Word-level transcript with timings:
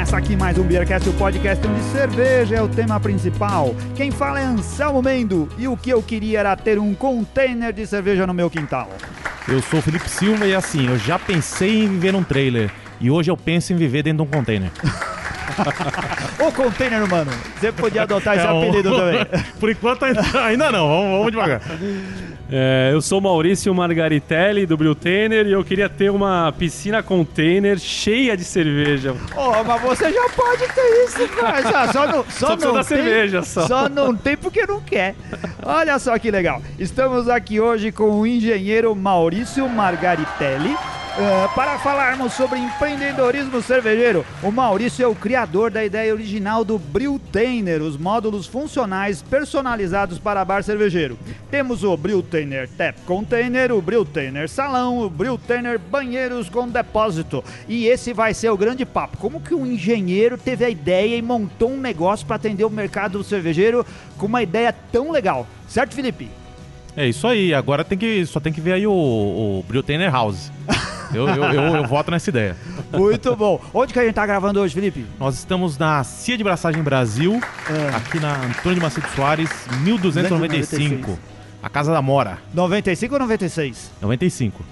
Começa 0.00 0.16
aqui 0.16 0.34
mais 0.34 0.56
um 0.56 0.62
Beercast, 0.62 1.06
o 1.10 1.12
podcast 1.12 1.66
onde 1.68 1.82
cerveja 1.92 2.56
é 2.56 2.62
o 2.62 2.66
tema 2.66 2.98
principal. 2.98 3.76
Quem 3.94 4.10
fala 4.10 4.40
é 4.40 4.44
Anselmo 4.44 5.02
Mendo 5.02 5.46
e 5.58 5.68
o 5.68 5.76
que 5.76 5.90
eu 5.90 6.02
queria 6.02 6.40
era 6.40 6.56
ter 6.56 6.78
um 6.78 6.94
container 6.94 7.70
de 7.70 7.86
cerveja 7.86 8.26
no 8.26 8.32
meu 8.32 8.48
quintal. 8.48 8.88
Eu 9.46 9.60
sou 9.60 9.78
o 9.78 9.82
Felipe 9.82 10.08
Silva 10.08 10.46
e 10.46 10.54
assim, 10.54 10.88
eu 10.88 10.96
já 10.96 11.18
pensei 11.18 11.84
em 11.84 11.88
viver 11.88 12.12
num 12.12 12.22
trailer 12.22 12.70
e 12.98 13.10
hoje 13.10 13.30
eu 13.30 13.36
penso 13.36 13.74
em 13.74 13.76
viver 13.76 14.02
dentro 14.02 14.24
de 14.24 14.30
um 14.30 14.32
container. 14.38 14.70
o 16.40 16.50
container, 16.50 17.06
mano. 17.06 17.30
Você 17.60 17.70
podia 17.70 18.04
adotar 18.04 18.38
esse 18.38 18.46
é 18.46 18.48
apelido 18.48 18.96
também. 18.96 19.26
Por 19.60 19.70
enquanto 19.70 20.04
ainda 20.04 20.72
não, 20.72 20.88
vamos, 20.88 21.18
vamos 21.18 21.30
devagar. 21.30 21.60
É, 22.52 22.90
eu 22.92 23.00
sou 23.00 23.20
Maurício 23.20 23.72
Margaritelli 23.72 24.66
do 24.66 24.76
Brewtainer 24.76 25.46
e 25.46 25.52
eu 25.52 25.62
queria 25.62 25.88
ter 25.88 26.10
uma 26.10 26.52
piscina 26.52 27.00
container 27.00 27.78
cheia 27.78 28.36
de 28.36 28.42
cerveja. 28.42 29.14
Oh, 29.36 29.62
mas 29.62 29.80
você 29.82 30.12
já 30.12 30.28
pode 30.30 30.66
ter 30.74 31.04
isso, 31.04 31.28
cara. 31.28 31.60
Só, 31.92 32.06
não, 32.06 32.24
só, 32.28 32.46
só 32.48 32.56
não 32.56 32.74
tem, 32.74 32.82
cerveja 32.82 33.42
só. 33.42 33.66
Só 33.66 33.88
não 33.88 34.14
tem 34.14 34.36
porque 34.36 34.66
não 34.66 34.80
quer. 34.80 35.14
Olha 35.64 35.98
só 35.98 36.18
que 36.18 36.30
legal. 36.30 36.62
Estamos 36.78 37.28
aqui 37.28 37.60
hoje 37.60 37.92
com 37.92 38.20
o 38.20 38.26
engenheiro 38.26 38.94
Maurício 38.94 39.68
Margaritelli 39.68 40.76
Uh, 41.10 41.52
para 41.56 41.76
falarmos 41.80 42.34
sobre 42.34 42.60
empreendedorismo 42.60 43.60
cervejeiro, 43.60 44.24
o 44.44 44.52
Maurício 44.52 45.04
é 45.04 45.08
o 45.08 45.14
criador 45.14 45.68
da 45.68 45.84
ideia 45.84 46.14
original 46.14 46.64
do 46.64 46.78
Brewtainer, 46.78 47.82
os 47.82 47.96
módulos 47.96 48.46
funcionais 48.46 49.20
personalizados 49.20 50.20
para 50.20 50.44
bar 50.44 50.62
cervejeiro. 50.62 51.18
Temos 51.50 51.82
o 51.82 51.96
Brewtainer 51.96 52.68
Tap 52.68 52.94
Container, 53.06 53.72
o 53.72 53.82
Brewtainer 53.82 54.48
Salão, 54.48 55.00
o 55.00 55.10
Brewtainer 55.10 55.80
Banheiros 55.80 56.48
com 56.48 56.68
Depósito. 56.68 57.42
E 57.68 57.86
esse 57.86 58.12
vai 58.12 58.32
ser 58.32 58.50
o 58.50 58.56
grande 58.56 58.86
papo. 58.86 59.18
Como 59.18 59.40
que 59.40 59.54
um 59.54 59.66
engenheiro 59.66 60.38
teve 60.38 60.64
a 60.64 60.70
ideia 60.70 61.16
e 61.16 61.22
montou 61.22 61.72
um 61.72 61.80
negócio 61.80 62.24
para 62.24 62.36
atender 62.36 62.64
o 62.64 62.70
mercado 62.70 63.22
cervejeiro 63.24 63.84
com 64.16 64.26
uma 64.26 64.42
ideia 64.42 64.72
tão 64.72 65.10
legal? 65.10 65.44
Certo, 65.68 65.92
Felipe? 65.92 66.30
É 66.96 67.06
isso 67.08 67.26
aí. 67.26 67.52
Agora 67.52 67.84
tem 67.84 67.98
que, 67.98 68.24
só 68.26 68.38
tem 68.38 68.52
que 68.52 68.60
ver 68.60 68.74
aí 68.74 68.86
o, 68.86 68.92
o 68.92 69.64
Brewtainer 69.66 70.10
House. 70.10 70.52
Eu, 71.12 71.28
eu, 71.28 71.44
eu, 71.44 71.62
eu, 71.76 71.86
voto 71.86 72.10
nessa 72.10 72.30
ideia. 72.30 72.56
Muito 72.92 73.34
bom. 73.34 73.60
Onde 73.74 73.92
que 73.92 73.98
a 73.98 74.04
gente 74.04 74.14
tá 74.14 74.24
gravando 74.24 74.60
hoje, 74.60 74.74
Felipe? 74.74 75.06
Nós 75.18 75.36
estamos 75.36 75.76
na 75.76 76.04
Cia 76.04 76.36
de 76.36 76.44
Braçagem 76.44 76.82
Brasil, 76.82 77.40
é. 77.68 77.96
aqui 77.96 78.20
na 78.20 78.32
Antônio 78.36 78.76
de 78.76 78.80
Macedo 78.80 79.08
Soares, 79.14 79.50
1295. 79.82 81.18
A 81.62 81.68
Casa 81.68 81.92
da 81.92 82.00
Mora. 82.00 82.38
95 82.54 83.14
ou 83.14 83.20
96? 83.20 83.90
95. 84.00 84.64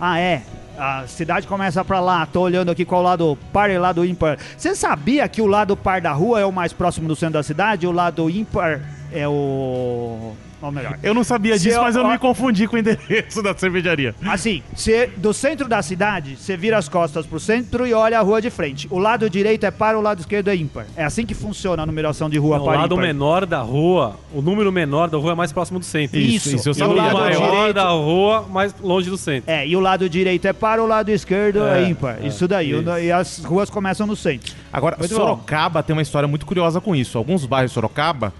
Ah, 0.00 0.18
é? 0.18 0.42
A 0.78 1.06
cidade 1.06 1.46
começa 1.46 1.84
pra 1.84 2.00
lá, 2.00 2.24
tô 2.24 2.40
olhando 2.40 2.70
aqui 2.70 2.84
qual 2.84 3.02
lado 3.02 3.36
par 3.52 3.70
e 3.70 3.78
lado 3.78 4.04
ímpar. 4.04 4.38
Você 4.56 4.74
sabia 4.74 5.28
que 5.28 5.42
o 5.42 5.46
lado 5.46 5.76
par 5.76 6.00
da 6.00 6.12
rua 6.12 6.40
é 6.40 6.46
o 6.46 6.52
mais 6.52 6.72
próximo 6.72 7.06
do 7.06 7.14
centro 7.14 7.34
da 7.34 7.42
cidade 7.42 7.84
e 7.84 7.88
o 7.88 7.92
lado 7.92 8.28
ímpar 8.30 8.80
é 9.12 9.28
o 9.28 10.34
ou 10.62 10.72
melhor. 10.72 10.98
Eu 11.02 11.12
não 11.12 11.24
sabia 11.24 11.58
disso, 11.58 11.80
mas 11.80 11.96
eu 11.96 12.02
não 12.02 12.10
me 12.10 12.18
confundi 12.18 12.66
com 12.66 12.76
o 12.76 12.78
endereço 12.78 13.42
da 13.42 13.54
cervejaria. 13.54 14.14
Assim, 14.24 14.62
cê, 14.74 15.08
do 15.16 15.32
centro 15.32 15.68
da 15.68 15.82
cidade, 15.82 16.36
você 16.36 16.56
vira 16.56 16.78
as 16.78 16.88
costas 16.88 17.26
pro 17.26 17.40
centro 17.40 17.86
e 17.86 17.92
olha 17.92 18.18
a 18.18 18.22
rua 18.22 18.40
de 18.40 18.50
frente. 18.50 18.86
O 18.90 18.98
lado 18.98 19.28
direito 19.28 19.64
é 19.64 19.70
par, 19.70 19.96
o 19.96 20.00
lado 20.00 20.20
esquerdo 20.20 20.48
é 20.48 20.56
ímpar. 20.56 20.86
É 20.96 21.04
assim 21.04 21.26
que 21.26 21.34
funciona 21.34 21.82
a 21.82 21.86
numeração 21.86 22.30
de 22.30 22.38
rua 22.38 22.58
não, 22.58 22.64
par 22.64 22.76
O 22.76 22.78
lado 22.78 22.94
ímpar. 22.94 23.06
menor 23.06 23.46
da 23.46 23.60
rua, 23.60 24.16
o 24.32 24.40
número 24.40 24.70
menor 24.70 25.08
da 25.08 25.18
rua 25.18 25.32
é 25.32 25.34
mais 25.34 25.52
próximo 25.52 25.78
do 25.78 25.84
centro. 25.84 26.18
Isso, 26.18 26.48
isso, 26.48 26.56
isso 26.56 26.68
eu 26.70 26.74
sabia. 26.74 26.94
o 26.94 26.96
lado 26.96 27.18
maior 27.18 27.50
direito... 27.50 27.74
da 27.74 27.88
rua, 27.88 28.46
mais 28.48 28.74
longe 28.80 29.10
do 29.10 29.18
centro. 29.18 29.50
É, 29.50 29.66
e 29.66 29.76
o 29.76 29.80
lado 29.80 30.08
direito 30.08 30.46
é 30.46 30.52
par, 30.52 30.78
o 30.78 30.86
lado 30.86 31.10
esquerdo 31.10 31.62
é, 31.64 31.82
é 31.82 31.88
ímpar. 31.88 32.18
É, 32.22 32.26
isso 32.26 32.46
daí. 32.46 32.70
Isso. 32.70 32.98
E 32.98 33.10
as 33.10 33.38
ruas 33.44 33.68
começam 33.68 34.06
no 34.06 34.16
centro. 34.16 34.54
Agora, 34.72 34.96
muito 34.98 35.14
Sorocaba 35.14 35.80
bom. 35.80 35.86
tem 35.86 35.96
uma 35.96 36.02
história 36.02 36.28
muito 36.28 36.46
curiosa 36.46 36.80
com 36.80 36.94
isso. 36.94 37.18
Alguns 37.18 37.44
bairros 37.44 37.70
de 37.70 37.74
Sorocaba 37.74 38.32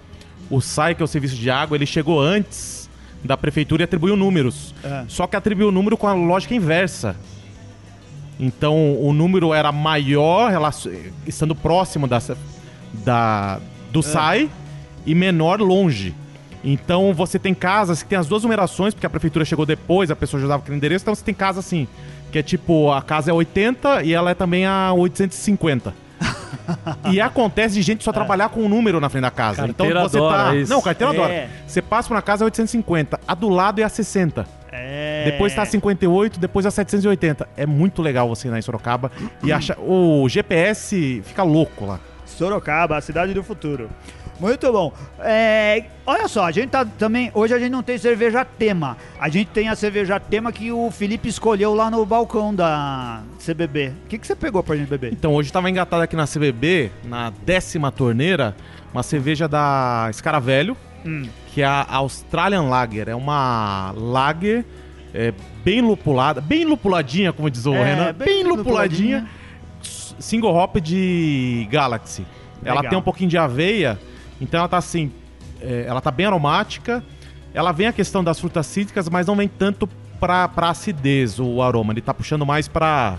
o 0.49 0.61
SAI, 0.61 0.95
que 0.95 1.01
é 1.01 1.05
o 1.05 1.07
Serviço 1.07 1.35
de 1.35 1.49
Água, 1.49 1.77
ele 1.77 1.85
chegou 1.85 2.21
antes 2.21 2.89
da 3.23 3.37
prefeitura 3.37 3.83
e 3.83 3.85
atribuiu 3.85 4.15
números. 4.15 4.73
É. 4.83 5.05
Só 5.07 5.25
que 5.25 5.35
atribuiu 5.35 5.69
o 5.69 5.71
número 5.71 5.97
com 5.97 6.07
a 6.07 6.13
lógica 6.13 6.53
inversa. 6.53 7.15
Então 8.39 8.99
o 8.99 9.13
número 9.13 9.53
era 9.53 9.71
maior, 9.71 10.51
estando 11.25 11.55
próximo 11.55 12.07
da, 12.07 12.21
da, 12.93 13.59
do 13.91 13.99
é. 13.99 14.03
SAI 14.03 14.49
e 15.05 15.15
menor 15.15 15.61
longe. 15.61 16.13
Então 16.63 17.13
você 17.13 17.37
tem 17.37 17.53
casas 17.53 18.01
que 18.01 18.09
tem 18.09 18.17
as 18.17 18.27
duas 18.27 18.43
numerações, 18.43 18.93
porque 18.93 19.05
a 19.05 19.09
prefeitura 19.09 19.43
chegou 19.45 19.65
depois, 19.65 20.09
a 20.09 20.15
pessoa 20.15 20.39
já 20.39 20.45
usava 20.45 20.63
aquele 20.63 20.77
endereço, 20.77 21.03
então 21.03 21.13
você 21.13 21.23
tem 21.23 21.33
casa 21.33 21.59
assim, 21.59 21.87
que 22.31 22.39
é 22.39 22.43
tipo, 22.43 22.91
a 22.91 23.01
casa 23.01 23.31
é 23.31 23.33
80 23.33 24.03
e 24.03 24.13
ela 24.13 24.31
é 24.31 24.33
também 24.33 24.65
a 24.65 24.93
850. 24.93 26.02
e 27.11 27.19
acontece 27.21 27.75
de 27.75 27.81
gente 27.81 28.03
só 28.03 28.11
é. 28.11 28.13
trabalhar 28.13 28.49
com 28.49 28.61
um 28.61 28.69
número 28.69 28.99
na 28.99 29.09
frente 29.09 29.23
da 29.23 29.31
casa. 29.31 29.67
Carteira 29.67 30.05
então 30.05 30.09
você 30.09 30.19
tá. 30.19 30.55
Isso. 30.55 30.71
Não, 30.71 30.81
carteira 30.81 31.13
é. 31.13 31.15
adora. 31.15 31.49
Você 31.67 31.81
passa 31.81 32.07
por 32.07 32.15
uma 32.15 32.21
casa 32.21 32.43
é 32.43 32.45
850, 32.45 33.19
a 33.27 33.35
do 33.35 33.49
lado 33.49 33.79
é 33.79 33.83
a 33.83 33.89
60. 33.89 34.45
É. 34.71 35.25
Depois 35.25 35.53
tá 35.53 35.61
a 35.61 35.65
58, 35.65 36.39
depois 36.39 36.65
a 36.65 36.71
780. 36.71 37.47
É 37.55 37.65
muito 37.65 38.01
legal 38.01 38.27
você 38.27 38.47
ir 38.47 38.51
lá 38.51 38.57
em 38.57 38.61
Sorocaba 38.61 39.11
e 39.43 39.51
achar. 39.51 39.77
O 39.79 40.27
GPS 40.27 41.21
fica 41.23 41.43
louco 41.43 41.85
lá. 41.85 41.99
Sorocaba, 42.25 42.97
a 42.97 43.01
cidade 43.01 43.33
do 43.33 43.43
futuro. 43.43 43.89
Muito 44.43 44.69
bom. 44.73 44.91
É, 45.19 45.85
olha 46.05 46.27
só, 46.27 46.43
a 46.43 46.51
gente 46.51 46.67
tá 46.67 46.83
também. 46.83 47.31
Hoje 47.33 47.53
a 47.53 47.59
gente 47.59 47.71
não 47.71 47.81
tem 47.81 47.97
cerveja 47.97 48.43
tema. 48.43 48.97
A 49.17 49.29
gente 49.29 49.47
tem 49.47 49.69
a 49.69 49.75
cerveja 49.75 50.19
tema 50.19 50.51
que 50.51 50.69
o 50.69 50.91
Felipe 50.91 51.29
escolheu 51.29 51.73
lá 51.73 51.89
no 51.89 52.05
balcão 52.05 52.53
da 52.53 53.23
CBB. 53.39 53.93
O 54.03 54.07
que, 54.09 54.17
que 54.17 54.27
você 54.27 54.35
pegou 54.35 54.61
pra 54.61 54.75
gente 54.75 54.89
beber? 54.89 55.13
Então, 55.13 55.33
hoje 55.33 55.49
tava 55.49 55.69
engatado 55.69 56.03
aqui 56.03 56.17
na 56.17 56.27
CBB, 56.27 56.91
na 57.05 57.29
décima 57.29 57.89
torneira, 57.89 58.53
uma 58.93 59.01
cerveja 59.01 59.47
da 59.47 60.07
Escaravelho, 60.09 60.75
hum. 61.05 61.23
que 61.47 61.61
é 61.61 61.65
a 61.65 61.85
Australian 61.95 62.63
Lager. 62.63 63.07
É 63.07 63.15
uma 63.15 63.93
lager 63.95 64.65
é, 65.13 65.33
bem 65.63 65.79
lupulada, 65.79 66.41
bem 66.41 66.65
lupuladinha, 66.65 67.31
como 67.31 67.49
diz 67.49 67.65
o 67.65 67.73
é, 67.73 67.81
Renan. 67.81 68.13
Bem, 68.13 68.27
bem 68.27 68.43
lupuladinha. 68.43 69.19
lupuladinha. 69.19 69.29
Single 70.19 70.53
hop 70.53 70.81
de 70.81 71.65
Galaxy. 71.71 72.25
Legal. 72.61 72.79
Ela 72.79 72.89
tem 72.89 72.99
um 72.99 73.01
pouquinho 73.01 73.29
de 73.29 73.37
aveia 73.37 73.97
então 74.39 74.59
ela 74.59 74.67
tá 74.67 74.77
assim, 74.77 75.11
é, 75.61 75.85
ela 75.87 76.01
tá 76.01 76.11
bem 76.11 76.25
aromática. 76.25 77.03
Ela 77.53 77.71
vem 77.71 77.87
a 77.87 77.93
questão 77.93 78.23
das 78.23 78.39
frutas 78.39 78.65
cítricas, 78.65 79.07
mas 79.07 79.27
não 79.27 79.35
vem 79.35 79.47
tanto 79.47 79.87
pra, 80.19 80.47
pra 80.47 80.69
acidez 80.69 81.39
o 81.39 81.61
aroma. 81.61 81.93
Ele 81.93 82.01
tá 82.01 82.13
puxando 82.13 82.45
mais 82.45 82.67
pra, 82.67 83.17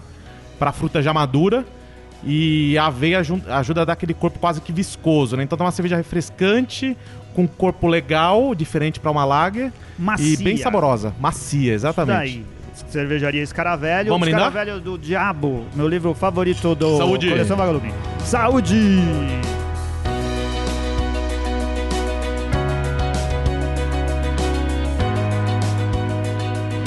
pra 0.59 0.73
fruta 0.73 1.01
já 1.01 1.13
madura. 1.13 1.65
E 2.27 2.77
a 2.79 2.87
aveia 2.87 3.21
ajuda 3.21 3.83
a 3.83 3.85
dar 3.85 3.93
aquele 3.93 4.15
corpo 4.15 4.39
quase 4.39 4.61
que 4.61 4.73
viscoso, 4.73 5.37
né? 5.37 5.43
Então 5.43 5.59
tá 5.59 5.65
uma 5.65 5.71
cerveja 5.71 5.97
refrescante, 5.97 6.97
com 7.35 7.47
corpo 7.47 7.87
legal, 7.87 8.55
diferente 8.55 8.99
para 8.99 9.11
uma 9.11 9.25
lager. 9.25 9.71
Macia. 9.99 10.33
E 10.33 10.37
bem 10.39 10.57
saborosa. 10.57 11.15
Macia, 11.21 11.75
exatamente. 11.75 12.39
Isso 12.39 12.45
daí. 12.45 12.91
Cervejaria 12.91 13.43
Escaravelho. 13.43 14.09
Vamos 14.09 14.27
Escaravelho 14.27 14.81
do 14.81 14.99
Diabo, 14.99 15.65
meu 15.75 15.87
livro 15.87 16.13
favorito 16.15 16.75
do 16.75 16.97
Saúde. 16.97 17.29
Coleção 17.29 17.57
Vagalume. 17.57 17.93
Saúde! 18.21 18.75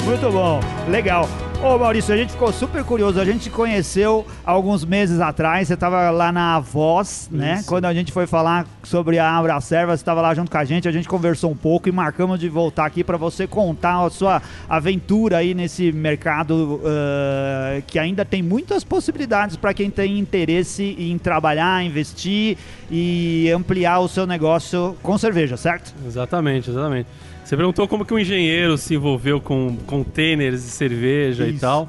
Muito 0.08 0.32
bom, 0.32 0.58
legal. 0.88 1.28
Ô 1.62 1.76
Maurício, 1.76 2.14
a 2.14 2.16
gente 2.16 2.32
ficou 2.32 2.50
super 2.50 2.82
curioso. 2.82 3.20
A 3.20 3.26
gente 3.26 3.44
se 3.44 3.50
conheceu 3.50 4.26
alguns 4.42 4.82
meses 4.82 5.20
atrás. 5.20 5.68
Você 5.68 5.74
estava 5.74 6.08
lá 6.10 6.32
na 6.32 6.58
Voz, 6.60 7.28
né? 7.30 7.56
Isso. 7.56 7.68
Quando 7.68 7.84
a 7.84 7.92
gente 7.92 8.10
foi 8.10 8.26
falar 8.26 8.66
sobre 8.82 9.18
a 9.18 9.30
Abra 9.30 9.60
Serva, 9.60 9.94
você 9.94 10.00
estava 10.00 10.22
lá 10.22 10.34
junto 10.34 10.50
com 10.50 10.56
a 10.56 10.64
gente. 10.64 10.88
A 10.88 10.92
gente 10.92 11.06
conversou 11.06 11.50
um 11.50 11.56
pouco 11.56 11.90
e 11.90 11.92
marcamos 11.92 12.40
de 12.40 12.48
voltar 12.48 12.86
aqui 12.86 13.04
para 13.04 13.18
você 13.18 13.46
contar 13.46 14.02
a 14.02 14.08
sua 14.08 14.40
aventura 14.66 15.36
aí 15.36 15.52
nesse 15.52 15.92
mercado 15.92 16.80
uh, 16.80 17.82
que 17.86 17.98
ainda 17.98 18.24
tem 18.24 18.42
muitas 18.42 18.82
possibilidades 18.82 19.56
para 19.56 19.74
quem 19.74 19.90
tem 19.90 20.18
interesse 20.18 20.96
em 20.98 21.18
trabalhar, 21.18 21.84
investir 21.84 22.56
e 22.90 23.50
ampliar 23.54 23.98
o 23.98 24.08
seu 24.08 24.26
negócio 24.26 24.96
com 25.02 25.18
cerveja, 25.18 25.58
certo? 25.58 25.92
Exatamente, 26.06 26.70
exatamente. 26.70 27.06
Você 27.48 27.56
perguntou 27.56 27.88
como 27.88 28.04
que 28.04 28.12
um 28.12 28.18
engenheiro 28.18 28.76
se 28.76 28.94
envolveu 28.94 29.40
com 29.40 29.74
containers 29.86 30.64
de 30.64 30.68
cerveja 30.68 31.46
Isso. 31.46 31.56
e 31.56 31.58
tal. 31.58 31.88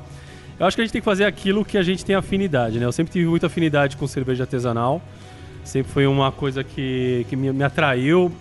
Eu 0.58 0.66
acho 0.66 0.78
que 0.78 0.82
a 0.82 0.86
gente 0.86 0.94
tem 0.94 1.02
que 1.02 1.06
fazer 1.06 1.26
aquilo 1.26 1.66
que 1.66 1.78
a 1.78 1.84
gente 1.84 2.06
tem 2.06 2.16
afinidade, 2.16 2.80
né? 2.80 2.86
Eu 2.86 2.94
sempre 2.94 3.12
tive 3.12 3.28
muita 3.28 3.48
afinidade 3.48 3.98
com 3.98 4.08
cerveja 4.08 4.46
artesanal. 4.46 5.02
Sempre 5.66 5.92
foi 5.92 6.08
uma 6.08 6.32
coisa 6.32 6.64
que, 6.64 7.26
que 7.28 7.36
me, 7.36 7.52
me 7.52 7.62
atraiu. 7.62 8.32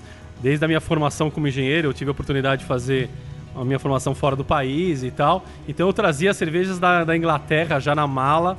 Desde 0.40 0.64
a 0.64 0.68
minha 0.68 0.80
formação 0.80 1.28
como 1.28 1.48
engenheiro, 1.48 1.88
eu 1.88 1.92
tive 1.92 2.08
a 2.08 2.12
oportunidade 2.12 2.62
de 2.62 2.68
fazer 2.68 3.10
a 3.52 3.64
minha 3.64 3.80
formação 3.80 4.14
fora 4.14 4.36
do 4.36 4.44
país 4.44 5.02
e 5.02 5.10
tal. 5.10 5.44
Então 5.66 5.88
eu 5.88 5.92
trazia 5.92 6.32
cervejas 6.32 6.78
da, 6.78 7.02
da 7.02 7.16
Inglaterra 7.16 7.80
já 7.80 7.96
na 7.96 8.06
mala. 8.06 8.56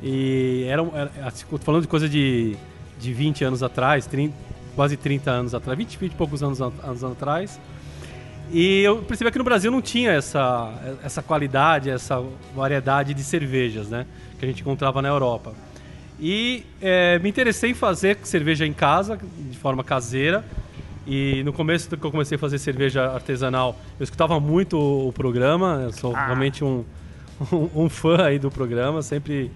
E 0.00 0.64
era, 0.68 0.82
era 0.94 1.10
assim, 1.26 1.44
falando 1.58 1.82
de 1.82 1.88
coisa 1.88 2.08
de, 2.08 2.54
de 3.00 3.12
20 3.12 3.42
anos 3.42 3.64
atrás, 3.64 4.06
30, 4.06 4.32
quase 4.76 4.96
30 4.96 5.28
anos 5.28 5.54
atrás, 5.54 5.76
20, 5.76 5.98
20 5.98 6.12
e 6.12 6.14
poucos 6.14 6.40
anos, 6.40 6.60
anos 6.60 7.02
atrás. 7.02 7.58
E 8.52 8.82
eu 8.82 8.98
percebi 8.98 9.30
que 9.30 9.38
no 9.38 9.44
Brasil 9.44 9.70
não 9.70 9.82
tinha 9.82 10.12
essa, 10.12 10.72
essa 11.02 11.22
qualidade, 11.22 11.90
essa 11.90 12.22
variedade 12.54 13.12
de 13.12 13.22
cervejas, 13.24 13.88
né? 13.88 14.06
Que 14.38 14.44
a 14.44 14.48
gente 14.48 14.60
encontrava 14.62 15.02
na 15.02 15.08
Europa. 15.08 15.52
E 16.20 16.64
é, 16.80 17.18
me 17.18 17.28
interessei 17.28 17.70
em 17.72 17.74
fazer 17.74 18.18
cerveja 18.22 18.64
em 18.66 18.72
casa, 18.72 19.18
de 19.50 19.56
forma 19.58 19.82
caseira. 19.84 20.44
E 21.06 21.42
no 21.44 21.52
começo 21.52 21.88
que 21.96 22.04
eu 22.04 22.10
comecei 22.10 22.36
a 22.36 22.38
fazer 22.38 22.58
cerveja 22.58 23.12
artesanal, 23.12 23.78
eu 23.98 24.04
escutava 24.04 24.38
muito 24.40 24.78
o 24.78 25.12
programa. 25.12 25.80
Eu 25.84 25.92
sou 25.92 26.14
Ah. 26.16 26.26
realmente 26.26 26.64
um, 26.64 26.84
um, 27.52 27.84
um 27.84 27.88
fã 27.88 28.24
aí 28.24 28.38
do 28.38 28.50
programa. 28.50 29.02
Sempre 29.02 29.50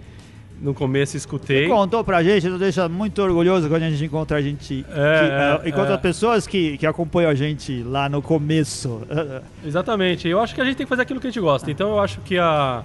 no 0.60 0.74
começo 0.74 1.16
escutei. 1.16 1.66
Contou 1.68 2.04
pra 2.04 2.22
gente, 2.22 2.48
nos 2.48 2.58
deixa 2.60 2.88
muito 2.88 3.20
orgulhoso 3.22 3.68
quando 3.68 3.82
a 3.84 3.90
gente 3.90 4.04
encontra 4.04 4.36
a 4.36 4.42
gente. 4.42 4.84
É, 4.90 5.58
que, 5.62 5.66
é, 5.66 5.70
encontra 5.70 5.94
é. 5.94 5.96
pessoas 5.96 6.46
que, 6.46 6.76
que 6.76 6.86
acompanham 6.86 7.30
a 7.30 7.34
gente 7.34 7.82
lá 7.82 8.08
no 8.08 8.20
começo. 8.20 9.00
Exatamente. 9.64 10.28
Eu 10.28 10.40
acho 10.40 10.54
que 10.54 10.60
a 10.60 10.64
gente 10.64 10.76
tem 10.76 10.84
que 10.86 10.90
fazer 10.90 11.02
aquilo 11.02 11.18
que 11.20 11.26
a 11.26 11.30
gente 11.30 11.40
gosta. 11.40 11.70
Então 11.70 11.90
eu 11.90 12.00
acho 12.00 12.20
que 12.20 12.36
a, 12.38 12.82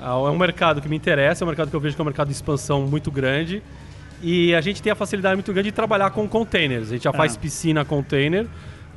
a- 0.00 0.06
é 0.10 0.30
um 0.30 0.38
mercado 0.38 0.80
que 0.80 0.88
me 0.88 0.96
interessa, 0.96 1.42
é 1.42 1.44
um 1.44 1.48
mercado 1.48 1.68
que 1.70 1.76
eu 1.76 1.80
vejo 1.80 1.94
que 1.94 2.00
é 2.00 2.04
um 2.04 2.06
mercado 2.06 2.28
de 2.28 2.34
expansão 2.34 2.82
muito 2.86 3.10
grande. 3.10 3.62
E 4.22 4.54
a 4.54 4.60
gente 4.60 4.82
tem 4.82 4.92
a 4.92 4.94
facilidade 4.94 5.34
muito 5.34 5.52
grande 5.52 5.70
de 5.70 5.74
trabalhar 5.74 6.10
com 6.10 6.26
containers. 6.28 6.88
A 6.88 6.92
gente 6.92 7.04
já 7.04 7.12
faz 7.12 7.36
Ah. 7.36 7.38
piscina 7.38 7.84
container. 7.84 8.46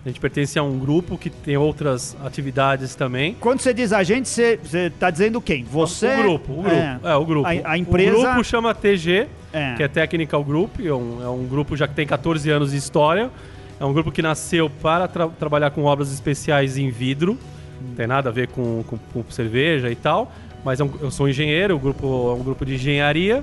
A 0.06 0.10
gente 0.10 0.20
pertence 0.20 0.60
a 0.60 0.64
um 0.64 0.78
grupo 0.78 1.18
que 1.18 1.30
tem 1.30 1.56
outras 1.56 2.16
atividades 2.26 2.94
também. 2.94 3.36
Quando 3.40 3.62
você 3.62 3.74
diz 3.74 3.94
a 3.94 4.04
gente, 4.04 4.28
você, 4.28 4.60
você 4.62 4.90
tá 4.90 5.10
dizendo 5.10 5.40
quem? 5.40 5.64
Você? 5.64 6.14
O 6.14 6.18
grupo, 6.24 6.52
o 6.52 6.56
grupo. 6.64 6.70
É. 6.70 7.00
É, 7.04 7.16
o 7.16 7.26
grupo. 7.26 7.48
A- 7.48 7.72
a 7.72 7.78
empresa- 7.78 8.18
O 8.18 8.22
grupo 8.22 8.44
chama 8.44 8.76
TG, 8.76 9.28
É. 9.54 9.76
que 9.76 9.84
é 9.84 9.88
Technical 9.88 10.44
Group. 10.44 10.80
É 10.84 10.94
um, 10.94 11.24
é 11.24 11.30
um 11.30 11.46
grupo 11.48 11.78
já 11.78 11.88
que 11.88 11.94
tem 11.94 12.06
14 12.06 12.50
anos 12.50 12.72
de 12.72 12.78
história. 12.78 13.32
É 13.80 13.86
um 13.86 13.94
grupo 13.94 14.12
que 14.12 14.22
nasceu 14.22 14.70
para 14.70 15.08
tra- 15.08 15.30
trabalhar 15.30 15.72
com 15.72 15.84
obras 15.86 16.12
especiais 16.12 16.78
em 16.78 16.90
vidro. 16.90 17.38
Não 17.82 17.96
tem 17.96 18.06
nada 18.06 18.28
a 18.30 18.32
ver 18.32 18.50
com, 18.50 18.84
com- 18.84 18.98
com 18.98 19.24
cerveja 19.32 19.90
e 19.90 19.96
tal. 19.96 20.32
Mas 20.66 20.82
é 20.82 20.84
um- 20.84 20.92
eu 21.02 21.12
sou 21.12 21.30
engenheiro, 21.30 21.76
o 21.76 21.80
grupo 21.80 22.06
é 22.32 22.40
um 22.40 22.44
grupo 22.44 22.66
de 22.66 22.76
engenharia. 22.76 23.42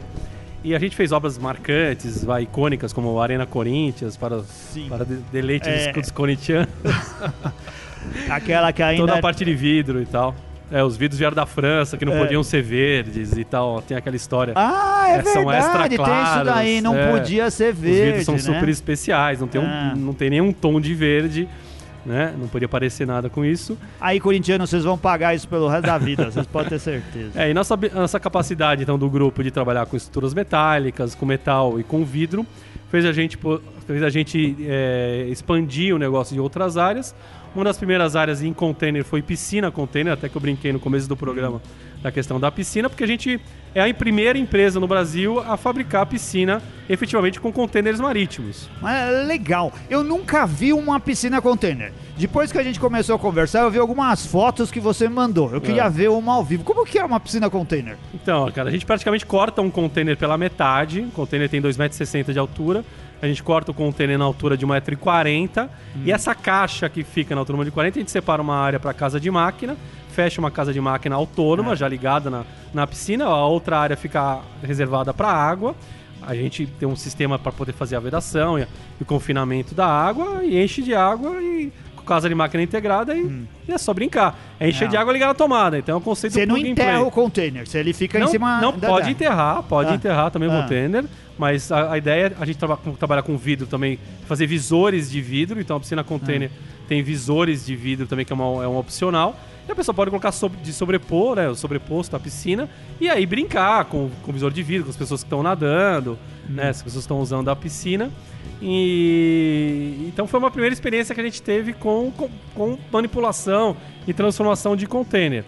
E 0.63 0.75
a 0.75 0.79
gente 0.79 0.95
fez 0.95 1.11
obras 1.11 1.39
marcantes, 1.39 2.23
vai, 2.23 2.43
icônicas, 2.43 2.93
como 2.93 3.19
Arena 3.21 3.47
Corinthians, 3.47 4.17
para, 4.17 4.41
Sim. 4.43 4.87
para 4.89 5.05
de- 5.07 5.17
deleite 5.33 5.69
É. 5.69 5.91
dos, 5.93 6.11
corintianos. 6.11 6.69
Aquela 8.29 8.73
que 8.73 8.83
ainda. 8.83 9.03
Toda 9.07 9.19
a 9.19 9.23
parte 9.23 9.45
de 9.45 9.55
vidro 9.55 10.01
e 10.03 10.07
tal. 10.07 10.35
É, 10.73 10.85
os 10.85 10.97
vidros 10.97 11.19
vieram 11.19 11.35
da 11.35 11.47
França, 11.47 11.97
que 11.97 12.05
não 12.05 12.13
É. 12.15 12.19
podiam 12.19 12.43
ser 12.45 12.63
verdes 12.63 13.37
e 13.37 13.43
tal. 13.45 13.83
Tem 13.83 13.97
aquela 13.97 14.15
história. 14.15 14.53
Ah, 14.57 15.07
é 15.09 15.17
É, 15.17 15.23
são 15.23 15.51
extra 15.51 15.73
verdade, 15.89 15.97
tem 15.97 16.05
isso 16.05 16.05
claros, 16.05 16.53
daí, 16.53 16.81
não 16.81 16.97
é. 16.97 17.11
podia 17.19 17.51
ser 17.51 17.73
Os 17.73 17.79
verde, 17.81 18.03
vidros 18.19 18.25
são 18.25 18.35
né? 18.35 18.41
super 18.41 18.69
especiais, 18.69 19.41
não 19.41 19.49
tem, 19.49 19.61
um- 19.61 19.67
Ah. 19.67 19.95
não 19.97 20.15
tem 20.15 20.31
nenhum 20.31 20.53
tom 20.53 20.81
de 20.81 20.95
verde, 20.95 21.49
né? 22.05 22.35
Não 22.39 22.49
podia 22.49 22.69
parecer 22.69 23.07
nada 23.07 23.29
com 23.29 23.45
isso. 23.45 23.79
Aí, 24.01 24.21
corintianos, 24.21 24.71
vocês 24.71 24.85
vão 24.85 24.97
pagar 24.97 25.35
isso 25.35 25.49
pelo 25.49 25.69
resto 25.69 25.87
da 25.87 25.99
vida, 25.99 26.31
vocês 26.31 26.47
podem 26.47 26.71
ter 26.71 26.79
certeza. 26.79 27.31
É, 27.41 27.51
e 27.51 27.55
nossa, 27.55 27.79
nossa 27.95 28.19
capacidade, 28.19 28.83
então, 28.83 28.99
do 28.99 29.09
grupo 29.09 29.43
de 29.43 29.51
trabalhar 29.51 29.87
com 29.87 29.97
estruturas 29.97 30.35
metálicas, 30.35 31.15
com 31.15 31.25
metal 31.25 31.79
e 31.79 31.85
com 31.85 32.05
vidro, 32.05 32.45
fez 32.91 33.05
a 33.05 33.13
gente, 33.13 33.39
fez 33.87 34.03
a 34.03 34.11
gente 34.11 34.57
é, 34.63 35.27
expandir 35.31 35.95
o 35.95 35.99
negócio 35.99 36.35
de 36.35 36.41
outras 36.41 36.77
áreas. 36.77 37.15
Uma 37.55 37.65
das 37.65 37.77
primeiras 37.77 38.15
áreas 38.15 38.43
em 38.43 38.53
container 38.53 39.05
foi 39.05 39.21
piscina 39.23 39.71
container, 39.73 40.13
até 40.13 40.29
que 40.29 40.37
eu 40.37 40.41
brinquei 40.41 40.73
no 40.73 40.79
começo 40.79 41.09
do 41.09 41.17
programa 41.17 41.61
da 42.01 42.11
questão 42.11 42.39
da 42.41 42.51
piscina, 42.51 42.89
porque 42.89 43.05
a 43.05 43.07
gente 43.07 43.39
é 43.75 43.89
a 43.91 43.93
primeira 43.93 44.39
empresa 44.39 44.81
no 44.81 44.87
Brasil 44.87 45.39
a 45.41 45.57
fabricar 45.57 46.07
piscina 46.07 46.63
efetivamente 46.89 47.39
com 47.41 47.53
containers 47.53 48.01
marítimos. 48.01 48.71
É 48.83 49.11
legal. 49.27 49.73
Eu 49.91 50.03
nunca 50.03 50.47
vi 50.47 50.73
uma 50.73 50.99
piscina 50.99 51.43
container. 51.43 51.93
Depois 52.17 52.51
que 52.53 52.59
a 52.59 52.63
gente 52.63 52.79
começou 52.81 53.17
a 53.17 53.19
conversar, 53.19 53.61
eu 53.63 53.71
vi 53.71 53.79
algumas 53.79 54.25
fotos 54.25 54.71
que 54.71 54.81
você 54.81 55.09
me 55.09 55.15
mandou. 55.15 55.53
Eu 55.53 55.61
queria 55.61 55.85
É. 55.85 55.91
ver 55.91 56.09
uma 56.11 56.35
ao 56.35 56.45
vivo. 56.45 56.65
Como 56.65 56.87
que 56.87 56.99
é 56.99 57.05
uma 57.05 57.19
piscina 57.21 57.51
container? 57.51 57.97
Então, 58.15 58.51
cara, 58.53 58.69
a 58.69 58.73
gente 58.73 58.87
praticamente 58.87 59.27
corta 59.27 59.61
um 59.61 59.71
container 59.71 60.17
pela 60.17 60.39
metade. 60.39 61.01
O 61.01 61.11
container 61.11 61.49
tem 61.49 61.61
2,60 61.61 62.15
metros 62.19 62.35
de 62.35 62.39
altura. 62.39 62.85
A 63.23 63.27
gente 63.27 63.43
corta 63.43 63.71
o 63.71 63.75
container 63.75 64.19
na 64.19 64.25
altura 64.25 64.57
de 64.57 64.67
1,40m. 64.67 65.69
E 66.05 66.11
essa 66.11 66.35
caixa 66.35 66.89
que 66.89 67.05
fica 67.05 67.35
na 67.35 67.43
altura 67.43 67.65
de 67.65 67.71
1,40m, 67.71 67.89
a 67.89 67.99
gente 67.99 68.11
separa 68.11 68.41
uma 68.41 68.57
área 68.57 68.81
para 68.81 68.95
casa 68.95 69.21
de 69.21 69.31
máquina, 69.31 69.77
fecha 70.11 70.41
uma 70.41 70.51
casa 70.51 70.73
de 70.73 70.81
máquina 70.81 71.17
autônoma, 71.17 71.77
já 71.77 71.87
ligada 71.87 72.31
na, 72.31 72.45
na 72.73 72.87
piscina. 72.87 73.27
A 73.27 73.47
outra 73.47 73.79
área 73.79 73.97
fica 73.97 74.41
reservada 74.63 75.13
para 75.13 75.29
água. 75.29 75.75
A 76.23 76.35
gente 76.35 76.67
tem 76.67 76.89
um 76.89 76.97
sistema 76.97 77.39
para 77.39 77.53
poder 77.53 77.73
fazer 77.73 77.97
a 77.97 78.01
vedação 78.01 78.59
e, 78.59 78.67
o 79.01 79.05
confinamento 79.05 79.75
da 79.75 79.87
água 79.87 80.45
e 80.45 80.63
enche 80.63 80.83
de 80.83 80.95
água 80.95 81.41
e 81.43 81.73
casa 82.11 82.29
de 82.29 82.35
máquina 82.35 82.61
integrada 82.63 83.15
e, 83.15 83.45
e 83.69 83.73
é 83.73 83.79
só 83.79 83.95
brincar. 83.95 84.37
É 84.59 84.69
encher 84.69 84.85
Não. 84.87 84.91
de 84.91 84.97
água 84.97 85.13
e 85.13 85.15
ligar 85.15 85.29
na 85.29 85.35
tomada. 85.35 85.79
Então 85.79 85.95
é 85.95 85.99
um 85.99 86.01
conceito 86.01 86.33
Você 86.33 86.45
não 86.45 86.57
enterra 86.57 86.99
play. 86.99 87.03
o 87.07 87.11
container, 87.11 87.69
se 87.69 87.79
ele 87.79 87.93
fica 87.93 88.19
Não, 88.19 88.27
em 88.27 88.31
cima 88.31 88.61
não 88.61 88.77
da- 88.77 88.89
pode 88.89 89.05
da- 89.07 89.11
enterrar, 89.13 89.63
pode 89.63 89.91
Ah. 89.91 89.95
enterrar 89.95 90.31
também 90.33 90.49
o 90.49 90.53
Ah. 90.53 90.63
container, 90.63 91.05
mas 91.39 91.71
a, 91.71 91.93
a 91.93 91.99
ideia 91.99 92.27
é 92.37 92.43
a 92.43 92.45
gente 92.45 92.59
traba, 92.59 92.77
trabalhar 92.99 93.23
com 93.23 93.37
vidro 93.37 93.67
também, 93.69 93.97
fazer 94.27 94.47
visores 94.47 95.09
de 95.09 95.21
vidro, 95.21 95.61
então 95.61 95.77
a 95.77 95.81
piscina 95.81 96.03
container 96.03 96.51
Ah. 96.53 96.85
tem 96.89 97.01
visores 97.03 97.65
de 97.65 97.77
vidro 97.77 98.07
também, 98.09 98.25
que 98.27 98.33
é, 98.33 98.35
uma, 98.37 98.65
é 98.65 98.67
um 98.67 98.77
opcional. 98.77 99.39
E 99.71 99.73
a 99.73 99.77
pessoa 99.77 99.95
pode 99.95 100.11
colocar 100.11 100.33
sobre- 100.33 100.59
de 100.63 100.73
sobrepor, 100.73 101.37
né, 101.37 101.49
o 101.49 101.55
sobreposto 101.55 102.11
da 102.11 102.19
piscina, 102.19 102.69
e 103.01 103.09
aí 103.09 103.25
brincar 103.25 103.85
com, 103.85 104.11
com 104.25 104.33
visor 104.33 104.51
de 104.53 104.65
vidro, 104.65 104.83
com 104.83 104.91
as 104.91 104.97
pessoas 104.97 105.23
que 105.23 105.27
estão 105.27 105.45
nadando, 105.45 106.19
Hum. 106.49 106.55
né, 106.55 106.71
as 106.71 106.83
pessoas 106.83 107.05
que 107.05 107.07
estão 107.07 107.21
usando 107.21 107.49
a 107.51 107.55
piscina. 107.55 108.11
E 108.61 110.07
então 110.09 110.27
foi 110.27 110.41
uma 110.41 110.51
primeira 110.51 110.73
experiência 110.73 111.15
que 111.15 111.21
a 111.21 111.25
gente 111.25 111.41
teve 111.41 111.73
com, 111.73 112.11
com, 112.11 112.29
com 112.53 112.79
manipulação 112.91 113.77
e 114.09 114.13
transformação 114.13 114.75
de 114.75 114.87
container. 114.87 115.45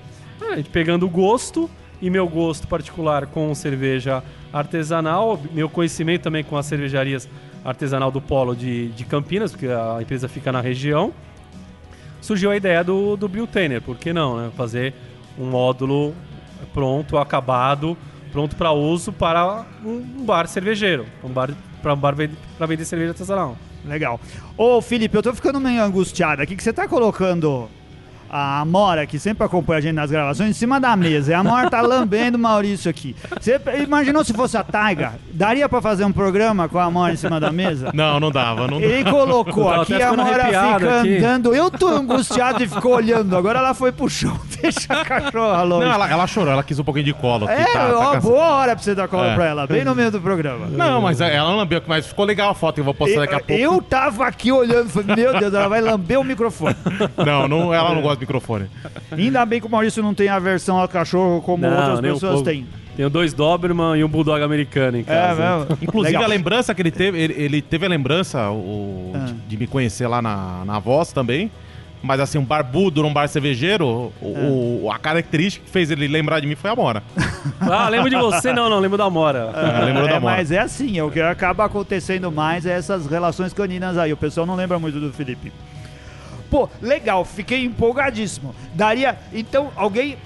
A 0.53 0.55
gente 0.55 0.71
pegando 0.71 1.05
o 1.05 1.09
gosto 1.09 1.69
e 2.01 2.09
meu 2.09 2.29
gosto 2.29 2.69
particular 2.69 3.27
com 3.27 3.53
cerveja 3.57 4.23
artesanal, 4.53 5.41
meu 5.53 5.69
conhecimento 5.69 6.23
também 6.23 6.45
com 6.45 6.57
as 6.57 6.67
cervejarias 6.67 7.29
artesanal 7.65 8.13
do 8.13 8.21
Polo 8.21 8.55
de, 8.55 8.89
de 8.91 9.05
Campinas, 9.05 9.51
porque 9.51 9.67
a 9.67 9.99
empresa 10.01 10.29
fica 10.29 10.53
na 10.53 10.61
região, 10.61 11.13
surgiu 12.23 12.51
a 12.51 12.57
ideia 12.57 12.83
do, 12.83 13.17
do 13.17 13.29
Brewtainer, 13.29 13.83
por 13.83 13.99
que 13.99 14.13
não, 14.13 14.39
né? 14.39 14.51
Fazer 14.57 14.95
um 15.39 15.45
módulo 15.45 16.15
pronto, 16.73 17.19
acabado, 17.19 17.97
pronto 18.31 18.57
para 18.57 18.73
uso 18.73 19.13
para 19.13 19.67
um 19.85 20.25
bar 20.25 20.47
cervejeiro, 20.47 21.05
um 21.23 21.29
bar 21.29 21.51
para 21.83 21.93
um 21.93 21.97
bar 21.97 22.15
para 22.57 22.67
vender 22.67 22.85
cerveja 22.87 23.11
artesanal. 23.11 23.59
Legal. 23.85 24.21
Ô, 24.57 24.81
Felipe, 24.81 25.17
eu 25.17 25.23
tô 25.23 25.35
ficando 25.35 25.61
meio 25.61 25.83
angustiado 25.83 26.41
aqui 26.41 26.55
que 26.55 26.63
você 26.63 26.73
tá 26.73 26.87
colocando 26.87 27.69
a 28.33 28.61
Amora, 28.61 29.07
que 29.07 29.19
sempre 29.19 29.45
acompanha 29.45 29.79
a 29.79 29.81
gente 29.83 29.93
nas 29.95 30.11
gravações, 30.11 30.49
em 30.51 30.53
cima 30.55 30.81
da 30.81 30.97
mesa. 30.97 31.31
E 31.31 31.35
a 31.35 31.41
Amora 31.41 31.69
tá 31.69 31.83
lambendo 31.83 32.39
o 32.39 32.41
Maurício 32.41 32.91
aqui. 32.91 33.15
Você 33.39 33.61
imaginou 33.85 34.25
se 34.25 34.33
fosse 34.33 34.57
a 34.57 34.65
Taiga? 34.65 35.13
Daria 35.33 35.69
pra 35.69 35.83
fazer 35.83 36.05
um 36.07 36.13
programa 36.13 36.67
com 36.69 36.79
a 36.79 36.85
Amora 36.85 37.13
em 37.13 37.17
cima 37.17 37.39
da 37.39 37.53
mesa? 37.53 37.91
Não, 37.93 38.19
não 38.19 38.31
dava. 38.31 38.67
Não 38.67 38.81
Ele 38.81 39.09
colocou 39.11 39.69
tava 39.71 39.83
aqui, 39.83 39.95
a 39.95 39.99
ficando 39.99 40.23
Amora 40.23 40.45
fica 40.47 41.01
aqui. 41.01 41.17
andando. 41.19 41.55
Eu 41.55 41.71
tô 41.71 41.89
angustiado 41.89 42.63
e 42.63 42.69
ficou 42.69 42.95
olhando. 42.95 43.37
Agora 43.37 43.59
ela 43.59 43.75
foi 43.75 43.93
pro 43.93 44.09
chão. 44.09 44.39
Deixa 44.63 44.93
a 44.93 45.05
cachorra 45.05 45.63
longe. 45.63 45.85
Não, 45.87 45.93
ela, 45.93 46.09
ela 46.11 46.27
chorou, 46.27 46.53
ela 46.53 46.63
quis 46.63 46.79
um 46.79 46.85
pouquinho 46.85 47.05
de 47.05 47.13
colo. 47.13 47.49
É, 47.49 47.65
tá, 47.65 47.73
tá 47.91 47.99
ó, 47.99 48.13
cansa- 48.13 48.21
boa 48.29 48.45
hora 48.53 48.75
pra 48.77 48.83
você 48.83 48.95
dar 48.95 49.09
cola 49.09 49.27
É. 49.33 49.35
pra 49.35 49.45
ela, 49.45 49.67
bem 49.67 49.85
no 49.85 49.95
meio 49.95 50.11
do 50.11 50.21
programa. 50.21 50.67
Não, 50.69 51.03
mas 51.03 51.21
ela 51.21 51.51
não 51.51 51.57
lambeu, 51.59 51.83
mas 51.87 52.07
ficou 52.07 52.25
legal 52.25 52.51
a 52.51 52.55
foto 52.55 52.77
que 52.77 52.81
eu 52.81 52.85
vou 52.85 52.95
postar 52.95 53.21
daqui 53.21 53.35
a 53.35 53.39
pouco. 53.41 53.53
Eu 53.53 53.83
tava 53.83 54.27
aqui 54.27 54.51
olhando, 54.53 54.89
falei, 54.89 55.17
meu 55.17 55.39
Deus, 55.39 55.53
ela 55.53 55.69
vai 55.69 55.81
lamber 55.81 56.19
o 56.19 56.25
microfone. 56.25 56.77
Não, 57.27 57.47
não, 57.49 57.75
ela 57.75 57.93
não 57.95 58.01
gosta 58.03 58.19
de 58.21 58.22
microfone. 58.23 58.67
Ainda 59.13 59.45
bem 59.45 59.61
que 59.61 59.67
o 59.67 59.71
Maurício 59.71 60.03
não 60.03 60.15
tem 60.15 60.29
aversão 60.29 60.79
ao 60.79 60.89
cachorro 60.89 61.41
como 61.43 61.67
outras 61.67 62.01
nem 62.01 62.11
um 62.11 62.15
pessoas 62.15 62.43
têm. 62.43 62.67
Tenho 62.97 63.09
dois 63.09 63.33
Doberman 63.33 63.97
e 63.99 64.05
um 64.05 64.09
Bulldog 64.09 64.43
americano 64.43 64.99
em 64.99 65.01
É 65.01 65.05
casa. 65.05 65.59
mesmo? 65.61 65.79
Inclusive, 65.83 66.13
Legal. 66.17 66.25
a 66.25 66.27
lembrança 66.35 66.75
que 66.75 66.83
ele 66.83 66.91
teve, 66.91 67.19
ele, 67.19 67.35
ele 67.37 67.63
teve 67.63 67.87
a 67.87 67.89
lembrança 67.89 68.51
o, 68.51 69.13
Ah. 69.15 69.19
de, 69.27 69.33
de 69.33 69.57
me 69.57 69.67
conhecer 69.67 70.07
lá 70.07 70.21
na, 70.21 70.63
na 70.67 70.79
voz 70.79 71.13
também. 71.13 71.51
Mas 72.05 72.19
assim, 72.19 72.37
um 72.37 72.45
barbudo 72.45 73.01
num 73.01 73.13
bar 73.13 73.29
cervejeiro, 73.29 74.13
o, 74.21 74.83
o- 74.87 74.91
a 74.93 74.99
característica 74.99 75.65
que 75.65 75.71
fez 75.71 75.89
ele 75.89 76.09
lembrar 76.09 76.41
de 76.41 76.49
mim 76.49 76.57
foi 76.57 76.69
a 76.71 76.75
Mora. 76.77 77.03
Ah, 77.61 77.89
lembro 77.89 78.11
de 78.11 78.17
você? 78.17 78.53
Não, 78.53 78.69
não, 78.69 78.79
lembro 78.81 78.99
da 78.99 79.09
Mora. 79.09 79.51
É, 79.55 79.85
lembrou 79.85 80.07
É, 80.09 80.13
da 80.13 80.21
Mora. 80.21 80.37
mas 80.37 80.51
é 80.51 80.59
assim, 80.59 80.99
é 80.99 81.03
o 81.05 81.11
que 81.11 81.21
acaba 81.21 81.65
acontecendo 81.65 82.31
mais 82.31 82.67
é 82.67 82.73
essas 82.73 83.07
relações 83.07 83.53
caninas 83.53 83.97
aí. 83.97 84.13
O 84.13 84.17
pessoal 84.17 84.45
não 84.47 84.55
lembra 84.57 84.79
muito 84.81 84.99
do 85.01 85.13
Felipe. 85.13 85.53
Pô, 86.53 86.69
legal, 86.83 87.25
fiquei 87.25 87.65
empolgadíssimo. 87.65 88.55
Daria. 88.75 89.17
Então, 89.33 89.71
alguém. 89.75 90.19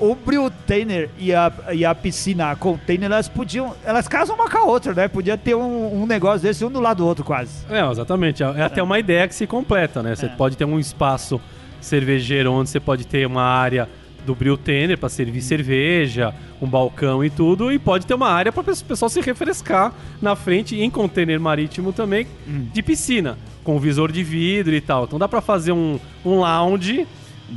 O 0.00 0.14
Brewtainer 0.14 1.10
e 1.18 1.34
a, 1.34 1.52
e 1.72 1.84
a 1.84 1.92
piscina 1.92 2.50
a 2.52 2.56
container, 2.56 3.06
elas 3.10 3.28
podiam. 3.28 3.74
Elas 3.84 4.06
casam 4.06 4.34
uma 4.36 4.48
com 4.50 4.58
a 4.58 4.62
outra, 4.62 4.92
né? 4.94 5.08
Podia 5.08 5.36
ter 5.36 5.54
um, 5.56 6.02
um 6.02 6.06
negócio 6.06 6.40
desse 6.40 6.64
um 6.64 6.70
do 6.70 6.78
lado 6.80 6.98
do 6.98 7.06
outro, 7.06 7.24
quase. 7.24 7.64
É, 7.68 7.84
exatamente. 7.90 8.40
É 8.42 8.62
até 8.62 8.80
uma 8.82 8.96
ideia 8.98 9.26
que 9.26 9.34
se 9.34 9.44
completa, 9.46 10.00
né? 10.02 10.14
Você 10.14 10.26
É. 10.26 10.28
pode 10.28 10.56
ter 10.56 10.64
um 10.64 10.78
espaço 10.78 11.40
cervejeiro 11.80 12.52
onde 12.52 12.70
você 12.70 12.78
pode 12.80 13.06
ter 13.06 13.26
uma 13.26 13.42
área 13.42 13.88
do 14.28 14.34
Brewtainer 14.34 14.98
para 14.98 15.08
servir 15.08 15.40
cerveja, 15.40 16.34
um 16.60 16.66
balcão 16.66 17.24
e 17.24 17.30
tudo, 17.30 17.72
e 17.72 17.78
pode 17.78 18.04
ter 18.06 18.12
uma 18.14 18.28
área 18.28 18.52
para 18.52 18.60
o 18.60 18.64
pessoal 18.84 19.08
se 19.08 19.20
refrescar 19.22 19.92
na 20.20 20.36
frente 20.36 20.78
em 20.78 20.90
container 20.90 21.40
marítimo 21.40 21.92
também 21.92 22.26
de 22.46 22.82
piscina, 22.82 23.38
com 23.64 23.78
visor 23.80 24.12
de 24.12 24.22
vidro 24.22 24.74
e 24.74 24.80
tal. 24.82 25.04
Então 25.04 25.18
dá 25.18 25.26
para 25.26 25.40
fazer 25.40 25.72
um, 25.72 25.98
um 26.24 26.40
lounge 26.40 27.06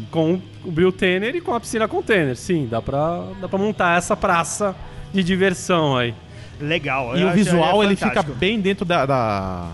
com 0.09 0.39
o 0.63 0.71
Brewtainer 0.71 1.35
e 1.35 1.41
com 1.41 1.53
a 1.53 1.59
piscina 1.59 1.87
container. 1.89 2.37
Sim, 2.37 2.67
dá 2.71 2.81
para 2.81 3.23
dá 3.41 3.49
para 3.49 3.59
montar 3.59 3.97
essa 3.97 4.15
praça 4.15 4.73
de 5.13 5.21
diversão 5.23 5.97
aí. 5.97 6.13
Legal. 6.59 7.17
E 7.17 7.23
o 7.23 7.27
acho- 7.27 7.35
visual 7.35 7.83
é 7.83 7.85
ele 7.85 7.95
fica 7.97 8.23
bem 8.23 8.61
dentro 8.61 8.85
da, 8.85 9.05
da- 9.05 9.71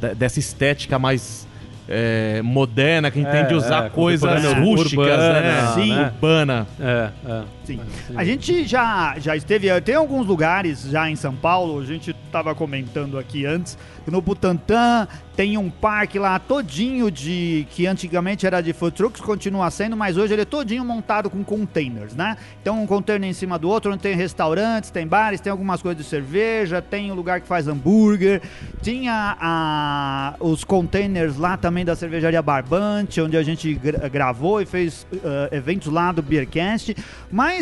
da- 0.00 0.14
dessa 0.14 0.40
estética 0.40 0.98
mais 0.98 1.46
é, 1.88 2.40
moderna, 2.42 3.10
que 3.10 3.20
entende 3.20 3.52
É, 3.52 3.56
usar 3.56 3.86
é, 3.86 3.88
coisas 3.90 4.44
rústicas, 4.54 5.06
urbana, 5.06 5.40
né? 5.40 5.72
Sim. 5.74 5.94
né? 5.94 6.12
Urbana. 6.14 6.66
É, 6.80 7.08
é. 7.26 7.42
Sim. 7.66 7.80
A 8.14 8.24
gente 8.24 8.64
já, 8.66 9.16
já 9.18 9.36
esteve. 9.36 9.68
Tem 9.80 9.94
alguns 9.94 10.26
lugares 10.26 10.82
já 10.82 11.08
em 11.10 11.16
São 11.16 11.34
Paulo, 11.34 11.80
a 11.80 11.84
gente 11.84 12.10
estava 12.26 12.54
comentando 12.54 13.18
aqui 13.18 13.46
antes. 13.46 13.76
No 14.06 14.20
Butantã 14.20 15.08
tem 15.34 15.56
um 15.56 15.70
parque 15.70 16.18
lá 16.18 16.38
todinho 16.38 17.10
de. 17.10 17.66
que 17.70 17.86
antigamente 17.86 18.46
era 18.46 18.60
de 18.60 18.72
food 18.74 18.94
trucks, 18.94 19.20
continua 19.20 19.70
sendo, 19.70 19.96
mas 19.96 20.18
hoje 20.18 20.34
ele 20.34 20.42
é 20.42 20.44
todinho 20.44 20.84
montado 20.84 21.30
com 21.30 21.42
containers, 21.42 22.14
né? 22.14 22.36
Então 22.60 22.82
um 22.82 22.86
container 22.86 23.28
em 23.28 23.32
cima 23.32 23.58
do 23.58 23.68
outro, 23.68 23.90
onde 23.92 24.02
tem 24.02 24.14
restaurantes, 24.14 24.90
tem 24.90 25.06
bares, 25.06 25.40
tem 25.40 25.50
algumas 25.50 25.80
coisas 25.80 26.02
de 26.04 26.08
cerveja, 26.08 26.82
tem 26.82 27.10
um 27.10 27.14
lugar 27.14 27.40
que 27.40 27.46
faz 27.48 27.66
hambúrguer, 27.66 28.42
tinha 28.82 29.36
a- 29.40 30.34
os 30.38 30.64
containers 30.64 31.38
lá 31.38 31.56
também 31.56 31.84
da 31.84 31.96
cervejaria 31.96 32.42
Barbante, 32.42 33.20
onde 33.22 33.36
a 33.38 33.42
gente 33.42 33.72
gra- 33.74 34.06
gravou 34.08 34.60
e 34.60 34.66
fez 34.66 35.06
eh, 35.14 35.48
eventos 35.56 35.90
lá 35.90 36.12
do 36.12 36.20
Beercast, 36.22 36.94
mas 37.32 37.53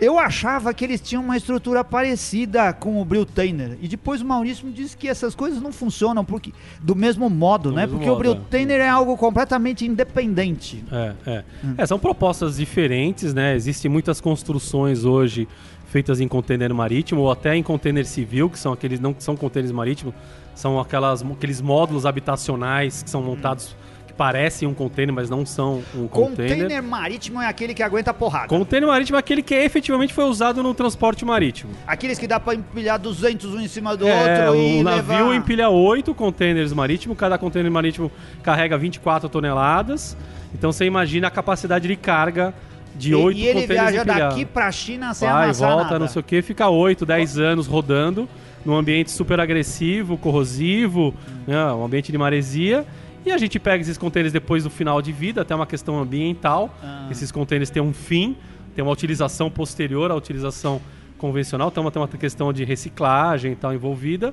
eu 0.00 0.18
achava 0.18 0.72
que 0.72 0.82
eles 0.82 1.00
tinham 1.00 1.22
uma 1.22 1.36
estrutura 1.36 1.84
parecida 1.84 2.72
com 2.72 3.00
o 3.00 3.04
Brewtainer. 3.04 3.76
E 3.82 3.86
depois 3.86 4.22
o 4.22 4.24
Maurício 4.24 4.66
me 4.66 4.72
disse 4.72 4.96
que 4.96 5.06
essas 5.06 5.34
coisas 5.34 5.60
não 5.60 5.72
funcionam 5.72 6.24
porque, 6.24 6.52
do 6.80 6.96
mesmo 6.96 7.28
modo, 7.28 7.68
Do 7.68 7.76
né? 7.76 7.82
mesmo 7.82 7.98
Porque 7.98 8.08
modo, 8.08 8.16
o 8.16 8.22
Brewtainer 8.22 8.80
é. 8.80 8.88
algo 8.88 9.14
completamente 9.16 9.84
independente. 9.86 10.82
É, 10.90 11.14
é. 11.26 11.44
É, 11.76 11.86
são 11.86 11.98
propostas 11.98 12.56
diferentes, 12.56 13.34
né? 13.34 13.54
Existem 13.54 13.90
muitas 13.90 14.20
construções 14.20 15.04
hoje 15.04 15.46
feitas 15.90 16.20
em 16.20 16.28
container 16.28 16.72
marítimo 16.72 17.22
ou 17.22 17.30
até 17.30 17.54
em 17.56 17.62
container 17.62 18.06
civil, 18.06 18.48
que 18.48 18.58
são 18.58 18.72
aqueles 18.72 19.00
não 19.00 19.12
que 19.12 19.22
são 19.22 19.36
containers 19.36 19.72
marítimos, 19.72 20.14
são 20.54 20.78
aquelas, 20.78 21.22
aqueles 21.22 21.60
módulos 21.60 22.06
habitacionais 22.06 23.02
que 23.02 23.10
são 23.10 23.20
montados 23.20 23.66
que 23.66 23.89
parecem 24.20 24.68
um 24.68 24.74
container, 24.74 25.14
mas 25.14 25.30
não 25.30 25.46
são 25.46 25.82
um 25.94 26.06
Container, 26.06 26.58
container. 26.64 26.82
marítimo 26.82 27.40
é 27.40 27.46
aquele 27.46 27.72
que 27.72 27.82
aguenta 27.82 28.12
porrada. 28.12 28.48
Container 28.48 28.86
marítimo 28.86 29.16
é 29.16 29.18
aquele 29.18 29.40
que 29.40 29.54
efetivamente 29.54 30.12
foi 30.12 30.24
usado 30.24 30.62
no 30.62 30.74
transporte 30.74 31.24
marítimo. 31.24 31.72
Aqueles 31.86 32.18
que 32.18 32.26
dá 32.26 32.38
pra 32.38 32.54
empilhar 32.54 32.98
200 32.98 33.54
um 33.54 33.60
em 33.62 33.66
cima 33.66 33.96
do 33.96 34.06
É, 34.06 34.46
outro 34.50 34.58
o 34.60 34.62
e 34.62 34.82
navio 34.82 35.16
levar... 35.28 35.34
empilha 35.36 35.70
oito 35.70 36.14
containers 36.14 36.70
marítimos, 36.74 37.16
cada 37.16 37.38
container 37.38 37.72
marítimo 37.72 38.12
carrega 38.42 38.76
24 38.76 39.26
toneladas. 39.30 40.14
Então 40.52 40.70
você 40.70 40.84
imagina 40.84 41.28
a 41.28 41.30
capacidade 41.30 41.88
de 41.88 41.96
carga 41.96 42.52
de 42.94 43.14
oito 43.14 43.38
E 43.38 43.46
ele 43.46 43.66
viaja 43.66 44.04
daqui 44.04 44.44
pra 44.44 44.70
China 44.70 45.14
sem 45.14 45.26
Vai, 45.30 45.44
amassar 45.44 45.66
volta, 45.70 45.84
nada. 45.84 45.98
não 45.98 46.08
sei 46.08 46.20
o 46.20 46.22
que, 46.22 46.42
fica 46.42 46.68
8, 46.68 47.06
10 47.06 47.38
anos 47.38 47.66
rodando 47.66 48.28
num 48.66 48.76
ambiente 48.76 49.10
super 49.10 49.40
agressivo, 49.40 50.18
corrosivo, 50.18 51.14
né, 51.46 51.72
um 51.72 51.82
ambiente 51.82 52.12
de 52.12 52.18
maresia. 52.18 52.84
E 53.24 53.30
a 53.30 53.38
gente 53.38 53.58
pega 53.58 53.82
esses 53.82 53.98
containers 53.98 54.32
depois 54.32 54.64
do 54.64 54.70
final 54.70 55.02
de 55.02 55.12
vida, 55.12 55.42
até 55.42 55.54
uma 55.54 55.66
questão 55.66 56.00
ambiental. 56.00 56.74
Ah. 56.82 57.08
Esses 57.10 57.30
containers 57.30 57.70
têm 57.70 57.82
um 57.82 57.92
fim, 57.92 58.36
tem 58.74 58.82
uma 58.82 58.92
utilização 58.92 59.50
posterior 59.50 60.10
à 60.10 60.14
utilização 60.14 60.80
convencional, 61.18 61.68
então 61.68 61.88
tem 61.90 62.00
uma 62.00 62.08
questão 62.08 62.52
de 62.52 62.64
reciclagem 62.64 63.52
e 63.52 63.56
tal 63.56 63.74
envolvida. 63.74 64.32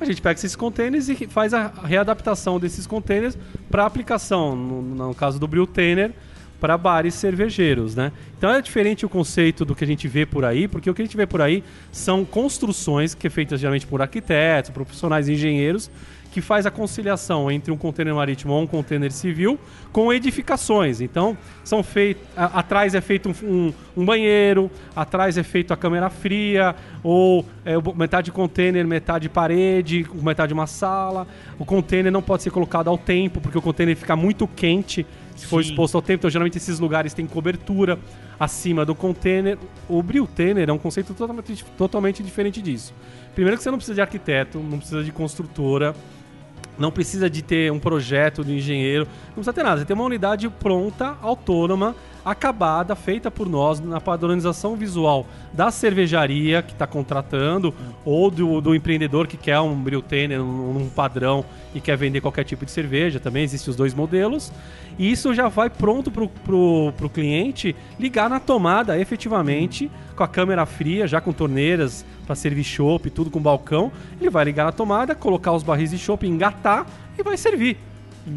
A 0.00 0.04
gente 0.04 0.20
pega 0.20 0.38
esses 0.38 0.56
containers 0.56 1.08
e 1.08 1.14
faz 1.26 1.54
a 1.54 1.68
readaptação 1.84 2.58
desses 2.58 2.86
containers 2.86 3.38
para 3.70 3.84
aplicação, 3.86 4.56
no, 4.56 4.82
no 4.82 5.14
caso 5.14 5.38
do 5.38 5.46
Brewtainer, 5.46 6.12
para 6.60 6.78
bares 6.78 7.14
cervejeiros, 7.14 7.94
né? 7.94 8.10
Então 8.38 8.50
é 8.50 8.62
diferente 8.62 9.04
o 9.04 9.08
conceito 9.08 9.64
do 9.64 9.74
que 9.74 9.84
a 9.84 9.86
gente 9.86 10.08
vê 10.08 10.24
por 10.24 10.44
aí, 10.44 10.66
porque 10.66 10.88
o 10.88 10.94
que 10.94 11.02
a 11.02 11.04
gente 11.04 11.16
vê 11.16 11.26
por 11.26 11.42
aí 11.42 11.62
são 11.92 12.24
construções 12.24 13.14
que 13.14 13.26
é 13.26 13.30
feitas 13.30 13.60
geralmente 13.60 13.86
por 13.86 14.00
arquitetos, 14.00 14.70
profissionais 14.70 15.28
engenheiros, 15.28 15.90
que 16.34 16.40
faz 16.40 16.66
a 16.66 16.70
conciliação 16.70 17.48
entre 17.48 17.70
um 17.70 17.76
container 17.76 18.12
marítimo 18.12 18.52
ou 18.52 18.60
um 18.60 18.66
container 18.66 19.12
civil 19.12 19.56
com 19.92 20.12
edificações. 20.12 21.00
Então, 21.00 21.38
são 21.62 21.80
feitos. 21.80 22.24
Atrás 22.36 22.92
é 22.96 23.00
feito 23.00 23.28
um, 23.28 23.34
um- 23.48 23.72
um 23.98 24.04
banheiro, 24.04 24.68
atrás 24.96 25.38
é 25.38 25.44
feito 25.44 25.72
a 25.72 25.76
câmera 25.76 26.10
fria, 26.10 26.74
ou 27.04 27.46
é, 27.64 27.74
metade 27.94 28.32
container, 28.32 28.84
metade 28.84 29.28
parede, 29.28 30.04
metade 30.12 30.52
uma 30.52 30.66
sala. 30.66 31.24
O 31.56 31.64
container 31.64 32.10
não 32.10 32.20
pode 32.20 32.42
ser 32.42 32.50
colocado 32.50 32.88
ao 32.88 32.98
tempo, 32.98 33.40
porque 33.40 33.56
o 33.56 33.62
container 33.62 33.94
fica 33.94 34.16
muito 34.16 34.48
quente 34.48 35.06
se 35.36 35.46
for 35.46 35.62
Sim. 35.62 35.70
exposto 35.70 35.94
ao 35.94 36.02
tempo. 36.02 36.18
Então, 36.22 36.30
geralmente, 36.30 36.58
esses 36.58 36.80
lugares 36.80 37.14
têm 37.14 37.26
cobertura 37.26 37.96
acima 38.40 38.84
do 38.84 38.92
container. 38.94 39.56
O 39.88 40.02
Brewtainer 40.02 40.68
é 40.68 40.72
um 40.72 40.78
conceito 40.78 41.14
totalmente, 41.14 41.64
totalmente 41.78 42.22
diferente 42.24 42.60
disso. 42.60 42.92
Primeiro 43.36 43.56
que 43.56 43.62
você 43.62 43.70
não 43.70 43.78
precisa 43.78 43.94
de 43.94 44.00
arquiteto, 44.00 44.58
não 44.58 44.78
precisa 44.78 45.02
de 45.04 45.12
construtora, 45.12 45.94
não 46.78 46.90
precisa 46.90 47.28
de 47.28 47.42
ter 47.42 47.70
um 47.70 47.78
projeto 47.78 48.44
de 48.44 48.54
engenheiro, 48.54 49.06
não 49.28 49.34
precisa 49.34 49.52
ter 49.52 49.62
nada. 49.62 49.80
Você 49.80 49.84
tem 49.84 49.94
uma 49.94 50.04
unidade 50.04 50.48
pronta, 50.48 51.16
autônoma, 51.22 51.94
acabada, 52.24 52.94
feita 52.96 53.30
por 53.30 53.48
nós, 53.48 53.80
na 53.80 54.00
padronização 54.00 54.76
visual 54.76 55.26
da 55.52 55.70
cervejaria 55.70 56.62
que 56.62 56.72
está 56.72 56.86
contratando, 56.86 57.74
ou 58.04 58.30
do, 58.30 58.60
do 58.60 58.74
empreendedor 58.74 59.26
que 59.26 59.36
quer 59.36 59.60
um 59.60 59.74
Brewtainer 59.74 60.38
num, 60.38 60.72
num 60.72 60.88
padrão 60.88 61.44
e 61.74 61.80
quer 61.80 61.96
vender 61.96 62.20
qualquer 62.20 62.44
tipo 62.44 62.64
de 62.64 62.70
cerveja. 62.70 63.20
Também 63.20 63.44
existem 63.44 63.70
os 63.70 63.76
dois 63.76 63.92
modelos. 63.92 64.52
E 64.98 65.10
isso 65.10 65.34
já 65.34 65.48
vai 65.48 65.68
pronto 65.68 66.10
para 66.10 66.24
o 66.54 67.10
cliente 67.12 67.74
ligar 67.98 68.30
na 68.30 68.38
tomada 68.38 68.98
efetivamente, 68.98 69.90
com 70.16 70.22
a 70.22 70.28
câmera 70.28 70.64
fria, 70.64 71.06
já 71.06 71.20
com 71.20 71.32
torneiras 71.32 72.04
para 72.24 72.34
servir 72.34 72.64
chopp, 72.64 73.10
tudo 73.10 73.30
com 73.30 73.40
balcão. 73.40 73.90
Ele 74.20 74.30
vai 74.30 74.44
ligar 74.44 74.64
na 74.64 74.72
tomada, 74.72 75.14
colocar 75.14 75.52
os 75.52 75.62
barris 75.62 75.90
de 75.90 75.98
chopp, 75.98 76.26
engatar 76.26 76.86
e 77.18 77.22
vai 77.22 77.36
servir. 77.36 77.76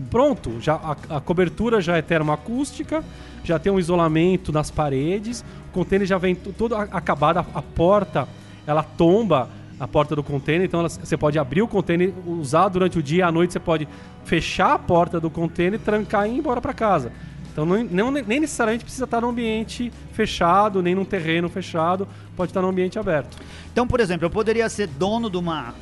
Pronto, 0.09 0.59
já 0.59 0.73
a, 0.75 1.17
a 1.17 1.21
cobertura 1.21 1.79
já 1.79 1.95
é 1.97 2.01
termoacústica, 2.01 3.03
já 3.43 3.57
tem 3.57 3.71
um 3.71 3.79
isolamento 3.79 4.51
nas 4.51 4.69
paredes, 4.69 5.45
o 5.69 5.73
container 5.73 6.05
já 6.05 6.17
vem 6.17 6.35
todo 6.35 6.75
acabado, 6.75 7.37
a, 7.37 7.45
a 7.53 7.61
porta 7.61 8.27
ela 8.65 8.83
tomba 8.83 9.49
a 9.79 9.87
porta 9.87 10.15
do 10.15 10.23
container, 10.23 10.65
então 10.65 10.81
ela- 10.81 10.89
você 10.89 11.15
pode 11.15 11.39
abrir 11.39 11.61
o 11.61 11.67
container, 11.67 12.11
usar 12.25 12.67
durante 12.67 12.99
o 12.99 13.03
dia, 13.03 13.27
à 13.27 13.31
noite 13.31 13.53
você 13.53 13.59
pode 13.59 13.87
fechar 14.25 14.73
a 14.73 14.79
porta 14.79 15.19
do 15.21 15.29
container, 15.29 15.79
trancar 15.79 16.27
e 16.27 16.33
ir 16.33 16.37
embora 16.39 16.59
para 16.59 16.73
casa. 16.73 17.11
Então 17.53 17.65
não, 17.65 17.83
não- 17.85 18.11
nem 18.11 18.39
necessariamente 18.41 18.83
precisa 18.83 19.05
estar 19.05 19.21
num 19.21 19.29
ambiente 19.29 19.91
fechado, 20.11 20.81
nem 20.81 20.93
num 20.95 21.05
terreno 21.05 21.47
fechado, 21.47 22.07
pode 22.35 22.49
estar 22.49 22.61
num 22.61 22.67
ambiente 22.69 22.99
aberto. 22.99 23.37
Então, 23.71 23.87
por 23.87 23.99
exemplo, 23.99 24.25
eu 24.25 24.29
poderia 24.29 24.67
ser 24.67 24.87
dono 24.87 25.29
de 25.29 25.37
uma 25.37 25.73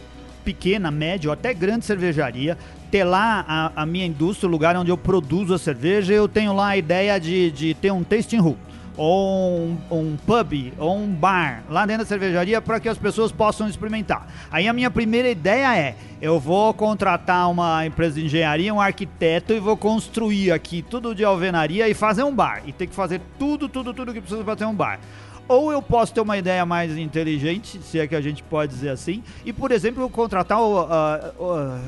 pequena, 0.44 0.92
média 0.92 1.28
ou 1.30 1.34
até 1.34 1.54
grande 1.56 1.86
cervejaria, 1.86 2.56
ter 2.96 3.04
lá 3.04 3.44
a, 3.46 3.82
a 3.82 3.86
minha 3.86 4.06
indústria, 4.06 4.48
o 4.48 4.52
lugar 4.52 4.74
onde 4.78 4.90
eu 4.90 4.98
produzo 4.98 5.54
a 5.54 5.58
cerveja, 5.58 6.14
eu 6.14 6.30
tenho 6.30 6.54
lá 6.54 6.70
a 6.70 6.78
ideia 6.78 7.20
de, 7.20 7.52
de 7.52 7.74
ter 7.74 7.92
um 7.92 8.06
tasting 8.06 8.38
room. 8.38 8.56
Ou 8.96 9.60
um, 9.60 9.78
um 9.92 10.18
pub, 10.26 10.72
ou 10.78 10.98
um 10.98 11.14
bar 11.14 11.66
lá 11.70 11.86
dentro 11.86 12.06
da 12.06 12.08
cervejaria 12.08 12.62
para 12.62 12.80
que 12.80 12.88
as 12.88 12.98
pessoas 12.98 13.34
possam 13.34 13.68
experimentar. 13.68 14.32
Aí 14.50 14.70
a 14.70 14.72
minha 14.72 14.90
primeira 14.90 15.30
ideia 15.30 15.78
é: 15.78 15.98
eu 16.22 16.40
vou 16.40 16.74
contratar 16.74 17.52
uma 17.52 17.86
empresa 17.86 18.16
de 18.18 18.28
engenharia, 18.28 18.74
um 18.74 18.80
arquiteto 18.80 19.52
e 19.52 19.60
vou 19.60 19.76
construir 19.76 20.54
aqui 20.54 20.82
tudo 20.82 21.14
de 21.14 21.26
alvenaria 21.26 21.90
e 21.90 21.94
fazer 21.94 22.24
um 22.24 22.34
bar. 22.34 22.62
E 22.66 22.72
ter 22.72 22.88
que 22.88 22.96
fazer 22.96 23.20
tudo, 23.38 23.68
tudo, 23.68 23.94
tudo 23.94 24.14
que 24.14 24.22
precisa 24.22 24.42
para 24.46 24.56
ter 24.56 24.66
um 24.66 24.74
bar. 24.74 25.02
Ou 25.50 25.70
eu 25.74 25.82
posso 25.82 26.14
ter 26.14 26.22
uma 26.22 26.38
ideia 26.38 26.66
mais 26.66 26.98
inteligente, 26.98 27.80
se 27.84 28.00
é 28.00 28.08
que 28.08 28.16
a 28.16 28.22
gente 28.22 28.42
pode 28.42 28.74
dizer 28.74 28.90
assim, 28.90 29.22
e, 29.46 29.52
por 29.52 29.74
exemplo, 29.74 30.10
contratar 30.10 30.62
o. 30.62 30.80
ah, 30.80 31.34
ah, 31.38 31.80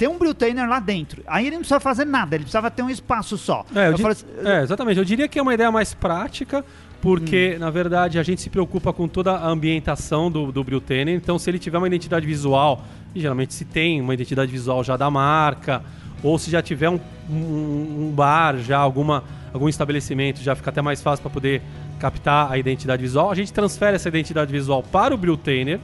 ter 0.00 0.08
um 0.08 0.16
Brewtainer 0.18 0.66
lá 0.66 0.80
dentro. 0.80 1.22
Aí 1.26 1.44
ele 1.46 1.56
não 1.56 1.60
precisa 1.60 1.78
fazer 1.78 2.06
nada, 2.06 2.34
ele 2.34 2.44
precisava 2.44 2.70
ter 2.70 2.82
um 2.82 2.88
espaço 2.88 3.36
só. 3.36 3.66
É, 3.74 3.88
eu 3.88 3.92
Eu 3.92 3.98
falo 3.98 4.12
assim, 4.12 4.24
é, 4.44 4.62
exatamente. 4.62 4.96
Eu 4.96 5.04
diria 5.04 5.28
que 5.28 5.38
é 5.38 5.42
uma 5.42 5.52
ideia 5.52 5.70
mais 5.70 5.92
prática, 5.92 6.64
porque, 7.02 7.56
na 7.60 7.68
verdade, 7.70 8.18
a 8.18 8.22
gente 8.22 8.40
se 8.40 8.48
preocupa 8.48 8.92
com 8.94 9.06
toda 9.06 9.32
a 9.32 9.46
ambientação 9.46 10.30
do, 10.30 10.50
do 10.50 10.64
Brewtainer. 10.64 11.14
Então, 11.14 11.38
se 11.38 11.50
ele 11.50 11.58
tiver 11.58 11.76
uma 11.76 11.86
identidade 11.86 12.26
visual, 12.26 12.82
e 13.14 13.20
geralmente 13.20 13.52
se 13.52 13.64
tem 13.66 14.00
uma 14.00 14.14
identidade 14.14 14.50
visual 14.50 14.82
já 14.82 14.96
da 14.96 15.10
marca, 15.10 15.82
ou 16.22 16.38
se 16.38 16.50
já 16.50 16.62
tiver 16.62 16.88
um, 16.88 16.98
um- 17.28 18.06
um 18.08 18.12
bar, 18.14 18.56
já 18.58 18.78
alguma, 18.78 19.22
algum 19.52 19.68
estabelecimento, 19.68 20.40
já 20.40 20.54
fica 20.56 20.70
até 20.70 20.80
mais 20.80 21.02
fácil 21.02 21.22
para 21.22 21.30
poder 21.30 21.60
captar 21.98 22.50
a 22.50 22.56
identidade 22.56 23.02
visual, 23.02 23.30
a 23.30 23.34
gente 23.34 23.52
transfere 23.52 23.96
essa 23.96 24.08
identidade 24.08 24.50
visual 24.50 24.82
para 24.82 25.14
o 25.14 25.18
Brewtainer 25.18 25.78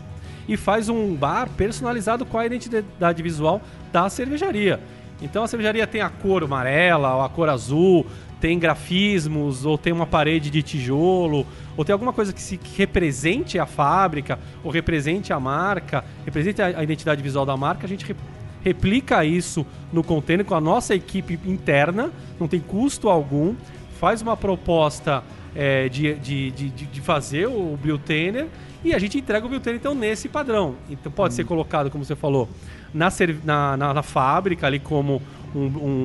e 0.48 0.56
faz 0.56 0.88
um 0.88 1.14
bar 1.14 1.48
personalizado 1.56 2.24
com 2.24 2.38
a 2.38 2.46
identidade 2.46 3.22
visual 3.22 3.60
da 3.92 4.08
cervejaria. 4.08 4.80
Então 5.20 5.42
a 5.42 5.48
cervejaria 5.48 5.86
tem 5.86 6.00
a 6.00 6.10
cor 6.10 6.44
amarela, 6.44 7.14
ou 7.16 7.22
a 7.22 7.28
cor 7.28 7.48
azul, 7.48 8.06
tem 8.40 8.58
grafismos, 8.58 9.64
ou 9.64 9.78
tem 9.78 9.92
uma 9.92 10.06
parede 10.06 10.50
de 10.50 10.62
tijolo, 10.62 11.46
ou 11.76 11.84
tem 11.84 11.92
alguma 11.94 12.12
coisa 12.12 12.32
que, 12.32 12.40
se, 12.40 12.56
que 12.58 12.76
represente 12.78 13.58
a 13.58 13.64
fábrica, 13.64 14.38
ou 14.62 14.70
represente 14.70 15.32
a 15.32 15.40
marca, 15.40 16.04
represente 16.24 16.60
a, 16.60 16.66
a 16.66 16.82
identidade 16.82 17.22
visual 17.22 17.46
da 17.46 17.56
marca, 17.56 17.86
a 17.86 17.88
gente 17.88 18.04
re- 18.04 18.14
replica 18.62 19.24
isso 19.24 19.64
no 19.92 20.04
container 20.04 20.44
com 20.44 20.54
a 20.54 20.60
nossa 20.60 20.94
equipe 20.94 21.38
interna, 21.46 22.10
não 22.38 22.46
tem 22.46 22.60
custo 22.60 23.08
algum, 23.08 23.54
faz 23.98 24.20
uma 24.20 24.36
proposta 24.36 25.24
é, 25.54 25.88
de, 25.88 26.14
de, 26.16 26.50
de, 26.50 26.68
de- 26.68 27.00
fazer 27.00 27.46
o 27.46 27.78
Brewtainer 27.80 28.48
E 28.86 28.94
a 28.94 29.00
gente 29.00 29.18
entrega 29.18 29.44
o 29.44 29.48
Biltene, 29.48 29.78
então, 29.78 29.96
nesse 29.96 30.28
padrão. 30.28 30.76
Então 30.88 31.10
pode 31.10 31.34
ser 31.34 31.44
colocado, 31.44 31.90
como 31.90 32.04
você 32.04 32.14
falou, 32.14 32.48
na, 32.94 33.08
na, 33.42 33.76
na, 33.76 33.94
na 33.94 34.02
fábrica 34.02 34.64
ali 34.64 34.78
como 34.78 35.20
um, 35.52 35.64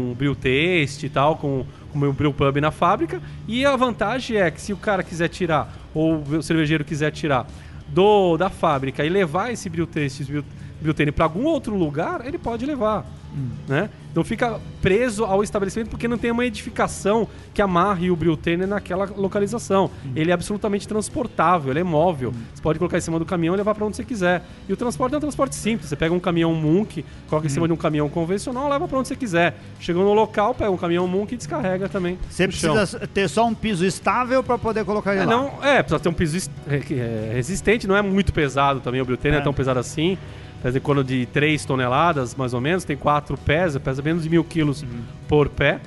um 0.10 0.16
brew 0.18 0.36
taste 0.36 1.06
e 1.06 1.10
tal, 1.10 1.36
com, 1.36 1.64
como 1.92 2.10
um 2.10 2.12
brew 2.12 2.34
pub 2.34 2.58
na 2.58 2.72
fábrica. 2.72 3.22
E 3.48 3.64
a 3.64 3.76
vantagem 3.76 4.38
é 4.38 4.50
que 4.50 4.60
se 4.60 4.74
o 4.74 4.78
cara 4.78 5.04
quiser 5.04 5.28
tirar, 5.28 5.72
ou 5.94 6.24
o 6.24 6.42
cervejeiro 6.42 6.84
quiser 6.84 7.12
tirar 7.12 7.46
do 7.88 8.36
da 8.36 8.50
fábrica 8.50 9.06
e 9.06 9.10
levar 9.10 9.52
esse 9.52 9.70
brew 9.70 9.86
taste, 9.86 10.24
esse 10.24 10.44
Biltene 10.82 11.12
para 11.12 11.26
algum 11.26 11.44
outro 11.44 11.76
lugar, 11.76 12.26
ele 12.26 12.40
pode 12.40 12.66
levar. 12.66 13.06
Hum. 13.32 13.50
Né? 13.68 13.92
Não 14.14 14.24
fica 14.24 14.60
preso 14.82 15.24
ao 15.24 15.44
estabelecimento 15.44 15.90
porque 15.90 16.08
não 16.08 16.18
tem 16.18 16.32
uma 16.32 16.46
edificação 16.46 17.28
que 17.54 17.62
amarre 17.62 18.12
o 18.12 18.16
Biltene 18.16 18.66
naquela 18.66 19.06
localização. 19.06 19.90
Hum. 20.06 20.12
Ele 20.16 20.32
é 20.32 20.34
absolutamente 20.34 20.88
transportável, 20.88 21.72
ele 21.72 21.80
é 21.80 21.84
móvel. 21.84 22.32
Hum. 22.32 22.42
Você 22.54 22.62
pode 22.62 22.80
colocar 22.80 22.98
em 22.98 23.02
cima 23.02 23.18
do 23.20 23.26
caminhão 23.26 23.56
e 23.56 23.58
levar 23.58 23.74
para 23.74 23.86
onde 23.86 23.96
você 23.96 24.04
quiser. 24.04 24.44
E 24.68 24.74
o 24.74 24.78
transporte 24.78 25.14
é 25.14 25.18
um 25.18 25.22
transporte 25.22 25.56
simples. 25.56 25.90
Você 25.90 25.96
pega 25.96 26.14
um 26.14 26.20
caminhão 26.20 26.54
Munk, 26.54 27.06
coloca 27.30 27.48
em 27.48 27.50
cima 27.50 27.66
hum. 27.66 27.68
de 27.68 27.74
um 27.74 27.78
caminhão 27.78 28.10
convencional, 28.10 28.70
leva 28.70 28.88
para 28.88 29.00
onde 29.00 29.08
você 29.08 29.16
quiser. 29.16 29.56
Chegou 29.80 30.04
no 30.04 30.14
local, 30.14 30.54
pega 30.54 30.72
um 30.72 30.78
caminhão 30.78 31.08
Munk 31.08 31.34
e 31.34 31.38
descarrega 31.38 31.88
também. 31.88 32.18
Você 32.30 32.48
precisa 32.48 32.86
chão. 32.86 33.00
ter 33.14 33.30
só 33.30 33.46
um 33.48 33.54
piso 33.54 33.86
estável 33.86 34.44
para 34.44 34.58
poder 34.58 34.84
colocar 34.84 35.14
ele 35.14 35.24
é, 35.24 35.26
lá. 35.26 35.32
Não, 35.32 35.64
é, 35.64 35.82
precisa 35.82 36.00
ter 36.00 36.10
um 36.10 36.14
piso 36.14 36.50
é, 36.68 37.32
resistente, 37.34 37.88
não 37.88 37.96
é 37.96 38.02
muito 38.02 38.34
pesado 38.34 38.80
também. 38.82 39.02
O 39.02 39.06
Biltene 39.06 39.36
é, 39.36 39.40
é 39.40 39.42
tão 39.42 39.54
pesado 39.54 39.80
assim 39.80 40.18
pesa 40.62 40.78
em 40.78 40.82
torno 40.82 41.04
de 41.04 41.26
3 41.28 41.66
toneladas, 41.66 42.36
mais 42.36 42.54
ou 42.54 42.62
menos, 42.62 42.84
tem 42.84 42.96
quatro 42.96 43.38
pés, 43.38 43.78
pesa 43.78 44.02
menos 44.02 44.24
de 44.24 44.30
mil 44.30 44.44
quilos 44.44 44.84
uhum. 44.84 45.02
por 45.28 45.50
pé 45.50 45.80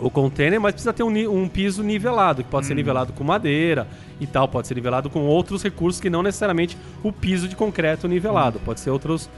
o 0.00 0.10
container, 0.10 0.60
mas 0.60 0.72
precisa 0.72 0.92
ter 0.92 1.02
um, 1.02 1.08
um 1.30 1.48
piso 1.48 1.82
nivelado, 1.82 2.42
que 2.42 2.50
pode 2.50 2.66
ser 2.66 2.72
uhum. 2.72 2.76
nivelado 2.76 3.12
com 3.12 3.22
madeira 3.22 3.86
e 4.20 4.26
tal, 4.26 4.48
pode 4.48 4.66
ser 4.66 4.74
nivelado 4.74 5.08
com 5.08 5.20
outros 5.20 5.62
recursos 5.62 6.00
que 6.00 6.10
não 6.10 6.22
necessariamente 6.22 6.76
o 7.02 7.12
piso 7.12 7.48
de 7.48 7.54
concreto 7.54 8.08
nivelado, 8.08 8.58
uhum. 8.58 8.64
pode 8.64 8.80
ser 8.80 8.90
outros 8.90 9.30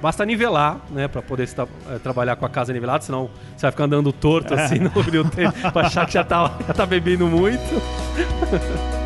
Basta 0.00 0.24
nivelar, 0.26 0.78
né, 0.90 1.08
para 1.08 1.22
poder 1.22 1.44
estar, 1.44 1.66
é, 1.90 1.98
trabalhar 1.98 2.36
com 2.36 2.44
a 2.44 2.48
casa 2.48 2.72
nivelada, 2.72 3.02
senão 3.02 3.30
você 3.56 3.62
vai 3.62 3.70
ficar 3.70 3.84
andando 3.84 4.12
torto 4.12 4.54
assim 4.54 4.78
no 4.78 4.90
tempo, 5.30 5.72
pra 5.72 5.86
achar 5.86 6.06
que 6.06 6.12
já 6.12 6.22
tá, 6.22 6.54
já 6.66 6.74
tá 6.74 6.86
bebendo 6.86 7.26
muito. 7.26 7.60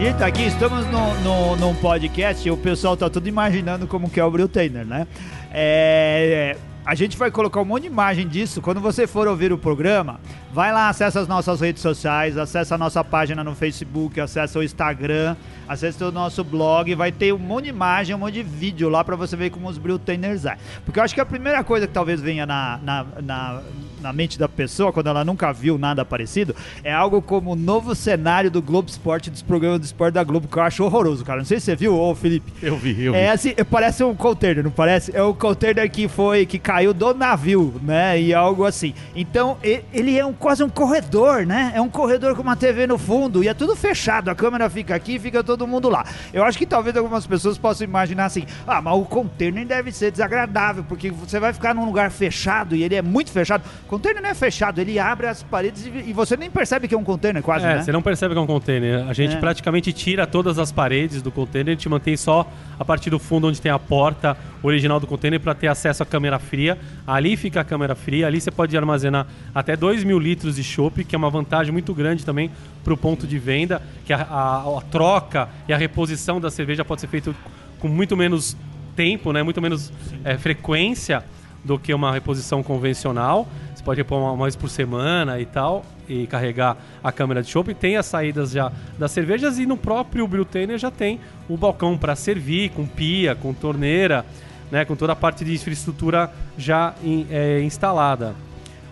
gente 0.00 0.22
aqui, 0.24 0.44
estamos 0.44 0.86
no, 0.86 1.14
no, 1.20 1.56
num 1.56 1.74
podcast 1.74 2.50
o 2.50 2.56
pessoal 2.56 2.96
tá 2.96 3.10
tudo 3.10 3.28
imaginando 3.28 3.86
como 3.86 4.08
que 4.08 4.18
é 4.18 4.24
o 4.24 4.30
Brew 4.30 4.48
Tainer, 4.48 4.86
né? 4.86 5.06
É, 5.52 6.56
a 6.86 6.94
gente 6.94 7.18
vai 7.18 7.30
colocar 7.30 7.60
um 7.60 7.66
monte 7.66 7.82
de 7.82 7.88
imagem 7.88 8.26
disso. 8.26 8.62
Quando 8.62 8.80
você 8.80 9.06
for 9.06 9.28
ouvir 9.28 9.52
o 9.52 9.58
programa, 9.58 10.18
vai 10.54 10.72
lá, 10.72 10.88
acessa 10.88 11.20
as 11.20 11.28
nossas 11.28 11.60
redes 11.60 11.82
sociais, 11.82 12.38
acessa 12.38 12.76
a 12.76 12.78
nossa 12.78 13.04
página 13.04 13.44
no 13.44 13.54
Facebook, 13.54 14.18
acessa 14.18 14.58
o 14.58 14.62
Instagram, 14.62 15.36
acessa 15.70 16.08
o 16.08 16.10
nosso 16.10 16.42
blog, 16.42 16.92
vai 16.96 17.12
ter 17.12 17.32
um 17.32 17.38
monte 17.38 17.64
de 17.64 17.70
imagem, 17.70 18.12
um 18.12 18.18
monte 18.18 18.34
de 18.34 18.42
vídeo 18.42 18.88
lá 18.88 19.04
para 19.04 19.14
você 19.14 19.36
ver 19.36 19.50
como 19.50 19.68
os 19.68 19.78
Brew 19.78 20.00
Tainers 20.00 20.44
é. 20.44 20.58
Porque 20.84 20.98
eu 20.98 21.04
acho 21.04 21.14
que 21.14 21.20
a 21.20 21.26
primeira 21.26 21.62
coisa 21.62 21.86
que 21.86 21.92
talvez 21.92 22.20
venha 22.20 22.44
na, 22.44 22.80
na, 22.82 23.06
na 23.22 23.62
na 24.00 24.12
mente 24.12 24.38
da 24.38 24.48
pessoa, 24.48 24.92
quando 24.92 25.08
ela 25.08 25.24
nunca 25.24 25.52
viu 25.52 25.78
nada 25.78 26.04
parecido, 26.04 26.56
é 26.82 26.92
algo 26.92 27.20
como 27.20 27.52
o 27.52 27.56
novo 27.56 27.94
cenário 27.94 28.50
do 28.50 28.62
Globo 28.62 28.88
Esporte, 28.88 29.30
dos 29.30 29.42
programas 29.42 29.80
de 29.80 29.86
esporte 29.86 30.14
da 30.14 30.24
Globo, 30.24 30.48
que 30.48 30.56
eu 30.56 30.62
acho 30.62 30.84
horroroso, 30.84 31.24
cara. 31.24 31.38
Não 31.38 31.44
sei 31.44 31.60
se 31.60 31.66
você 31.66 31.76
viu, 31.76 31.94
ô 31.94 32.14
Felipe. 32.14 32.52
Eu 32.62 32.76
vi, 32.76 33.04
eu 33.04 33.12
vi. 33.12 33.18
É 33.18 33.30
assim, 33.30 33.54
parece 33.70 34.02
um 34.02 34.14
container, 34.14 34.64
não 34.64 34.70
parece? 34.70 35.14
É 35.14 35.22
o 35.22 35.34
container 35.34 35.88
que 35.90 36.08
foi, 36.08 36.46
que 36.46 36.58
caiu 36.58 36.92
do 36.92 37.14
navio, 37.14 37.74
né? 37.82 38.20
E 38.20 38.34
algo 38.34 38.64
assim. 38.64 38.94
Então, 39.14 39.58
ele 39.92 40.18
é 40.18 40.24
um, 40.24 40.32
quase 40.32 40.62
um 40.62 40.68
corredor, 40.68 41.46
né? 41.46 41.72
É 41.74 41.80
um 41.80 41.88
corredor 41.88 42.34
com 42.34 42.42
uma 42.42 42.56
TV 42.56 42.86
no 42.86 42.98
fundo 42.98 43.44
e 43.44 43.48
é 43.48 43.54
tudo 43.54 43.76
fechado. 43.76 44.30
A 44.30 44.34
câmera 44.34 44.68
fica 44.70 44.94
aqui 44.94 45.18
fica 45.18 45.44
todo 45.44 45.59
mundo 45.66 45.88
lá. 45.88 46.04
Eu 46.32 46.44
acho 46.44 46.58
que 46.58 46.66
talvez 46.66 46.96
algumas 46.96 47.26
pessoas 47.26 47.58
possam 47.58 47.84
imaginar 47.84 48.26
assim: 48.26 48.44
ah, 48.66 48.80
mas 48.80 48.94
o 48.94 49.04
container 49.04 49.66
deve 49.66 49.92
ser 49.92 50.10
desagradável, 50.10 50.84
porque 50.84 51.10
você 51.10 51.38
vai 51.38 51.52
ficar 51.52 51.74
num 51.74 51.84
lugar 51.84 52.10
fechado 52.10 52.74
e 52.76 52.82
ele 52.82 52.94
é 52.94 53.02
muito 53.02 53.30
fechado 53.30 53.62
container 53.86 54.22
não 54.22 54.30
é 54.30 54.34
fechado, 54.34 54.80
ele 54.80 54.98
abre 54.98 55.26
as 55.26 55.42
paredes 55.42 55.84
e, 55.86 56.12
você 56.12 56.36
nem 56.36 56.50
percebe 56.50 56.86
que 56.86 56.94
é 56.94 56.98
um 56.98 57.04
container 57.04 57.42
quase, 57.42 57.64
é, 57.64 57.76
né? 57.76 57.82
você 57.82 57.92
não 57.92 58.02
percebe 58.02 58.34
que 58.34 58.38
é 58.38 58.40
um 58.40 58.46
container. 58.46 59.08
A 59.08 59.12
gente 59.12 59.34
é. 59.34 59.38
praticamente 59.40 59.92
tira 59.92 60.26
todas 60.26 60.58
as 60.58 60.70
paredes 60.70 61.20
do 61.22 61.30
container, 61.30 61.72
a 61.72 61.74
gente 61.74 61.88
mantém 61.88 62.16
só 62.16 62.50
a 62.78 62.84
partir 62.84 63.10
do 63.10 63.18
fundo 63.18 63.48
onde 63.48 63.60
tem 63.60 63.70
a 63.70 63.78
porta 63.78 64.36
original 64.62 65.00
do 65.00 65.06
container 65.06 65.40
para 65.40 65.54
ter 65.54 65.68
acesso 65.68 66.02
à 66.02 66.06
câmera 66.06 66.38
fria. 66.38 66.78
Ali 67.06 67.36
fica 67.36 67.60
a 67.60 67.64
câmera 67.64 67.94
fria, 67.94 68.26
ali 68.26 68.40
você 68.40 68.50
pode 68.50 68.76
armazenar 68.76 69.26
até 69.54 69.76
2 69.76 70.04
mil 70.04 70.18
litros 70.18 70.56
de 70.56 70.62
chopp, 70.64 71.04
que 71.04 71.14
é 71.14 71.18
uma 71.18 71.30
vantagem 71.30 71.72
muito 71.72 71.92
grande 71.92 72.24
também 72.24 72.50
para 72.84 72.94
o 72.94 72.96
ponto 72.96 73.26
de 73.26 73.38
venda, 73.38 73.82
que 74.04 74.12
a, 74.12 74.22
a, 74.22 74.78
a 74.78 74.80
troca 74.90 75.48
e 75.68 75.72
a 75.72 75.76
reposição 75.76 76.40
da 76.40 76.50
cerveja 76.50 76.84
pode 76.84 77.00
ser 77.00 77.06
feita 77.06 77.34
com 77.78 77.88
muito 77.88 78.16
menos 78.16 78.56
tempo, 78.94 79.32
né? 79.32 79.42
muito 79.42 79.60
menos 79.62 79.92
é, 80.24 80.36
frequência 80.36 81.24
do 81.64 81.78
que 81.78 81.92
uma 81.92 82.12
reposição 82.12 82.62
convencional. 82.62 83.48
Você 83.74 83.82
pode 83.82 84.00
repor 84.00 84.18
uma, 84.18 84.44
vez 84.44 84.56
por 84.56 84.68
semana 84.68 85.40
e 85.40 85.46
tal, 85.46 85.84
e 86.08 86.26
carregar 86.26 86.76
a 87.02 87.12
câmera 87.12 87.42
de 87.42 87.50
chopp. 87.50 87.72
Tem 87.74 87.96
as 87.96 88.06
saídas 88.06 88.50
já 88.50 88.70
das 88.98 89.10
cervejas 89.12 89.58
e 89.58 89.66
no 89.66 89.76
próprio 89.76 90.26
Brewtainer 90.26 90.78
já 90.78 90.90
tem 90.90 91.20
o 91.48 91.56
balcão 91.56 91.96
para 91.96 92.14
servir, 92.14 92.70
com 92.70 92.86
pia, 92.86 93.34
com 93.34 93.54
torneira, 93.54 94.24
né, 94.70 94.84
com 94.84 94.94
toda 94.94 95.12
a 95.12 95.16
parte 95.16 95.44
de 95.44 95.54
infraestrutura 95.54 96.30
já 96.56 96.94
in, 97.02 97.26
é, 97.30 97.60
instalada. 97.62 98.34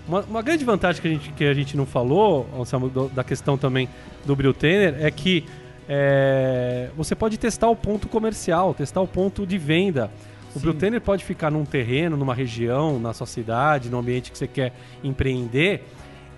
Uma, 0.07 0.21
uma, 0.23 0.43
grande 0.43 0.65
vantagem 0.65 1.03
que 1.03 1.09
a 1.09 1.11
gente, 1.11 1.33
que 1.33 1.45
a 1.45 1.53
gente 1.53 1.77
não 1.77 1.85
falou, 1.85 2.49
Anselmo, 2.59 2.89
da 3.11 3.23
questão 3.23 3.59
também 3.59 3.89
do 4.25 4.35
Brewtainer, 4.35 4.97
é 5.01 5.11
que 5.11 5.45
é, 5.89 6.91
você 6.97 7.15
pode 7.15 7.39
testar 7.39 7.69
o 7.69 7.77
ponto 7.77 8.09
comercial, 8.09 8.75
testar 8.75 9.01
o 9.01 9.09
ponto 9.09 9.47
de 9.47 9.57
venda. 9.57 10.11
O 10.55 10.61
Brewtainer 10.61 11.01
pode 11.01 11.25
ficar 11.25 11.51
num 11.51 11.65
terreno, 11.65 12.17
numa 12.17 12.35
região, 12.35 12.99
na 12.99 13.13
sua 13.13 13.27
cidade, 13.27 13.89
no 13.89 13.99
ambiente 13.99 14.31
que 14.31 14.37
você 14.37 14.47
quer 14.47 14.73
empreender. 15.03 15.87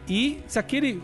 E 0.09 0.41
se 0.47 0.59
aquele 0.59 1.03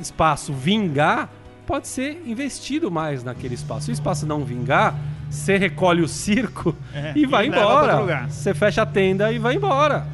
espaço 0.00 0.52
vingar, 0.52 1.30
pode 1.66 1.88
ser 1.88 2.22
investido 2.26 2.90
mais 2.90 3.22
naquele 3.22 3.54
espaço. 3.54 3.86
Se 3.86 3.90
o 3.90 3.92
espaço 3.92 4.26
não 4.26 4.44
vingar, 4.44 4.98
você 5.30 5.56
recolhe 5.56 6.02
o 6.02 6.08
circo 6.08 6.74
é, 6.92 7.12
e 7.16 7.26
vai 7.26 7.46
embora. 7.46 8.26
Você 8.28 8.54
fecha 8.54 8.82
a 8.82 8.86
tenda 8.86 9.30
e 9.32 9.38
vai 9.38 9.54
embora. 9.56 10.06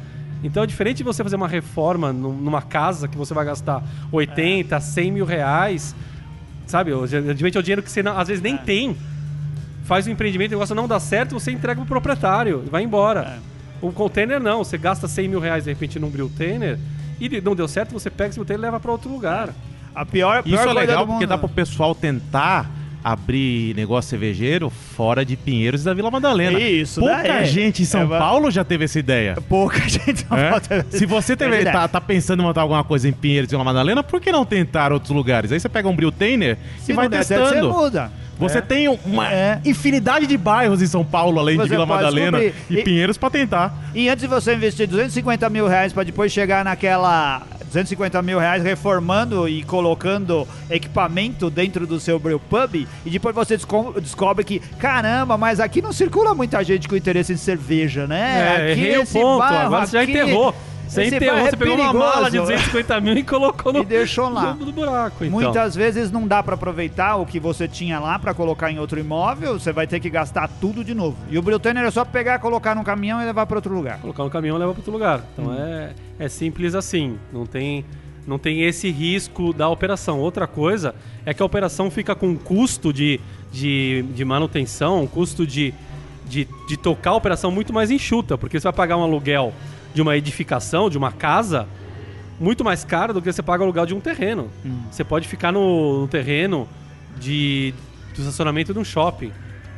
Então 0.43 0.63
é 0.63 0.65
diferente 0.65 0.97
de 0.97 1.03
você 1.03 1.23
fazer 1.23 1.35
uma 1.35 1.47
reforma 1.47 2.11
numa 2.11 2.61
casa 2.61 3.07
que 3.07 3.17
você 3.17 3.33
vai 3.33 3.45
gastar 3.45 3.83
80, 4.11 4.75
é. 4.75 4.79
100 4.79 5.11
mil 5.11 5.25
reais. 5.25 5.95
Sabe? 6.71 6.91
Geralmente 7.05 7.57
é 7.57 7.59
o 7.59 7.63
dinheiro 7.63 7.83
que 7.83 7.91
você 7.91 8.01
não, 8.01 8.17
às 8.17 8.29
vezes 8.29 8.41
nem 8.41 8.55
é. 8.55 8.57
tem 8.57 8.97
faz 9.83 10.05
o 10.05 10.09
um 10.09 10.13
empreendimento, 10.13 10.51
o 10.51 10.55
negócio 10.55 10.73
não 10.73 10.87
dá 10.87 11.01
certo, 11.01 11.37
você 11.37 11.51
entrega 11.51 11.81
pro 11.81 11.85
proprietário 11.85 12.63
e 12.65 12.69
vai 12.69 12.81
embora. 12.81 13.37
É. 13.37 13.85
O 13.85 13.91
container 13.91 14.39
não, 14.39 14.63
você 14.63 14.77
gasta 14.77 15.05
100 15.05 15.27
mil 15.27 15.39
reais 15.41 15.65
de 15.65 15.69
repente 15.69 15.99
num 15.99 16.09
container 16.09 16.79
e 17.19 17.41
não 17.41 17.53
deu 17.53 17.67
certo, 17.67 17.91
você 17.91 18.09
pega 18.09 18.29
esse 18.29 18.39
container 18.39 18.59
e 18.59 18.61
leva 18.61 18.79
para 18.79 18.89
outro 18.89 19.11
lugar. 19.11 19.49
A 19.93 20.05
pior, 20.05 20.37
a 20.37 20.43
pior 20.43 20.59
Isso 20.59 20.69
é 20.69 20.73
legal 20.73 21.05
porque 21.05 21.25
dá 21.25 21.37
pro 21.37 21.49
pessoal 21.49 21.93
tentar 21.93 22.71
abrir 23.03 23.75
negócio 23.75 24.09
cervejeiro 24.09 24.69
fora 24.69 25.25
de 25.25 25.35
Pinheiros 25.35 25.81
e 25.81 25.85
da 25.85 25.93
Vila 25.93 26.11
Madalena. 26.11 26.59
Isso, 26.59 26.99
Pouca 26.99 27.27
é. 27.27 27.45
gente 27.45 27.81
em 27.81 27.85
São 27.85 28.13
é, 28.13 28.19
Paulo 28.19 28.51
já 28.51 28.63
teve 28.63 28.85
essa 28.85 28.99
ideia. 28.99 29.35
Pouca 29.47 29.79
gente 29.87 30.25
é? 30.31 30.59
Teve 30.59 30.97
Se 30.97 31.05
você 31.05 31.35
teve, 31.35 31.63
tá, 31.65 31.87
tá, 31.87 32.01
pensando 32.01 32.41
em 32.41 32.45
montar 32.45 32.61
alguma 32.61 32.83
coisa 32.83 33.07
em 33.07 33.13
Pinheiros 33.13 33.49
e 33.49 33.53
Vila 33.53 33.63
Madalena, 33.63 34.03
por 34.03 34.19
que 34.21 34.31
não 34.31 34.45
tentar 34.45 34.91
outros 34.91 35.11
lugares? 35.11 35.51
Aí 35.51 35.59
você 35.59 35.69
pega 35.69 35.87
um 35.87 35.95
Brewtainer 35.95 36.57
e 36.87 36.93
vai 36.93 37.09
testando. 37.09 37.49
Certo, 37.49 37.67
você 37.67 37.83
muda. 37.83 38.11
Você 38.41 38.57
é. 38.57 38.61
tem 38.61 38.87
uma 38.87 39.31
é. 39.31 39.61
infinidade 39.63 40.25
de 40.25 40.35
bairros 40.35 40.81
em 40.81 40.87
São 40.87 41.05
Paulo, 41.05 41.39
além 41.39 41.57
você 41.57 41.63
de 41.63 41.69
Vila 41.69 41.85
Madalena 41.85 42.41
e, 42.43 42.53
e 42.71 42.81
Pinheiros, 42.81 43.15
para 43.15 43.29
tentar. 43.29 43.73
E 43.93 44.09
antes 44.09 44.23
de 44.23 44.27
você 44.27 44.55
investir 44.55 44.87
250 44.87 45.47
mil 45.49 45.67
reais 45.67 45.93
para 45.93 46.03
depois 46.03 46.31
chegar 46.31 46.65
naquela 46.65 47.43
250 47.71 48.21
mil 48.21 48.37
reais 48.37 48.61
reformando 48.61 49.47
e 49.47 49.63
colocando 49.63 50.45
equipamento 50.69 51.49
dentro 51.49 51.87
do 51.87 51.99
seu 51.99 52.19
brew 52.19 52.39
pub 52.39 52.87
e 53.05 53.09
depois 53.09 53.33
você 53.33 53.57
descobre 54.01 54.43
que, 54.43 54.59
caramba, 54.77 55.37
mas 55.37 55.59
aqui 55.59 55.81
não 55.81 55.93
circula 55.93 56.35
muita 56.35 56.61
gente 56.63 56.87
com 56.87 56.95
interesse 56.95 57.31
em 57.31 57.37
cerveja, 57.37 58.05
né? 58.05 58.67
É, 58.67 58.71
aqui 58.71 58.81
errei 58.81 58.97
o 58.97 59.07
ponto, 59.07 59.41
agora 59.43 59.85
você 59.85 59.93
já 59.93 60.03
enterrou. 60.03 60.53
Você 60.91 61.05
enterrou, 61.05 61.39
você 61.39 61.47
é 61.47 61.51
pegou 61.51 61.77
perigoso. 61.77 61.97
uma 61.97 62.05
mala 62.15 62.29
de 62.29 62.37
250 62.37 63.01
mil 63.01 63.17
e 63.17 63.23
colocou 63.23 63.71
no, 63.71 63.79
e 63.79 63.85
deixou 63.85 64.27
lá. 64.27 64.53
no 64.53 64.71
buraco. 64.73 65.23
Então. 65.23 65.39
Muitas 65.39 65.73
vezes 65.73 66.11
não 66.11 66.27
dá 66.27 66.43
para 66.43 66.55
aproveitar 66.55 67.15
o 67.15 67.25
que 67.25 67.39
você 67.39 67.65
tinha 67.65 67.97
lá 67.97 68.19
para 68.19 68.33
colocar 68.33 68.69
em 68.69 68.77
outro 68.77 68.99
imóvel, 68.99 69.57
você 69.57 69.71
vai 69.71 69.87
ter 69.87 70.01
que 70.01 70.09
gastar 70.09 70.49
tudo 70.59 70.83
de 70.83 70.93
novo. 70.93 71.15
E 71.29 71.37
o 71.37 71.41
Brewtainer 71.41 71.85
é 71.85 71.91
só 71.91 72.03
pegar, 72.03 72.39
colocar 72.39 72.75
no 72.75 72.83
caminhão 72.83 73.21
e 73.21 73.25
levar 73.25 73.45
para 73.45 73.57
outro 73.57 73.73
lugar. 73.73 73.99
Colocar 73.99 74.23
no 74.23 74.29
caminhão 74.29 74.57
e 74.57 74.59
levar 74.59 74.73
para 74.73 74.79
outro 74.79 74.91
lugar. 74.91 75.23
Então 75.33 75.45
hum. 75.45 75.55
é, 75.57 75.93
é 76.19 76.27
simples 76.27 76.75
assim. 76.75 77.17
Não 77.31 77.45
tem 77.45 77.85
não 78.27 78.37
tem 78.37 78.63
esse 78.63 78.91
risco 78.91 79.53
da 79.53 79.67
operação. 79.69 80.19
Outra 80.19 80.45
coisa 80.45 80.93
é 81.25 81.33
que 81.33 81.41
a 81.41 81.45
operação 81.45 81.89
fica 81.89 82.13
com 82.13 82.27
um 82.27 82.35
custo 82.35 82.93
de, 82.93 83.19
de, 83.51 84.03
de 84.13 84.23
manutenção, 84.23 85.01
um 85.01 85.07
custo 85.07 85.47
de, 85.47 85.73
de, 86.25 86.47
de 86.67 86.77
tocar 86.77 87.11
a 87.11 87.15
operação 87.15 87.49
muito 87.49 87.73
mais 87.73 87.89
enxuta, 87.89 88.37
porque 88.37 88.59
você 88.59 88.65
vai 88.65 88.73
pagar 88.73 88.97
um 88.97 89.03
aluguel 89.03 89.53
de 89.93 90.01
uma 90.01 90.15
edificação, 90.17 90.89
de 90.89 90.97
uma 90.97 91.11
casa, 91.11 91.67
muito 92.39 92.63
mais 92.63 92.83
caro 92.83 93.13
do 93.13 93.21
que 93.21 93.31
você 93.31 93.41
paga 93.41 93.61
o 93.61 93.65
aluguel 93.65 93.85
de 93.85 93.93
um 93.93 93.99
terreno. 93.99 94.49
Hum. 94.65 94.81
Você 94.91 95.03
pode 95.03 95.27
ficar 95.27 95.51
no, 95.51 96.01
no 96.01 96.07
terreno 96.07 96.67
de, 97.19 97.73
do 98.15 98.21
estacionamento 98.21 98.73
de 98.73 98.79
um 98.79 98.83
shopping, 98.83 99.31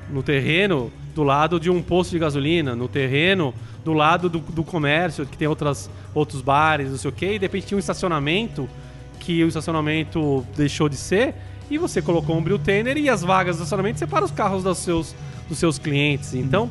no 0.09 0.23
terreno 0.23 0.91
do 1.13 1.23
lado 1.23 1.59
de 1.59 1.69
um 1.69 1.81
posto 1.81 2.11
de 2.11 2.19
gasolina, 2.19 2.75
no 2.75 2.87
terreno 2.87 3.53
do 3.83 3.93
lado 3.93 4.29
do, 4.29 4.39
do 4.39 4.63
comércio, 4.63 5.25
que 5.25 5.37
tem 5.37 5.47
outras, 5.47 5.89
outros 6.13 6.41
bares, 6.41 6.89
não 6.89 6.97
sei 6.97 7.09
o 7.09 7.13
quê, 7.13 7.33
e 7.33 7.39
de 7.39 7.45
repente 7.45 7.67
tinha 7.67 7.75
um 7.75 7.79
estacionamento 7.79 8.67
que 9.19 9.43
o 9.43 9.47
estacionamento 9.47 10.45
deixou 10.55 10.89
de 10.89 10.97
ser, 10.97 11.35
e 11.69 11.77
você 11.77 12.01
colocou 12.01 12.37
um 12.37 12.41
Briltainer 12.41 12.97
e 12.97 13.09
as 13.09 13.21
vagas 13.21 13.57
do 13.57 13.63
estacionamento 13.63 13.99
separa 13.99 14.25
os 14.25 14.31
carros 14.31 14.63
dos 14.63 14.77
seus, 14.79 15.15
dos 15.47 15.57
seus 15.57 15.77
clientes. 15.77 16.33
Então, 16.33 16.69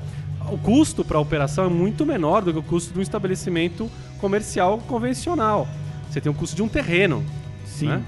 o 0.51 0.59
custo 0.59 1.05
para 1.05 1.19
a 1.19 1.21
operação 1.21 1.65
é 1.65 1.69
muito 1.69 2.05
menor 2.07 2.43
do 2.43 2.53
que 2.53 2.59
o 2.59 2.63
custo 2.63 2.93
de 2.93 2.99
um 2.99 3.03
estabelecimento 3.03 3.91
comercial 4.21 4.79
convencional. 4.89 5.67
Você 6.11 6.21
tem 6.21 6.31
o 6.31 6.35
custo 6.35 6.55
de 6.57 6.63
um 6.63 6.69
terreno. 6.69 7.25
Sim. 7.67 7.89
Né? 7.89 8.03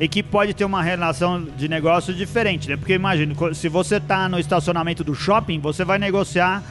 E 0.00 0.08
que 0.08 0.22
pode 0.22 0.54
ter 0.54 0.64
uma 0.64 0.82
relação 0.82 1.42
de 1.56 1.68
negócio 1.68 2.12
diferente, 2.12 2.68
né? 2.68 2.76
Porque 2.76 2.94
imagina, 2.94 3.34
se 3.54 3.68
você 3.68 4.00
tá 4.00 4.28
no 4.28 4.38
estacionamento 4.38 5.04
do 5.04 5.14
shopping, 5.14 5.60
você 5.60 5.84
vai 5.84 5.98
negociar 5.98 6.62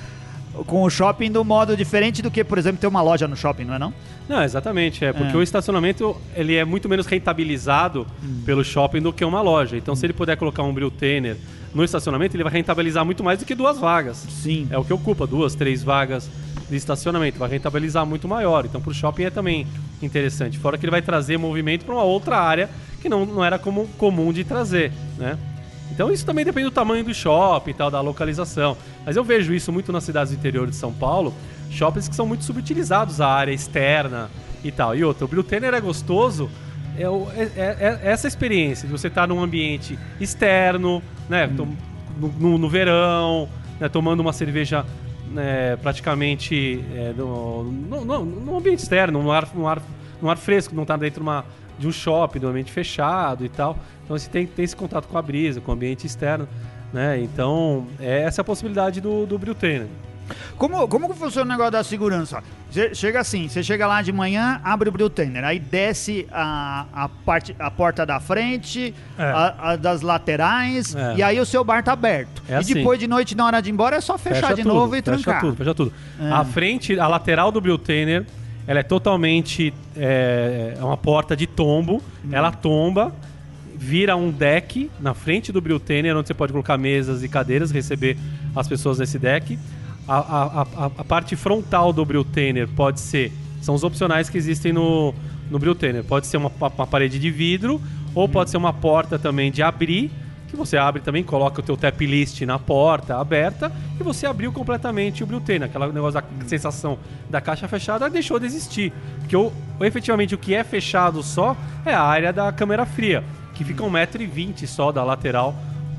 com 0.67 0.83
o 0.83 0.89
shopping 0.89 1.31
do 1.31 1.43
modo 1.43 1.75
diferente 1.75 2.21
do 2.21 2.29
que, 2.29 2.43
por 2.43 2.57
exemplo, 2.57 2.79
ter 2.79 2.85
uma 2.87 3.01
loja 3.01 3.27
no 3.27 3.35
shopping, 3.35 3.63
não 3.63 3.73
é 3.75 3.79
não? 3.79 3.93
Não, 4.29 4.43
exatamente. 4.43 5.03
É 5.03 5.11
porque 5.11 5.33
É. 5.33 5.37
o 5.37 5.41
estacionamento 5.41 6.15
ele 6.35 6.55
é 6.55 6.63
muito 6.63 6.87
menos 6.87 7.05
rentabilizado 7.07 8.05
pelo 8.45 8.63
shopping 8.63 9.01
do 9.01 9.11
que 9.11 9.23
uma 9.25 9.41
loja. 9.41 9.77
Então, 9.77 9.95
se 9.95 10.05
ele 10.05 10.13
puder 10.13 10.35
colocar 10.37 10.61
um 10.63 10.73
Briltainer 10.73 11.37
no 11.73 11.83
estacionamento, 11.83 12.35
ele 12.35 12.43
vai 12.43 12.53
rentabilizar 12.53 13.03
muito 13.03 13.23
mais 13.23 13.39
do 13.39 13.45
que 13.45 13.55
duas 13.55 13.77
vagas. 13.79 14.17
Sim. 14.29 14.67
É 14.69 14.77
o 14.77 14.83
que 14.83 14.93
ocupa 14.93 15.25
duas, 15.25 15.55
três 15.55 15.83
vagas 15.83 16.29
de 16.69 16.75
estacionamento. 16.75 17.39
Vai 17.39 17.49
rentabilizar 17.49 18.05
muito 18.05 18.27
maior. 18.27 18.65
Então, 18.65 18.79
para 18.81 18.91
o 18.91 18.93
shopping 18.93 19.23
é 19.23 19.29
também 19.29 19.67
interessante. 20.01 20.57
Fora 20.59 20.77
que 20.77 20.85
ele 20.85 20.91
vai 20.91 21.01
trazer 21.01 21.37
movimento 21.37 21.85
para 21.85 21.95
uma 21.95 22.03
outra 22.03 22.37
área 22.37 22.69
que 23.01 23.09
não, 23.09 23.25
não 23.25 23.43
era 23.43 23.57
como, 23.59 23.87
comum 23.97 24.31
de 24.31 24.43
trazer, 24.43 24.91
né? 25.17 25.37
Então 25.91 26.11
isso 26.11 26.25
também 26.25 26.43
depende 26.43 26.65
do 26.65 26.71
tamanho 26.71 27.03
do 27.03 27.13
shopping 27.13 27.69
e 27.71 27.73
tal, 27.73 27.91
da 27.91 28.01
localização. 28.01 28.75
Mas 29.05 29.15
eu 29.15 29.23
vejo 29.23 29.53
isso 29.53 29.71
muito 29.71 29.91
nas 29.91 30.03
cidades 30.03 30.33
do 30.33 30.39
interior 30.39 30.67
de 30.67 30.75
São 30.75 30.91
Paulo, 30.91 31.33
shoppings 31.69 32.07
que 32.07 32.15
são 32.15 32.25
muito 32.25 32.43
subutilizados, 32.43 33.21
a 33.21 33.27
área 33.27 33.51
externa 33.51 34.29
e 34.63 34.71
tal. 34.71 34.95
E 34.95 35.03
outra, 35.03 35.25
o 35.25 35.27
Briltainer 35.27 35.71
é 35.73 35.79
gostoso, 35.81 36.49
é, 36.97 37.07
o- 37.07 37.27
é- 37.35 37.43
é- 37.55 37.99
é 38.03 38.11
essa 38.11 38.27
experiência 38.27 38.87
de 38.87 38.91
você 38.91 39.07
estar 39.07 39.27
num 39.27 39.39
ambiente 39.43 39.99
externo, 40.19 41.03
né, 41.29 41.47
tom- 41.47 41.67
no, 42.39 42.57
no- 42.57 42.69
verão, 42.69 43.47
né, 43.79 43.89
tomando 43.89 44.19
uma 44.19 44.33
cerveja 44.33 44.85
né, 45.31 45.75
praticamente 45.77 46.83
é, 46.95 47.13
no, 47.17 47.63
no, 47.63 48.05
no- 48.05 48.57
ambiente 48.57 48.79
externo, 48.79 49.21
no 49.23 49.31
ar, 49.31 49.47
no 49.55 49.67
ar, 49.67 49.81
no 50.21 50.29
ar 50.29 50.37
fresco, 50.37 50.75
não 50.75 50.83
está 50.83 50.95
dentro 50.95 51.21
de, 51.21 51.27
uma, 51.27 51.43
de 51.79 51.87
um 51.87 51.91
shopping, 51.91 52.39
de 52.39 52.45
um 52.45 52.49
ambiente 52.49 52.71
fechado 52.71 53.43
e 53.45 53.49
tal. 53.49 53.77
Então 54.03 54.17
você 54.17 54.29
tem, 54.29 54.45
tem 54.45 54.63
esse 54.65 54.75
contato 54.75 55.07
com 55.07 55.17
a 55.17 55.21
brisa, 55.21 55.59
com 55.61 55.71
o 55.71 55.73
ambiente 55.73 56.05
externo. 56.05 56.47
Né? 56.91 57.19
Então, 57.21 57.87
é 57.99 58.21
essa 58.21 58.41
a 58.41 58.43
possibilidade 58.43 59.01
do, 59.01 59.25
do 59.25 59.39
Briltainer. 59.39 59.87
Como, 60.57 60.87
como 60.87 61.09
que 61.09 61.17
funciona 61.17 61.45
o 61.45 61.49
negócio 61.49 61.71
da 61.71 61.83
segurança? 61.83 62.43
Você 62.71 62.95
chega 62.95 63.19
assim, 63.19 63.47
você 63.47 63.61
chega 63.61 63.85
lá 63.85 64.01
de 64.01 64.11
manhã, 64.11 64.59
abre 64.63 64.89
o 64.89 64.91
Briltainer, 64.91 65.43
aí 65.43 65.59
desce 65.59 66.25
a, 66.31 66.85
a, 66.93 67.09
parte, 67.09 67.55
a 67.59 67.69
porta 67.69 68.05
da 68.05 68.19
frente, 68.19 68.93
É. 69.17 69.23
a, 69.23 69.55
a 69.71 69.75
das 69.75 70.01
laterais, 70.01 70.95
É. 70.95 71.15
e 71.17 71.23
aí 71.23 71.39
o 71.39 71.45
seu 71.45 71.63
bar 71.63 71.83
tá 71.83 71.93
aberto. 71.93 72.41
É 72.47 72.53
e 72.53 72.55
assim. 72.55 72.73
depois 72.73 72.99
de 72.99 73.07
noite, 73.07 73.35
na 73.35 73.45
hora 73.45 73.61
de 73.61 73.69
ir 73.69 73.73
embora, 73.73 73.95
é 73.97 74.01
só 74.01 74.17
fechar 74.17 74.53
de 74.55 74.63
tudo, 74.63 74.73
novo 74.73 74.95
e 74.95 75.01
fecha 75.01 75.17
trancar. 75.23 75.41
tudo, 75.41 75.55
fecha 75.55 75.75
tudo. 75.75 75.93
É. 76.19 76.31
A 76.31 76.43
frente, 76.45 76.99
a 76.99 77.07
lateral 77.07 77.51
do 77.51 77.61
Briltainer, 77.61 78.25
ela 78.65 78.79
é 78.79 78.83
totalmente 78.83 79.73
é, 79.95 80.75
é 80.79 80.83
uma 80.83 80.97
porta 80.97 81.35
de 81.35 81.45
tombo. 81.45 82.01
Hum. 82.25 82.29
Ela 82.31 82.51
tomba, 82.51 83.13
vira 83.75 84.15
um 84.15 84.31
deck 84.31 84.89
na 84.99 85.13
frente 85.13 85.51
do 85.51 85.59
Briltainer, 85.61 86.15
onde 86.15 86.27
você 86.27 86.33
pode 86.33 86.53
colocar 86.53 86.77
mesas 86.77 87.21
e 87.23 87.27
cadeiras, 87.27 87.69
receber 87.71 88.17
as 88.55 88.67
pessoas 88.67 88.99
nesse 88.99 89.19
deck. 89.19 89.59
A, 90.07 90.17
a, 90.17 90.61
a, 90.61 90.85
a 90.85 91.03
parte 91.03 91.35
frontal 91.35 91.93
do 91.93 92.03
Briltainer 92.05 92.67
pode 92.67 92.99
ser, 92.99 93.31
são 93.61 93.73
os 93.73 93.83
opcionais 93.83 94.29
que 94.29 94.37
existem 94.37 94.73
no, 94.73 95.13
no 95.49 95.57
Briltainer. 95.59 96.03
Pode 96.03 96.27
ser 96.27 96.37
uma, 96.37 96.51
uma 96.59 96.87
parede 96.87 97.17
de 97.19 97.31
vidro 97.31 97.81
ou 98.13 98.27
pode 98.27 98.49
ser 98.49 98.57
uma 98.57 98.73
porta 98.73 99.17
também 99.17 99.51
de 99.51 99.61
abrir 99.63 100.11
que 100.49 100.55
você 100.57 100.77
abre 100.77 101.01
também, 101.01 101.23
coloca 101.23 101.61
o 101.61 101.63
teu 101.63 101.75
tap 101.75 101.99
list 102.05 102.39
na 102.41 102.59
porta 102.59 103.17
aberta 103.17 103.71
e 103.99 104.03
você 104.03 104.27
abriu 104.27 104.51
completamente 104.51 105.23
o 105.23 105.25
Briltainer. 105.25 105.67
Aquela 105.67 105.87
negócio 105.91 106.21
da 106.21 106.23
sensação 106.45 106.99
da 107.27 107.41
caixa 107.41 107.67
fechada 107.67 108.07
deixou 108.07 108.37
de 108.39 108.45
existir. 108.45 108.93
Porque 109.17 109.35
o- 109.35 109.51
efetivamente 109.81 110.35
o 110.35 110.37
que 110.37 110.53
é 110.53 110.63
fechado 110.63 111.23
só 111.23 111.57
é 111.83 111.91
a 111.91 112.03
área 112.03 112.31
da 112.31 112.51
câmera 112.51 112.85
fria, 112.85 113.23
que 113.55 113.63
fica 113.63 113.83
1,20m 113.83 114.67
só 114.67 114.91
da 114.91 115.03
lateral 115.03 115.55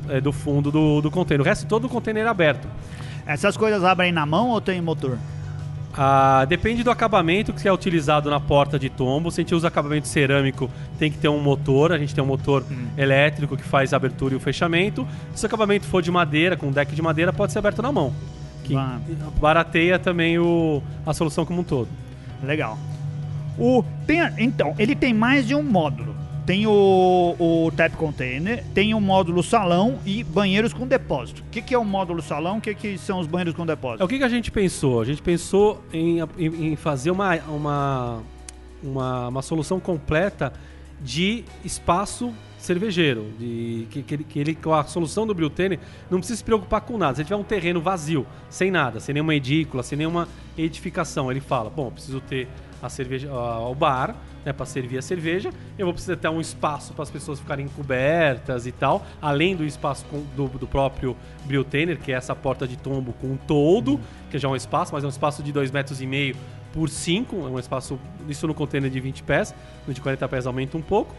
eh, 0.09 0.21
do 0.21 0.31
fundo 0.31 0.71
do, 0.71 1.01
do 1.01 1.11
container. 1.11 1.41
O 1.41 1.45
resto 1.45 1.67
todo 1.67 1.87
o 1.87 1.89
container 1.89 2.25
é 2.25 2.29
aberto. 2.29 2.69
Essas 3.27 3.57
coisas 3.57 3.83
abrem 3.85 4.13
na 4.13 4.27
mão 4.27 4.51
ou 4.51 4.61
tem 4.61 4.81
motor? 4.81 5.19
Ah, 5.97 6.45
depende 6.49 6.83
do 6.83 6.91
acabamento 6.91 7.53
que 7.53 7.69
é 7.69 7.73
utilizado 7.73 8.29
na 8.29 8.41
porta 8.41 8.79
de 8.79 8.91
tombo. 8.91 9.31
Se 9.31 9.41
a 9.41 9.45
gente 9.45 9.55
usa 9.55 9.69
acabamento 9.69 10.09
cerâmico, 10.09 10.69
tem 10.99 11.11
que 11.11 11.17
ter 11.19 11.29
um 11.29 11.41
motor. 11.41 11.93
A 11.93 11.99
gente 11.99 12.13
tem 12.15 12.23
um 12.23 12.27
motor 12.27 12.65
elétrico 12.99 13.57
que 13.57 13.63
faz 13.63 13.93
a 13.93 13.97
abertura 13.97 14.35
e 14.35 14.37
o 14.37 14.41
fechamento. 14.41 15.07
Se 15.35 15.45
o 15.45 15.47
acabamento 15.47 15.87
for 15.87 16.03
de 16.03 16.11
madeira, 16.11 16.57
com 16.57 16.71
deck 16.73 16.95
de 16.95 17.01
madeira, 17.01 17.33
pode 17.33 17.53
ser 17.53 17.61
aberto 17.61 17.81
na 17.81 17.93
mão. 17.93 18.13
Que 18.65 18.75
Ah. 18.75 18.99
barateia 19.41 19.99
também 19.99 20.39
o, 20.39 20.83
a 21.07 21.15
solução 21.15 21.45
como 21.47 21.61
um 21.61 21.65
todo. 21.65 21.89
Legal. 22.43 22.77
O, 23.57 23.85
tem, 24.05 24.19
então, 24.39 24.75
ele 24.79 24.97
tem 24.97 25.15
mais 25.15 25.47
de 25.47 25.55
um 25.55 25.63
módulo. 25.63 26.14
Tem 26.47 26.67
o, 26.67 27.35
o 27.39 27.73
tap 27.75 27.95
container, 27.97 28.63
tem 28.75 28.93
o 28.93 29.01
módulo 29.01 29.43
salão 29.43 29.99
e 30.05 30.23
banheiros 30.23 30.75
com 30.75 30.87
depósito. 30.87 31.41
O 31.43 31.51
que, 31.51 31.63
que 31.63 31.75
é 31.75 31.79
o 31.79 31.85
módulo 31.85 32.21
salão? 32.21 32.59
O 32.59 32.61
que, 32.61 32.75
que 32.75 32.99
são 32.99 33.19
os 33.19 33.27
banheiros 33.27 33.55
com 33.55 33.65
depósito? 33.65 34.05
o 34.05 34.09
que, 34.09 34.19
que 34.19 34.25
a 34.25 34.29
gente 34.29 34.51
pensou? 34.51 35.01
A 35.01 35.05
gente 35.07 35.23
pensou 35.23 35.83
em, 35.91 36.19
em- 36.39 36.73
em 36.73 36.77
fazer 36.77 37.11
uma, 37.11 37.35
uma, 37.49 38.23
uma, 38.83 39.29
uma 39.29 39.43
solução 39.43 39.81
completa 39.81 40.53
de 41.01 41.45
espaço 41.65 42.31
cervejeiro. 42.59 43.27
De, 43.39 43.87
que, 43.91 44.03
que, 44.03 44.15
ele, 44.15 44.25
que 44.25 44.39
ele, 44.39 44.55
com 44.55 44.75
a 44.75 44.85
solução 44.85 45.27
do 45.27 45.35
Briltene 45.35 45.79
não 46.11 46.19
precisa 46.19 46.37
se 46.37 46.45
preocupar 46.45 46.83
com 46.83 46.99
nada. 46.99 47.15
Se 47.15 47.21
ele 47.23 47.27
tiver 47.29 47.37
um 47.37 47.43
terreno 47.45 47.81
vazio, 47.81 48.27
sem 48.51 48.71
nada, 48.71 49.01
sem 49.01 49.15
nenhuma 49.15 49.35
edícula, 49.35 49.83
sem 49.83 49.97
nenhuma 49.97 50.29
edificação, 50.59 51.31
ele 51.31 51.41
fala: 51.41 51.71
Bom, 51.71 51.91
preciso 51.91 52.21
ter 52.21 52.49
a 52.83 52.89
cerveja, 52.91 53.33
o 53.33 53.75
bar, 53.75 54.15
né, 54.45 54.53
para 54.53 54.67
servir 54.67 54.99
a 54.99 55.03
cerveja. 55.03 55.51
Eu 55.79 55.87
vou 55.87 55.93
precisar 55.95 56.17
ter 56.17 56.29
um 56.29 56.41
espaço 56.41 56.93
para 56.93 57.03
as 57.03 57.11
pessoas 57.11 57.41
ficarem 57.41 57.67
cobertas 57.69 58.67
e 58.67 58.73
tal, 58.73 59.05
além 59.21 59.57
do 59.57 59.65
espaço 59.65 60.05
com- 60.11 60.23
do, 60.37 60.47
do 60.49 60.67
próprio 60.67 61.17
Briltainer, 61.45 61.99
que 61.99 62.13
é 62.13 62.15
essa 62.17 62.35
porta 62.35 62.67
de 62.67 62.77
tombo 62.77 63.13
com 63.15 63.29
um 63.29 63.37
todo, 63.37 63.99
que 64.31 64.39
já 64.39 64.49
é 64.49 64.51
um 64.51 64.57
espaço, 64.57 64.93
mas 64.93 65.05
é 65.05 65.07
um 65.07 65.11
espaço 65.11 65.43
de 65.43 65.53
2,5 65.53 65.73
metros 65.73 66.01
e 66.01 66.07
meio 66.07 66.37
por 66.73 66.89
5, 66.89 67.37
é 67.37 67.51
um 67.51 67.59
espaço, 67.59 67.99
isso 68.29 68.47
no 68.47 68.55
container 68.55 68.91
de 68.91 68.99
20 69.01 69.23
pés, 69.23 69.55
no 69.87 69.95
de 69.95 70.01
40 70.01 70.29
pés 70.29 70.47
aumenta 70.47 70.77
um 70.77 70.83
pouco. 70.83 71.15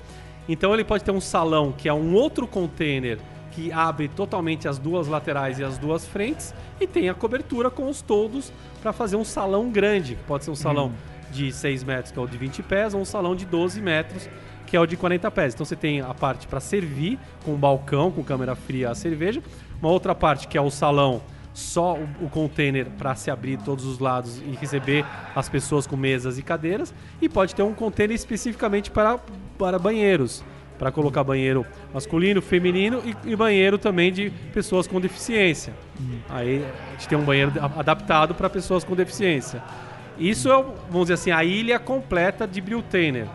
Então 0.47 0.73
ele 0.73 0.83
pode 0.83 1.03
ter 1.03 1.11
um 1.11 1.21
salão 1.21 1.71
que 1.71 1.89
é 1.89 1.93
um 1.93 2.13
outro 2.13 2.45
container 2.45 3.17
que 3.51 3.71
abre 3.71 4.09
totalmente 4.09 4.67
as 4.67 4.77
duas 4.77 5.07
laterais 5.07 5.57
e 5.59 5.63
as 5.63 5.77
duas 5.77 6.05
frentes 6.05 6.53
e 6.79 6.85
tem 6.85 7.07
a 7.07 7.13
cobertura 7.13 7.69
com 7.71 7.89
os 7.89 8.01
toldos 8.01 8.51
para 8.81 8.91
fazer 8.91 9.15
um 9.15 9.23
salão 9.23 9.71
grande, 9.71 10.15
que 10.15 10.23
pode 10.23 10.43
ser 10.43 10.51
um 10.51 10.55
salão 10.55 10.91
de 11.35 11.51
6 11.51 11.83
metros, 11.83 12.11
que 12.11 12.17
é 12.17 12.21
o 12.21 12.27
de 12.27 12.37
20 12.37 12.63
pés, 12.63 12.93
ou 12.93 13.01
um 13.01 13.05
salão 13.05 13.35
de 13.35 13.45
12 13.45 13.81
metros, 13.81 14.29
que 14.65 14.75
é 14.75 14.79
o 14.79 14.85
de 14.85 14.95
40 14.95 15.29
pés. 15.31 15.53
Então 15.53 15.65
você 15.65 15.75
tem 15.75 16.01
a 16.01 16.13
parte 16.13 16.47
para 16.47 16.59
servir, 16.59 17.19
com 17.43 17.53
um 17.53 17.57
balcão, 17.57 18.11
com 18.11 18.23
câmera 18.23 18.55
fria 18.55 18.89
a 18.89 18.95
cerveja, 18.95 19.43
uma 19.81 19.91
outra 19.91 20.15
parte 20.15 20.47
que 20.47 20.57
é 20.57 20.61
o 20.61 20.71
salão 20.71 21.21
só 21.53 21.95
o, 21.95 22.25
o 22.25 22.29
container 22.29 22.87
para 22.97 23.15
se 23.15 23.31
abrir 23.31 23.57
todos 23.57 23.85
os 23.85 23.97
lados 23.97 24.41
e 24.45 24.51
receber 24.59 25.05
as 25.33 25.47
pessoas 25.47 25.87
com 25.87 25.95
mesas 25.95 26.37
e 26.37 26.41
cadeiras, 26.41 26.93
e 27.21 27.29
pode 27.29 27.55
ter 27.55 27.63
um 27.63 27.73
container 27.73 28.13
especificamente 28.13 28.91
para, 28.91 29.17
para 29.57 29.79
banheiros, 29.79 30.43
para 30.77 30.91
colocar 30.91 31.23
banheiro 31.23 31.65
masculino, 31.93 32.41
feminino 32.41 33.01
e, 33.05 33.31
e 33.31 33.35
banheiro 33.37 33.77
também 33.77 34.11
de 34.11 34.29
pessoas 34.53 34.85
com 34.85 34.99
deficiência. 34.99 35.73
Aí 36.29 36.65
a 36.65 36.91
gente 36.91 37.07
tem 37.07 37.17
um 37.17 37.23
banheiro 37.23 37.53
adaptado 37.77 38.35
para 38.35 38.49
pessoas 38.49 38.83
com 38.83 38.93
deficiência. 38.93 39.63
Isso 40.17 40.51
é, 40.51 40.63
vamos 40.89 41.04
dizer 41.04 41.13
assim, 41.13 41.32
a 41.32 41.43
ilha 41.43 41.80
completa 41.80 42.47
de 42.47 42.62
Briltainer. 42.62 43.28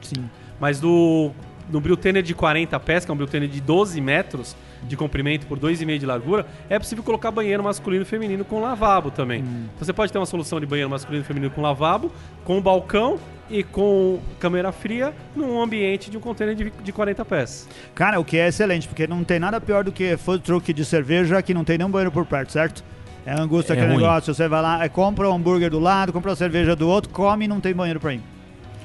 Sim. 0.00 0.28
Mas 0.60 0.80
do, 0.80 1.30
no 1.70 1.80
Briltainer 1.80 2.22
de 2.22 2.34
40 2.34 2.78
pés, 2.80 3.04
que 3.04 3.10
é 3.10 3.14
um 3.14 3.16
Briltainer 3.16 3.48
de 3.48 3.60
12 3.60 4.00
metros 4.00 4.56
de 4.82 4.96
comprimento 4.96 5.46
por 5.46 5.58
2,5 5.58 5.98
de 5.98 6.06
largura, 6.06 6.46
é 6.68 6.78
possível 6.78 7.04
colocar 7.04 7.30
banheiro 7.30 7.62
masculino 7.62 8.02
e 8.02 8.04
feminino 8.04 8.44
com 8.44 8.60
lavabo 8.60 9.10
também. 9.10 9.40
Então 9.40 9.86
você 9.86 9.92
pode 9.92 10.12
ter 10.12 10.18
uma 10.18 10.26
solução 10.26 10.58
de 10.58 10.66
banheiro 10.66 10.90
masculino 10.90 11.22
e 11.22 11.26
feminino 11.26 11.50
com 11.52 11.60
lavabo, 11.60 12.10
com 12.44 12.60
balcão 12.60 13.18
e 13.48 13.62
com 13.62 14.20
câmera 14.40 14.72
fria 14.72 15.14
num 15.36 15.60
ambiente 15.60 16.10
de 16.10 16.16
um 16.16 16.20
container 16.20 16.54
de, 16.54 16.70
de 16.70 16.92
40 16.92 17.24
pés. 17.24 17.68
Cara, 17.94 18.18
o 18.18 18.24
que 18.24 18.38
é 18.38 18.48
excelente, 18.48 18.88
porque 18.88 19.06
não 19.06 19.22
tem 19.22 19.38
nada 19.38 19.60
pior 19.60 19.84
do 19.84 19.92
que 19.92 20.16
food 20.16 20.42
truck 20.42 20.72
de 20.72 20.84
cerveja 20.84 21.40
que 21.42 21.54
não 21.54 21.64
tem 21.64 21.78
nenhum 21.78 21.90
banheiro 21.90 22.10
por 22.10 22.26
perto, 22.26 22.52
certo? 22.52 22.82
É 23.24 23.32
angústia 23.32 23.72
É 23.72 23.76
aquele 23.76 23.92
ruim. 23.92 24.02
negócio, 24.02 24.34
você 24.34 24.48
vai 24.48 24.60
lá, 24.62 24.84
é, 24.84 24.88
compra 24.88 25.28
um 25.30 25.34
hambúrguer 25.34 25.70
do 25.70 25.78
lado, 25.78 26.12
compra 26.12 26.30
uma 26.30 26.36
cerveja 26.36 26.74
do 26.74 26.88
outro, 26.88 27.10
come 27.10 27.44
e 27.44 27.48
não 27.48 27.60
tem 27.60 27.72
banheiro 27.74 28.00
pra 28.00 28.14
ir. 28.14 28.20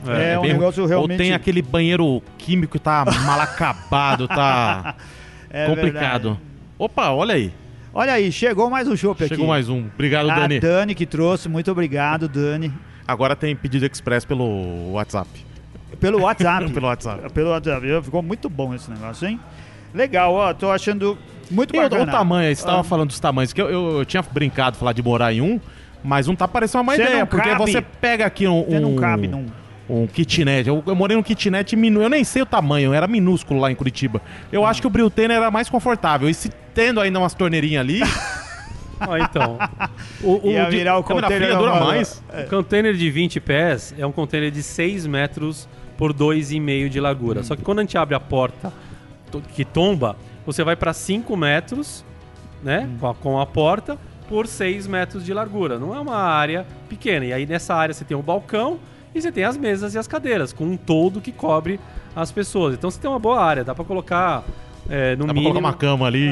É, 0.07 0.33
É 0.33 0.39
um 0.39 0.43
bem- 0.43 0.53
negócio 0.53 0.85
realmente... 0.85 1.11
Ou 1.19 1.25
tem 1.25 1.33
aquele 1.33 1.61
banheiro 1.61 2.21
químico 2.37 2.73
que 2.73 2.79
tá 2.79 3.03
mal 3.25 3.39
acabado, 3.41 4.27
tá 4.27 4.95
É 5.49 5.65
complicado. 5.69 6.23
verdade. 6.29 6.39
Opa, 6.77 7.09
olha 7.09 7.33
aí. 7.33 7.51
Olha 7.93 8.13
aí, 8.13 8.31
chegou 8.31 8.69
mais 8.69 8.87
um 8.87 8.95
chopp 8.95 9.23
aqui. 9.23 9.33
Chegou 9.33 9.47
mais 9.47 9.69
um. 9.69 9.85
Obrigado, 9.95 10.29
A 10.29 10.35
Dani. 10.35 10.59
Dani 10.59 10.93
que 10.93 11.05
trouxe, 11.07 11.49
muito 11.49 11.71
obrigado, 11.71 12.27
Dani. 12.29 12.71
Agora 13.07 13.35
tem 13.35 13.55
pedido 13.55 13.85
express 13.87 14.23
pelo 14.23 14.91
WhatsApp. 14.91 15.29
Pelo 15.99 16.21
WhatsApp. 16.21 16.69
Pelo 16.71 16.85
WhatsApp. 16.85 17.33
Pelo 17.33 17.49
WhatsApp. 17.49 17.87
Ficou 18.03 18.21
muito 18.21 18.47
bom 18.49 18.75
esse 18.75 18.91
negócio, 18.91 19.27
hein? 19.27 19.39
Legal, 19.95 20.31
ó, 20.31 20.53
tô 20.53 20.69
achando 20.69 21.17
muito 21.51 21.75
E 21.75 21.79
o, 21.79 21.81
bacana. 21.83 22.03
o 22.03 22.05
tamanho 22.07 22.49
aí, 22.49 22.55
você 22.55 22.65
tava 22.65 22.81
Ah. 22.81 22.83
falando 22.83 23.07
dos 23.09 23.19
tamanhos, 23.19 23.53
que 23.53 23.61
eu, 23.61 23.69
eu, 23.69 23.99
eu 23.99 24.05
tinha 24.05 24.21
brincado 24.23 24.77
falar 24.77 24.93
de 24.93 25.01
morar 25.03 25.33
em 25.33 25.41
um, 25.41 25.59
mas 26.03 26.27
um 26.27 26.35
tá 26.35 26.47
parecendo 26.47 26.83
uma 26.83 26.95
Você 26.95 27.01
ideia, 27.03 27.19
não 27.19 27.27
porque 27.27 27.49
cabe. 27.49 27.71
você 27.71 27.81
pega 27.81 28.25
aqui 28.25 28.47
um. 28.47 28.63
Você 28.63 28.79
não 28.79 28.91
um- 28.93 28.95
cabe 28.95 29.27
num... 29.27 29.45
um 29.89 30.05
kitnet. 30.07 30.67
Eu, 30.67 30.83
eu 30.85 30.95
morei 30.95 31.15
num 31.17 31.23
kitnet 31.23 31.75
minúsculo. 31.75 32.05
Eu 32.05 32.09
nem 32.09 32.23
sei 32.23 32.41
o 32.41 32.45
tamanho, 32.45 32.93
era 32.93 33.07
minúsculo 33.07 33.59
lá 33.59 33.71
em 33.71 33.75
Curitiba. 33.75 34.21
Eu 34.51 34.61
Hum. 34.61 34.65
acho 34.65 34.81
que 34.81 34.87
o 34.87 34.89
Briltene 34.89 35.33
era 35.33 35.49
mais 35.51 35.69
confortável. 35.69 36.29
E 36.29 36.33
se 36.33 36.49
tendo 36.73 36.99
ainda 36.99 37.17
umas 37.19 37.33
torneirinhas 37.33 37.81
ali, 37.81 38.01
Ó, 38.99 39.15
então. 39.17 39.59
O, 40.23 40.47
o 40.47 40.51
Ia 40.51 40.65
de- 40.65 40.71
virar 40.71 40.97
o 40.97 41.03
container 41.03 41.37
fria 41.49 41.55
dura 41.55 41.79
mais. 41.79 42.23
O 42.45 42.49
container 42.49 42.93
de 42.95 43.09
20 43.11 43.39
pés 43.39 43.93
é 43.97 44.05
um 44.05 44.11
container 44.11 44.49
de 44.49 44.63
6 44.63 45.05
metros 45.05 45.67
por 45.97 46.11
2,5 46.13 46.89
de 46.89 46.99
largura. 46.99 47.43
Só 47.43 47.55
que 47.55 47.61
quando 47.61 47.79
a 47.79 47.81
gente 47.83 47.95
abre 47.97 48.15
a 48.15 48.19
porta 48.19 48.73
que 49.53 49.63
tomba, 49.63 50.15
você 50.47 50.63
vai 50.63 50.75
para 50.75 50.91
5 50.93 51.37
metros, 51.37 52.03
né? 52.63 52.89
Com, 52.99 53.07
a, 53.07 53.13
com 53.13 53.39
a 53.39 53.45
porta, 53.45 53.99
por 54.27 54.47
6 54.47 54.87
metros 54.87 55.23
de 55.23 55.31
largura. 55.33 55.77
Não 55.77 55.93
é 55.93 55.99
uma 55.99 56.15
área 56.17 56.65
pequena. 56.89 57.25
E 57.25 57.33
aí 57.33 57.45
nessa 57.45 57.75
área 57.75 57.93
você 57.93 58.03
tem 58.03 58.17
o 58.17 58.23
balcão 58.23 58.79
e 59.13 59.21
você 59.21 59.31
tem 59.31 59.43
as 59.43 59.55
mesas 59.57 59.93
e 59.93 59.97
as 59.99 60.07
cadeiras, 60.07 60.51
com 60.51 60.65
um 60.65 60.75
toldo 60.77 61.21
que 61.21 61.31
cobre 61.31 61.79
as 62.15 62.31
pessoas. 62.31 62.73
Então 62.73 62.89
você 62.89 62.99
tem 62.99 63.09
uma 63.09 63.19
boa 63.19 63.39
área, 63.43 63.63
dá 63.63 63.75
para 63.75 63.85
colocar. 63.85 64.43
é, 64.89 65.11
no 65.15 65.25
dá 65.25 65.25
pra 65.25 65.33
mínimo, 65.33 65.53
colocar 65.53 65.67
uma 65.67 65.73
cama 65.77 66.07
ali. 66.07 66.29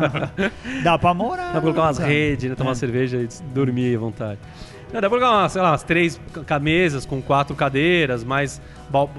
Dá 0.82 0.98
pra 0.98 1.14
morar. 1.14 1.46
Dá 1.46 1.52
pra 1.52 1.60
colocar 1.60 1.82
umas 1.82 1.98
redes, 1.98 2.48
né? 2.50 2.56
Tomar 2.56 2.72
É. 2.72 2.74
cerveja 2.74 3.18
e 3.18 3.28
dormir 3.52 3.94
à 3.96 3.98
vontade. 3.98 4.38
Não, 4.92 5.00
dá 5.00 5.10
pra 5.10 5.18
colocar, 5.18 5.30
umas, 5.32 5.52
sei 5.52 5.62
lá, 5.62 5.70
umas 5.72 5.82
três 5.82 6.20
mesas 6.62 7.04
com 7.04 7.20
quatro 7.20 7.54
cadeiras, 7.56 8.22
mais 8.22 8.60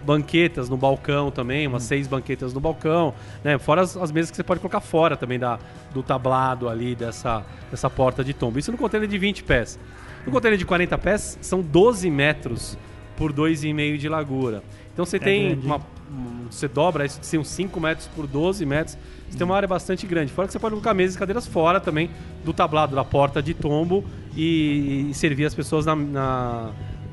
banquetas 0.06 0.70
no 0.70 0.78
balcão 0.78 1.30
também, 1.30 1.68
umas 1.68 1.84
seis 1.84 2.08
banquetas 2.08 2.54
no 2.54 2.60
balcão, 2.60 3.14
né? 3.44 3.58
Fora 3.58 3.82
as, 3.82 3.98
as 3.98 4.12
mesas 4.12 4.32
que 4.32 4.38
você 4.38 4.44
pode 4.44 4.62
colocar 4.62 4.80
fora 4.80 5.18
também 5.18 5.38
da, 5.38 5.60
do 5.94 6.02
tablado 6.02 6.70
ali, 6.70 6.96
dessa, 6.96 7.44
dessa 7.70 7.90
porta 7.90 8.24
de 8.24 8.34
tombo. 8.34 8.58
Isso 8.58 8.72
no 8.72 8.78
container 8.78 9.08
de 9.10 9.18
20 9.18 9.44
pés. 9.44 9.78
No 10.26 10.32
container 10.32 10.58
de 10.58 10.66
40 10.66 10.98
pés, 10.98 11.38
são 11.42 11.62
12 11.62 12.10
metros 12.10 12.78
por 13.18 13.34
2,5 13.34 13.98
de 13.98 14.08
largura. 14.08 14.64
Então 14.94 15.06
você 15.06 15.20
tem 15.20 15.50
grande, 15.50 15.66
uma 15.68 15.78
um- 16.10 16.48
você 16.50 16.68
dobra 16.68 17.06
isso, 17.06 17.20
são 17.22 17.44
5 17.44 17.80
metros 17.80 18.08
por 18.16 18.26
12 18.26 18.66
metros. 18.66 18.98
Você 19.30 19.38
tem 19.38 19.44
uma 19.46 19.56
área 19.58 19.68
bastante 19.68 20.08
grande. 20.08 20.32
Fora 20.32 20.48
que 20.48 20.54
você 20.54 20.60
pode 20.60 20.72
colocar 20.72 20.94
mesas 20.94 21.16
e 21.18 21.20
cadeiras 21.20 21.46
fora 21.46 21.82
também 21.82 22.10
do 22.46 22.54
tablado, 22.54 22.96
da 22.96 23.04
porta 23.04 23.44
de 23.44 23.54
tombo 23.54 24.06
e, 24.38 25.08
e 25.10 25.14
servir 25.14 25.46
as 25.46 25.54
pessoas 25.56 25.86
na, 25.86 25.96
na- 25.96 26.70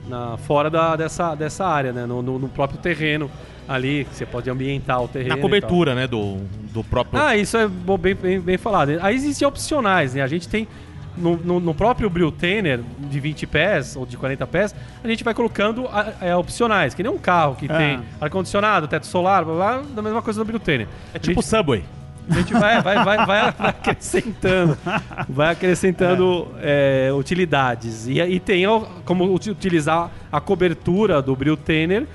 na- 0.09 0.37
fora 0.37 0.69
da- 0.71 0.95
dessa, 0.95 1.35
dessa 1.35 1.65
área, 1.67 1.93
né? 1.93 2.05
No, 2.07 2.23
no- 2.23 2.39
no 2.39 2.49
próprio 2.49 2.79
terreno 2.79 3.31
ali, 3.67 4.05
que 4.05 4.15
você 4.15 4.27
pode 4.27 4.51
ambientar 4.51 5.03
o 5.03 5.09
terreno. 5.09 5.35
Na 5.35 5.41
cobertura, 5.41 5.95
né? 5.95 6.07
Do, 6.07 6.37
do 6.73 6.85
próprio. 6.85 7.21
Ah, 7.21 7.35
isso 7.37 7.57
é 7.57 7.67
bem, 7.67 8.15
bem, 8.15 8.39
bem 8.41 8.59
falado. 8.59 8.91
Aí 9.01 9.15
existem 9.17 9.49
opcionais, 9.49 10.15
né? 10.15 10.21
A 10.23 10.27
gente 10.27 10.47
tem. 10.49 10.69
No, 11.17 11.37
no, 11.37 11.61
no 11.61 11.73
próprio 11.73 12.11
Briltainer 12.11 12.81
de 12.99 13.21
20 13.21 13.47
pés 13.47 13.95
ou 13.95 14.05
de 14.05 14.17
40 14.17 14.45
pés, 14.49 14.75
a 15.03 15.07
gente 15.07 15.23
vai 15.23 15.33
colocando 15.33 15.89
é, 16.21 16.35
opcionais, 16.35 16.93
que 16.93 17.05
nem 17.05 17.13
um 17.13 17.19
carro 17.19 17.55
que 17.55 17.67
Ah. 17.71 17.77
tem 17.79 18.01
ar-condicionado, 18.21 18.89
teto 18.89 19.07
solar, 19.07 19.45
blá, 19.45 19.55
blá, 19.55 19.83
da 19.95 20.03
mesma 20.03 20.21
coisa 20.21 20.41
no 20.41 20.45
Briltainer. 20.45 20.89
é 21.15 21.19
tipo 21.21 21.41
Subway. 21.41 21.85
A 22.29 22.35
gente 22.35 22.53
vai, 22.55 22.81
vai, 22.81 23.05
vai, 23.05 23.27
vai, 23.27 23.49
acrescentando, 23.59 24.77
vai 25.29 25.53
acrescentando 25.53 26.49
é, 26.61 27.11
utilidades. 27.15 28.07
E 28.09 28.21
aí 28.21 28.41
tem 28.41 28.65
como 29.05 29.25
uti- 29.33 29.51
utilizar 29.51 30.11
a 30.33 30.41
cobertura 30.41 31.21
do 31.21 31.37
Briltainer 31.37 32.07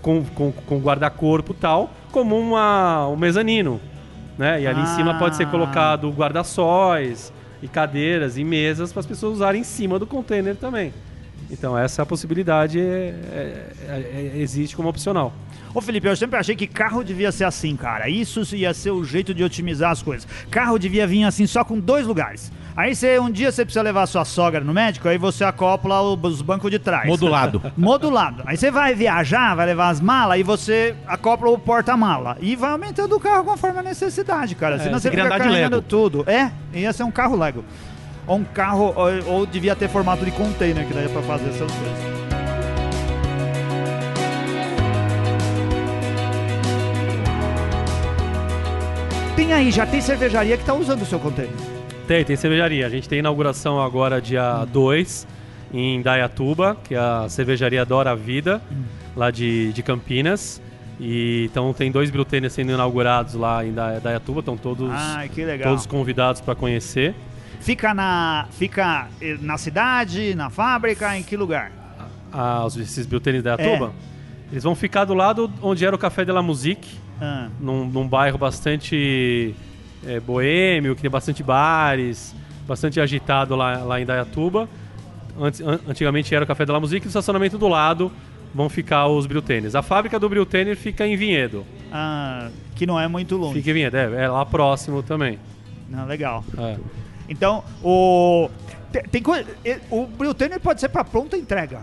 com, 0.00 0.24
com, 0.24 0.52
com 0.52 0.78
guarda-corpo 0.78 1.52
e 1.52 1.56
tal, 1.56 1.90
como 2.12 2.38
uma, 2.38 3.08
um 3.08 3.16
mezanino. 3.16 3.80
Né? 4.38 4.60
E 4.62 4.66
ali 4.66 4.80
em 4.82 4.86
cima 4.86 5.18
pode 5.18 5.34
ser 5.34 5.44
Ah. 5.44 5.50
colocado 5.50 6.10
guarda-sóis 6.10 7.32
e 7.62 7.66
cadeiras 7.66 8.36
e 8.36 8.44
mesas 8.44 8.92
para 8.92 9.00
as 9.00 9.06
pessoas 9.06 9.34
usarem 9.34 9.62
em 9.62 9.64
cima 9.64 9.98
do 9.98 10.06
container 10.06 10.54
também. 10.54 10.92
Então 11.50 11.76
essa 11.76 12.04
possibilidade 12.04 12.78
é- 12.78 13.14
é- 13.32 13.72
é- 13.88 14.32
é- 14.36 14.38
existe 14.38 14.76
como 14.76 14.88
opcional. 14.88 15.32
Ô 15.74 15.80
Felipe, 15.80 16.06
eu 16.06 16.16
sempre 16.16 16.38
achei 16.38 16.56
que 16.56 16.66
carro 16.66 17.04
devia 17.04 17.30
ser 17.30 17.44
assim, 17.44 17.76
cara. 17.76 18.08
Isso 18.08 18.42
ia 18.56 18.72
ser 18.72 18.90
o 18.90 19.04
jeito 19.04 19.34
de 19.34 19.44
otimizar 19.44 19.90
as 19.90 20.02
coisas. 20.02 20.26
Carro 20.50 20.78
devia 20.78 21.06
vir 21.06 21.24
assim 21.24 21.46
só 21.46 21.62
com 21.64 21.78
dois 21.78 22.06
lugares. 22.06 22.50
Aí 22.76 22.94
você, 22.94 23.18
um 23.18 23.30
dia 23.30 23.50
você 23.50 23.64
precisa 23.64 23.82
levar 23.82 24.06
sua 24.06 24.24
sogra 24.24 24.60
no 24.60 24.72
médico, 24.74 25.08
aí 25.08 25.16
você 25.16 25.44
acopla 25.44 26.00
o- 26.02 26.18
os 26.26 26.42
bancos 26.42 26.70
de 26.70 26.78
trás. 26.78 27.06
Modulado. 27.08 27.62
Modulado. 27.76 28.42
Aí 28.46 28.56
você 28.56 28.70
vai 28.70 28.94
viajar, 28.94 29.54
vai 29.54 29.64
levar 29.66 29.88
as 29.88 30.00
malas, 30.00 30.38
e 30.38 30.42
você 30.42 30.94
acopla 31.06 31.48
o 31.50 31.58
porta-mala. 31.58 32.36
E 32.40 32.54
vai 32.54 32.70
aumentando 32.72 33.16
o 33.16 33.20
carro 33.20 33.44
conforme 33.44 33.78
a 33.78 33.82
necessidade, 33.82 34.54
cara. 34.54 34.78
Senão 34.78 34.96
É, 34.96 35.00
você 35.00 35.08
você 35.08 35.10
fica 35.10 35.28
carregando 35.28 35.76
Lego. 35.76 35.82
tudo. 35.88 36.24
É, 36.28 36.50
ia 36.74 36.92
ser 36.92 37.02
um 37.04 37.10
carro 37.10 37.36
Lego. 37.36 37.64
Ou 38.26 38.36
um 38.38 38.44
carro, 38.44 38.92
ou, 38.94 39.34
ou 39.34 39.46
devia 39.46 39.74
ter 39.76 39.88
formato 39.88 40.24
de 40.24 40.30
container, 40.32 40.86
que 40.86 40.92
daí 40.92 41.04
é 41.06 41.08
pra 41.08 41.22
fazer 41.22 41.48
essas 41.48 41.70
coisas. 41.72 42.15
Tem 49.36 49.52
aí, 49.52 49.70
já 49.70 49.84
tem 49.86 50.00
cervejaria 50.00 50.56
que 50.56 50.64
tá 50.64 50.74
usando 50.74 51.02
o 51.02 51.06
seu 51.06 51.18
container. 51.20 51.52
Tem, 52.08 52.24
tem 52.24 52.36
cervejaria. 52.36 52.86
A 52.86 52.90
gente 52.90 53.08
tem 53.08 53.18
inauguração 53.18 53.80
agora 53.80 54.20
dia 54.20 54.64
2 54.72 55.26
em 55.74 56.00
Dayatuba, 56.00 56.76
que 56.84 56.94
é 56.94 56.98
a 56.98 57.26
cervejaria 57.28 57.84
Dora 57.84 58.12
a 58.12 58.14
Vida, 58.14 58.62
lá 59.14 59.30
de, 59.30 59.72
de 59.72 59.82
Campinas. 59.82 60.62
E 60.98 61.44
então 61.50 61.74
tem 61.74 61.92
dois 61.92 62.10
Briltênios 62.10 62.54
sendo 62.54 62.72
inaugurados 62.72 63.34
lá 63.34 63.62
em 63.64 63.72
Da- 63.74 63.98
Dayatuba, 63.98 64.40
estão 64.40 64.56
todos, 64.56 64.90
Ai, 64.90 65.30
todos 65.62 65.84
convidados 65.84 66.40
para 66.40 66.54
conhecer. 66.54 67.14
Fica 67.60 67.92
na, 67.92 68.46
fica 68.52 69.08
eh, 69.20 69.36
na 69.40 69.58
cidade, 69.58 70.34
na 70.34 70.48
fábrica, 70.48 71.14
em 71.18 71.22
que 71.22 71.36
lugar? 71.36 71.70
Ah, 72.32 72.66
esses 72.78 73.04
Briltênios 73.04 73.44
da 73.44 73.56
Dayatuba. 73.56 73.92
Eles 74.50 74.62
vão 74.62 74.74
ficar 74.74 75.04
do 75.04 75.12
lado 75.12 75.52
onde 75.60 75.84
era 75.84 75.94
o 75.94 75.98
Café 75.98 76.24
de 76.24 76.32
la 76.32 76.40
Musique, 76.40 76.88
Ah, 77.20 77.48
num, 77.60 77.84
num 77.86 78.06
bairro 78.06 78.36
bastante 78.38 79.54
é, 80.06 80.20
boêmio, 80.20 80.94
que 80.94 81.02
tem 81.02 81.10
bastante 81.10 81.42
bares, 81.42 82.34
bastante 82.66 83.00
agitado 83.00 83.54
lá, 83.56 83.78
lá 83.78 84.00
em 84.00 84.04
Dayatuba. 84.06 84.68
Antes, 85.40 85.60
an- 85.60 85.80
antigamente 85.88 86.34
era 86.34 86.44
o 86.44 86.46
Café 86.46 86.64
de 86.64 86.72
la 86.72 86.80
Musique 86.80 87.04
e 87.04 87.06
no 87.06 87.10
estacionamento 87.10 87.58
do 87.58 87.68
lado 87.68 88.10
vão 88.54 88.68
ficar 88.68 89.06
os 89.08 89.26
Briltênis. 89.26 89.74
A 89.74 89.82
fábrica 89.82 90.18
do 90.18 90.28
Briltênis 90.28 90.78
fica 90.78 91.06
em 91.06 91.16
Vinhedo. 91.16 91.64
ah, 91.92 92.48
que 92.74 92.86
não 92.86 92.98
é 93.00 93.08
muito 93.08 93.36
longe. 93.36 93.54
Fica 93.54 93.70
em 93.70 93.74
Vinhedo, 93.74 93.96
é, 93.96 94.24
é 94.24 94.28
lá 94.28 94.44
próximo 94.44 95.02
também. 95.02 95.38
Ah, 95.94 96.04
legal. 96.04 96.44
É. 96.58 96.76
Então, 97.28 97.64
o. 97.82 98.48
Tem, 98.92 99.02
tem 99.02 99.22
o 99.90 100.06
Briltainer 100.06 100.60
pode 100.60 100.80
ser 100.80 100.88
para 100.88 101.04
pronta 101.04 101.36
entrega. 101.36 101.80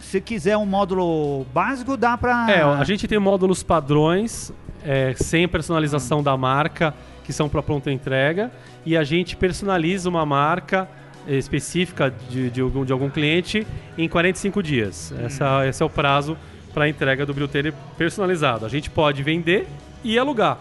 Se 0.00 0.20
quiser 0.20 0.56
um 0.56 0.66
módulo 0.66 1.44
básico, 1.52 1.96
dá 1.96 2.16
para. 2.16 2.50
É, 2.50 2.62
a 2.62 2.82
gente 2.84 3.06
tem 3.08 3.18
módulos 3.18 3.62
padrões, 3.62 4.52
é, 4.86 5.14
sem 5.16 5.48
personalização 5.48 6.22
da 6.22 6.36
marca, 6.36 6.94
que 7.24 7.32
são 7.32 7.48
para 7.48 7.60
pronta 7.60 7.90
entrega, 7.90 8.52
e 8.84 8.96
a 8.96 9.02
gente 9.02 9.36
personaliza 9.36 10.08
uma 10.08 10.24
marca 10.24 10.88
eh, 11.26 11.34
específica 11.36 12.12
de, 12.30 12.50
de, 12.50 12.60
algum, 12.60 12.84
de 12.84 12.92
algum 12.92 13.10
cliente 13.10 13.66
em 13.98 14.08
45 14.08 14.62
dias. 14.62 15.12
Essa, 15.24 15.66
esse 15.66 15.82
é 15.82 15.86
o 15.86 15.90
prazo 15.90 16.38
para 16.72 16.84
a 16.84 16.88
entrega 16.88 17.26
do 17.26 17.34
Briltainer 17.34 17.74
personalizado. 17.98 18.64
A 18.64 18.68
gente 18.68 18.88
pode 18.88 19.24
vender 19.24 19.66
e 20.04 20.16
alugar. 20.16 20.58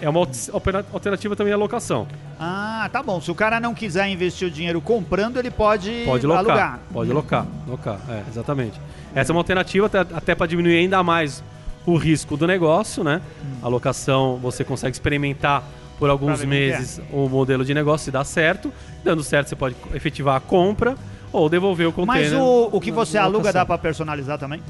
É 0.00 0.08
uma 0.08 0.20
alternativa 0.20 1.36
também 1.36 1.52
à 1.52 1.56
locação. 1.56 2.06
Ah, 2.38 2.88
tá 2.92 3.02
bom. 3.02 3.20
Se 3.20 3.30
o 3.30 3.34
cara 3.34 3.58
não 3.60 3.74
quiser 3.74 4.08
investir 4.08 4.48
o 4.48 4.50
dinheiro 4.50 4.80
comprando, 4.80 5.38
ele 5.38 5.50
pode, 5.50 6.02
Pode 6.04 6.26
locar. 6.26 6.44
alugar. 6.44 6.80
Pode 6.92 7.12
locar. 7.12 7.46
Locar, 7.66 8.00
é, 8.08 8.22
exatamente. 8.28 8.80
Essa 9.14 9.32
é 9.32 9.34
uma 9.34 9.40
alternativa 9.40 9.86
até, 9.86 10.00
até 10.00 10.34
para 10.34 10.46
diminuir 10.46 10.76
ainda 10.78 11.02
mais 11.02 11.42
o 11.86 11.96
risco 11.96 12.36
do 12.36 12.46
negócio, 12.46 13.04
né? 13.04 13.22
A 13.62 13.68
locação 13.68 14.36
você 14.42 14.64
consegue 14.64 14.94
experimentar 14.94 15.62
por 15.98 16.10
alguns 16.10 16.42
é. 16.42 16.46
meses 16.46 17.00
o 17.12 17.28
modelo 17.28 17.64
de 17.64 17.72
negócio 17.72 18.04
se 18.06 18.10
dá 18.10 18.24
certo. 18.24 18.72
Dando 19.04 19.22
certo, 19.22 19.48
você 19.48 19.56
pode 19.56 19.76
efetivar 19.94 20.36
a 20.36 20.40
compra 20.40 20.96
ou 21.32 21.48
devolver 21.48 21.86
o 21.86 21.92
container. 21.92 22.32
Mas 22.32 22.40
o, 22.40 22.70
o 22.72 22.80
que 22.80 22.90
você 22.90 23.16
aluga 23.16 23.52
dá 23.52 23.64
para 23.64 23.78
personalizar 23.78 24.38
também? 24.38 24.60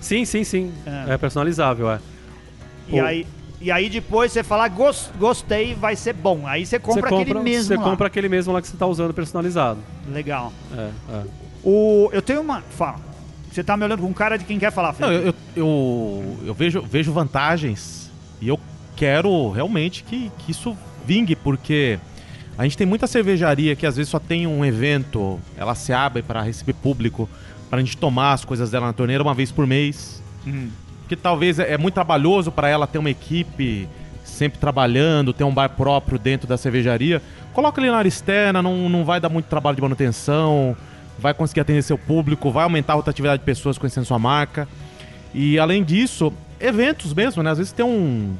Sim, 0.00 0.24
sim, 0.24 0.44
sim. 0.44 0.72
É. 0.86 1.14
É, 1.14 1.18
personalizável, 1.18 1.90
é. 1.90 1.98
E 2.88 2.92
Pô. 2.92 3.04
aí, 3.04 3.26
e 3.60 3.70
aí 3.70 3.90
depois 3.90 4.32
você 4.32 4.42
fala, 4.42 4.66
"Gos- 4.68 5.10
gostei, 5.18 5.74
vai 5.74 5.96
ser 5.96 6.14
bom. 6.14 6.46
Aí 6.46 6.64
você 6.64 6.78
compra, 6.78 7.08
você 7.08 7.14
aquele 7.14 7.34
mesmo 7.40 7.64
Você 7.68 7.76
lá. 7.76 7.82
compra 7.82 8.06
aquele 8.06 8.28
mesmo 8.28 8.52
lá 8.52 8.62
que 8.62 8.68
você 8.68 8.74
está 8.74 8.86
usando 8.86 9.12
personalizado. 9.12 9.80
Legal. 10.08 10.52
É, 10.76 10.90
é. 11.12 11.22
O, 11.62 12.08
eu 12.12 12.22
tenho 12.22 12.40
uma... 12.40 12.62
Fala. 12.62 13.09
Você 13.50 13.64
tá 13.64 13.76
me 13.76 13.84
olhando 13.84 14.02
com 14.02 14.12
cara 14.14 14.36
de 14.36 14.44
quem 14.44 14.58
quer 14.58 14.70
falar, 14.70 14.94
Não, 14.98 15.08
Felipe. 15.08 15.26
eu, 15.26 15.34
eu, 15.56 15.66
eu, 16.42 16.46
eu 16.48 16.54
vejo, 16.54 16.82
vejo 16.82 17.12
vantagens 17.12 18.10
e 18.40 18.48
eu 18.48 18.58
quero 18.96 19.50
realmente 19.50 20.04
que, 20.04 20.30
que 20.38 20.52
isso 20.52 20.76
vingue, 21.04 21.34
porque 21.34 21.98
a 22.56 22.62
gente 22.64 22.76
tem 22.76 22.86
muita 22.86 23.06
cervejaria 23.06 23.74
que 23.74 23.86
às 23.86 23.96
vezes 23.96 24.10
só 24.10 24.18
tem 24.18 24.46
um 24.46 24.64
evento, 24.64 25.40
ela 25.56 25.74
se 25.74 25.92
abre 25.92 26.22
para 26.22 26.42
receber 26.42 26.74
público, 26.74 27.28
para 27.68 27.80
a 27.80 27.82
gente 27.82 27.96
tomar 27.96 28.32
as 28.32 28.44
coisas 28.44 28.70
dela 28.70 28.86
na 28.86 28.92
torneira 28.92 29.22
uma 29.22 29.34
vez 29.34 29.50
por 29.50 29.66
mês. 29.66 30.22
Hum. 30.46 30.68
Porque 31.00 31.16
talvez 31.16 31.58
é 31.58 31.72
é 31.72 31.78
muito 31.78 31.94
trabalhoso 31.94 32.52
para 32.52 32.68
ela 32.68 32.86
ter 32.86 32.98
uma 32.98 33.10
equipe 33.10 33.88
sempre 34.24 34.58
trabalhando, 34.58 35.32
ter 35.32 35.44
um 35.44 35.52
bar 35.52 35.70
próprio 35.70 36.18
dentro 36.18 36.46
da 36.46 36.56
cervejaria. 36.56 37.20
Coloca 37.52 37.80
ele 37.80 37.90
na 37.90 37.96
área 37.96 38.08
externa, 38.08 38.62
não, 38.62 38.88
não 38.88 39.04
vai 39.04 39.20
dar 39.20 39.28
muito 39.28 39.46
trabalho 39.46 39.76
de 39.76 39.82
manutenção, 39.82 40.76
vai 41.20 41.34
conseguir 41.34 41.60
atender 41.60 41.82
seu 41.82 41.98
público, 41.98 42.50
vai 42.50 42.64
aumentar 42.64 42.94
a 42.94 42.96
rotatividade 42.96 43.40
de 43.40 43.44
pessoas 43.44 43.78
conhecendo 43.78 44.04
sua 44.04 44.18
marca. 44.18 44.66
E 45.34 45.58
além 45.58 45.84
disso, 45.84 46.32
eventos 46.58 47.14
mesmo, 47.14 47.42
né? 47.42 47.50
Às 47.50 47.58
vezes 47.58 47.72
tem 47.72 47.84
um, 47.84 48.34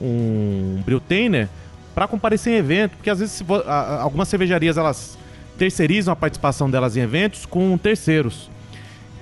um 0.00 0.82
Brewtainer 0.84 1.48
para 1.94 2.06
comparecer 2.06 2.52
em 2.52 2.56
evento, 2.56 2.92
porque 2.96 3.08
às 3.08 3.20
vezes 3.20 3.42
algumas 4.00 4.28
cervejarias 4.28 4.76
elas 4.76 5.16
terceirizam 5.56 6.12
a 6.12 6.16
participação 6.16 6.68
delas 6.68 6.96
em 6.96 7.00
eventos 7.00 7.46
com 7.46 7.78
terceiros. 7.78 8.50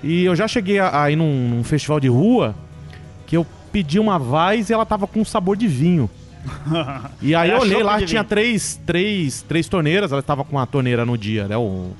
E 0.02 0.24
eu 0.24 0.34
já 0.34 0.48
cheguei 0.48 0.78
a, 0.80 1.02
a 1.04 1.10
ir 1.10 1.16
num, 1.16 1.48
num 1.48 1.64
festival 1.64 2.00
de 2.00 2.08
rua 2.08 2.54
que 3.26 3.36
eu 3.36 3.46
pedi 3.72 3.98
uma 3.98 4.18
Vaz 4.18 4.70
e 4.70 4.72
ela 4.72 4.84
tava 4.84 5.06
com 5.06 5.24
sabor 5.24 5.56
de 5.56 5.66
vinho. 5.68 6.10
E 7.22 7.34
aí 7.34 7.48
Era 7.48 7.58
eu 7.58 7.62
olhei 7.62 7.82
lá, 7.82 7.96
tinha 8.02 8.22
vinho. 8.22 8.28
três, 8.28 8.78
três, 8.84 9.42
três 9.42 9.66
torneiras, 9.68 10.12
ela 10.12 10.20
estava 10.20 10.44
com 10.44 10.56
uma 10.56 10.66
torneira 10.66 11.06
no 11.06 11.16
dia, 11.16 11.48
né? 11.48 11.56
O, 11.56 11.92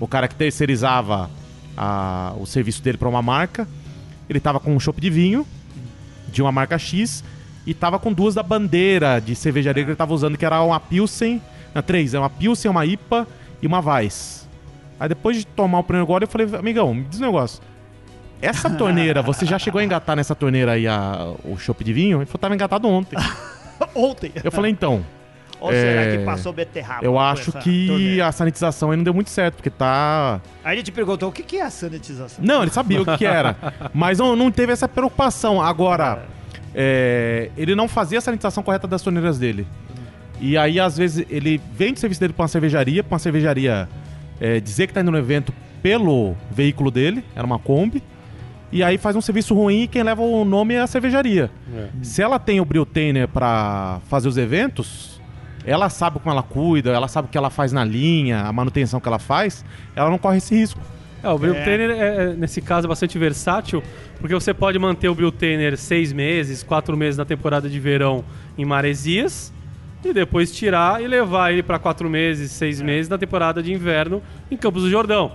o 0.00 0.06
cara 0.06 0.28
que 0.28 0.34
terceirizava 0.34 1.30
a- 1.76 2.32
o 2.38 2.46
serviço 2.46 2.82
dele 2.82 2.98
para 2.98 3.08
uma 3.08 3.22
marca, 3.22 3.66
ele 4.28 4.40
tava 4.40 4.58
com 4.60 4.74
um 4.74 4.80
chopp 4.80 5.00
de 5.00 5.10
vinho 5.10 5.46
de 6.32 6.42
uma 6.42 6.50
marca 6.52 6.78
X 6.78 7.22
e 7.66 7.72
tava 7.74 7.98
com 7.98 8.12
duas 8.12 8.34
da 8.34 8.42
bandeira 8.42 9.20
de 9.20 9.34
cervejaria 9.34 9.84
que 9.84 9.90
ele 9.90 9.96
tava 9.96 10.12
usando, 10.14 10.36
que 10.36 10.44
era 10.44 10.60
uma 10.62 10.78
Pilsen, 10.80 11.40
não, 11.74 11.82
três, 11.82 12.14
é 12.14 12.18
uma 12.18 12.30
Pilsen, 12.30 12.70
uma 12.70 12.84
IPA 12.86 13.26
e 13.62 13.66
uma 13.66 13.80
Weiss. 13.80 14.48
Aí 14.98 15.08
depois 15.08 15.36
de 15.36 15.46
tomar 15.46 15.78
o 15.80 15.82
primeiro 15.84 16.06
gole, 16.06 16.24
eu 16.24 16.28
falei, 16.28 16.48
amigão, 16.58 16.94
me 16.94 17.02
diz 17.04 17.20
um 17.20 17.24
negócio. 17.26 17.62
Essa 18.40 18.68
torneira, 18.70 19.22
você 19.22 19.44
já 19.46 19.58
chegou 19.58 19.78
a 19.80 19.84
engatar 19.84 20.14
nessa 20.16 20.34
torneira 20.34 20.72
aí 20.72 20.86
a, 20.86 21.32
o 21.44 21.56
chopp 21.58 21.82
de 21.82 21.92
vinho? 21.92 22.18
Ele 22.18 22.26
falou, 22.26 22.38
tava 22.40 22.54
engatado 22.54 22.86
ontem. 22.88 23.16
Ontem. 23.94 24.32
Eu 24.42 24.50
falei, 24.50 24.70
então, 24.72 25.04
Ou 25.60 25.70
será 25.70 26.02
é, 26.02 26.16
que 26.16 26.24
passou 26.24 26.52
beterraba? 26.52 27.04
eu 27.04 27.18
acho 27.18 27.50
que 27.52 27.86
torneira? 27.86 28.26
a 28.26 28.32
sanitização 28.32 28.90
aí 28.90 28.96
não 28.96 29.04
deu 29.04 29.14
muito 29.14 29.30
certo, 29.30 29.54
porque 29.54 29.70
tá. 29.70 30.40
Aí 30.62 30.76
ele 30.76 30.82
te 30.82 30.92
perguntou, 30.92 31.30
o 31.30 31.32
que 31.32 31.42
que 31.42 31.56
é 31.56 31.62
a 31.62 31.70
sanitização? 31.70 32.44
Não, 32.44 32.62
ele 32.62 32.70
sabia 32.70 33.00
o 33.00 33.04
que, 33.04 33.18
que 33.18 33.24
era. 33.24 33.56
Mas 33.94 34.18
não, 34.18 34.36
não 34.36 34.50
teve 34.50 34.72
essa 34.72 34.86
preocupação. 34.86 35.62
Agora, 35.62 36.24
é, 36.74 37.50
ele 37.56 37.74
não 37.74 37.88
fazia 37.88 38.18
a 38.18 38.20
sanitização 38.20 38.62
correta 38.62 38.86
das 38.86 39.00
torneiras 39.00 39.38
dele. 39.38 39.66
E 40.40 40.58
aí, 40.58 40.78
às 40.78 40.98
vezes, 40.98 41.24
ele 41.30 41.60
vende 41.72 41.94
o 41.94 41.98
serviço 41.98 42.20
dele 42.20 42.34
pra 42.34 42.42
uma 42.42 42.48
cervejaria, 42.48 43.02
pra 43.02 43.14
uma 43.14 43.18
cervejaria 43.18 43.88
é, 44.38 44.60
dizer 44.60 44.86
que 44.86 44.92
tá 44.92 45.00
indo 45.00 45.10
no 45.10 45.18
evento 45.18 45.52
pelo 45.82 46.36
veículo 46.50 46.90
dele, 46.90 47.24
era 47.34 47.46
uma 47.46 47.58
Kombi. 47.58 48.02
E 48.72 48.82
aí 48.82 48.98
faz 48.98 49.16
um 49.16 49.20
serviço 49.20 49.54
ruim 49.54 49.82
e 49.82 49.88
quem 49.88 50.02
leva 50.02 50.20
o 50.22 50.44
nome 50.44 50.74
é 50.74 50.80
a 50.80 50.86
cervejaria. 50.86 51.50
É. 51.74 51.88
Se 52.02 52.20
ela 52.20 52.38
tem 52.38 52.60
o 52.60 52.64
Brewtainer 52.64 53.28
pra 53.28 54.00
fazer 54.08 54.28
os 54.28 54.36
eventos, 54.36 55.15
ela 55.66 55.90
sabe 55.90 56.20
como 56.20 56.30
ela 56.30 56.42
cuida, 56.42 56.92
ela 56.92 57.08
sabe 57.08 57.26
o 57.26 57.30
que 57.30 57.36
ela 57.36 57.50
faz 57.50 57.72
na 57.72 57.84
linha, 57.84 58.42
a 58.42 58.52
manutenção 58.52 59.00
que 59.00 59.08
ela 59.08 59.18
faz, 59.18 59.64
ela 59.94 60.08
não 60.08 60.16
corre 60.16 60.38
esse 60.38 60.54
risco. 60.54 60.80
É, 61.22 61.28
o 61.28 61.36
Brewtainer, 61.36 61.90
é. 61.90 61.94
é, 61.94 62.34
nesse 62.34 62.62
caso, 62.62 62.86
é 62.86 62.88
bastante 62.88 63.18
versátil, 63.18 63.82
porque 64.20 64.32
você 64.32 64.54
pode 64.54 64.78
manter 64.78 65.08
o 65.08 65.14
Brewtainer 65.14 65.76
seis 65.76 66.12
meses, 66.12 66.62
quatro 66.62 66.96
meses 66.96 67.18
na 67.18 67.24
temporada 67.24 67.68
de 67.68 67.80
verão 67.80 68.24
em 68.56 68.64
maresias, 68.64 69.52
e 70.04 70.12
depois 70.12 70.54
tirar 70.54 71.02
e 71.02 71.08
levar 71.08 71.52
ele 71.52 71.64
para 71.64 71.80
quatro 71.80 72.08
meses, 72.08 72.52
seis 72.52 72.80
meses 72.80 73.08
na 73.08 73.18
temporada 73.18 73.60
de 73.60 73.72
inverno 73.72 74.22
em 74.48 74.56
Campos 74.56 74.84
do 74.84 74.90
Jordão. 74.90 75.32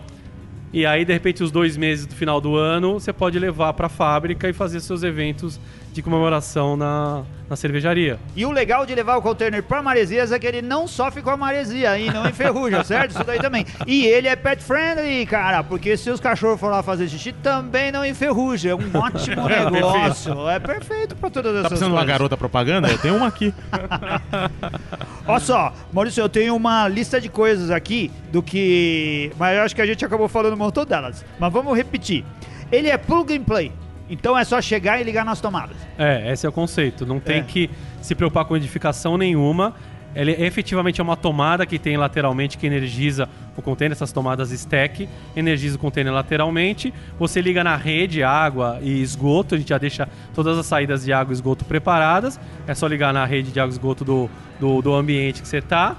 E 0.73 0.85
aí, 0.85 1.03
de 1.03 1.11
repente, 1.11 1.43
os 1.43 1.51
dois 1.51 1.75
meses 1.75 2.05
do 2.05 2.15
final 2.15 2.39
do 2.39 2.55
ano, 2.55 2.93
você 2.93 3.11
pode 3.11 3.37
levar 3.37 3.73
para 3.73 3.87
a 3.87 3.89
fábrica 3.89 4.47
e 4.47 4.53
fazer 4.53 4.79
seus 4.79 5.03
eventos 5.03 5.59
de 5.91 6.01
comemoração 6.01 6.77
na, 6.77 7.23
na 7.49 7.57
cervejaria. 7.57 8.17
E 8.33 8.45
o 8.45 8.51
legal 8.51 8.85
de 8.85 8.95
levar 8.95 9.17
o 9.17 9.21
container 9.21 9.61
pra 9.61 9.83
maresias 9.83 10.31
é 10.31 10.39
que 10.39 10.47
ele 10.47 10.61
não 10.61 10.87
sofre 10.87 11.21
com 11.21 11.29
a 11.29 11.35
maresia 11.35 11.99
e 11.99 12.09
não 12.09 12.25
enferruja, 12.25 12.81
certo? 12.85 13.11
Isso 13.11 13.23
daí 13.25 13.39
também. 13.39 13.65
E 13.85 14.05
ele 14.05 14.29
é 14.29 14.35
pet 14.37 14.63
friendly, 14.63 15.25
cara, 15.25 15.61
porque 15.61 15.97
se 15.97 16.09
os 16.09 16.21
cachorros 16.21 16.59
for 16.59 16.71
lá 16.71 16.81
fazer 16.81 17.09
xixi, 17.09 17.33
também 17.33 17.91
não 17.91 18.05
enferruja. 18.05 18.69
É 18.69 18.75
um 18.75 18.89
ótimo 18.97 19.49
negócio. 19.49 20.49
É 20.49 20.59
perfeito 20.59 21.17
pra 21.17 21.29
todas 21.29 21.51
essas 21.51 21.63
Tá 21.63 21.69
precisando 21.69 21.91
de 21.91 21.97
uma 21.97 22.05
garota 22.05 22.37
propaganda? 22.37 22.87
Eu 22.89 22.97
tenho 22.97 23.17
uma 23.17 23.27
aqui. 23.27 23.53
Olha 25.27 25.39
só, 25.39 25.73
Maurício, 25.93 26.21
eu 26.21 26.29
tenho 26.29 26.55
uma 26.55 26.87
lista 26.87 27.21
de 27.21 27.29
coisas 27.29 27.69
aqui 27.71 28.11
do 28.31 28.41
que. 28.41 29.31
Mas 29.37 29.55
eu 29.57 29.63
acho 29.63 29.75
que 29.75 29.81
a 29.81 29.85
gente 29.85 30.03
acabou 30.03 30.27
falando 30.27 30.53
um 30.53 30.57
montão 30.57 30.85
delas. 30.85 31.23
Mas 31.39 31.51
vamos 31.53 31.75
repetir. 31.77 32.25
Ele 32.71 32.89
é 32.89 32.97
plug 32.97 33.33
and 33.35 33.43
play. 33.43 33.71
Então 34.09 34.37
é 34.37 34.43
só 34.43 34.59
chegar 34.61 34.99
e 34.99 35.03
ligar 35.03 35.23
nas 35.23 35.39
tomadas. 35.39 35.77
É, 35.97 36.31
esse 36.33 36.45
é 36.45 36.49
o 36.49 36.51
conceito. 36.51 37.05
Não 37.05 37.19
tem 37.19 37.39
É. 37.39 37.43
que 37.43 37.69
se 38.01 38.13
preocupar 38.13 38.43
com 38.45 38.57
edificação 38.57 39.17
nenhuma. 39.17 39.73
Ele 40.15 40.31
efetivamente 40.31 40.99
é 40.99 41.03
uma 41.03 41.15
tomada 41.15 41.65
que 41.65 41.79
tem 41.79 41.95
lateralmente 41.95 42.57
que 42.57 42.67
energiza 42.67 43.29
o 43.55 43.61
container, 43.61 43.93
essas 43.93 44.11
tomadas 44.11 44.51
stack, 44.51 45.07
energiza 45.35 45.75
o 45.77 45.79
container 45.79 46.13
lateralmente. 46.13 46.93
Você 47.17 47.41
liga 47.41 47.63
na 47.63 47.75
rede, 47.75 48.23
água 48.23 48.79
e 48.81 49.01
esgoto, 49.01 49.55
a 49.55 49.57
gente 49.57 49.69
já 49.69 49.77
deixa 49.77 50.09
todas 50.33 50.57
as 50.57 50.65
saídas 50.65 51.05
de 51.05 51.13
água 51.13 51.31
e 51.31 51.35
esgoto 51.35 51.63
preparadas. 51.65 52.39
É 52.67 52.73
só 52.73 52.87
ligar 52.87 53.13
na 53.13 53.25
rede 53.25 53.51
de 53.51 53.59
água 53.59 53.71
e 53.71 53.73
esgoto 53.73 54.03
do, 54.03 54.29
do, 54.59 54.81
do 54.81 54.93
ambiente 54.93 55.41
que 55.41 55.47
você 55.47 55.57
está. 55.57 55.95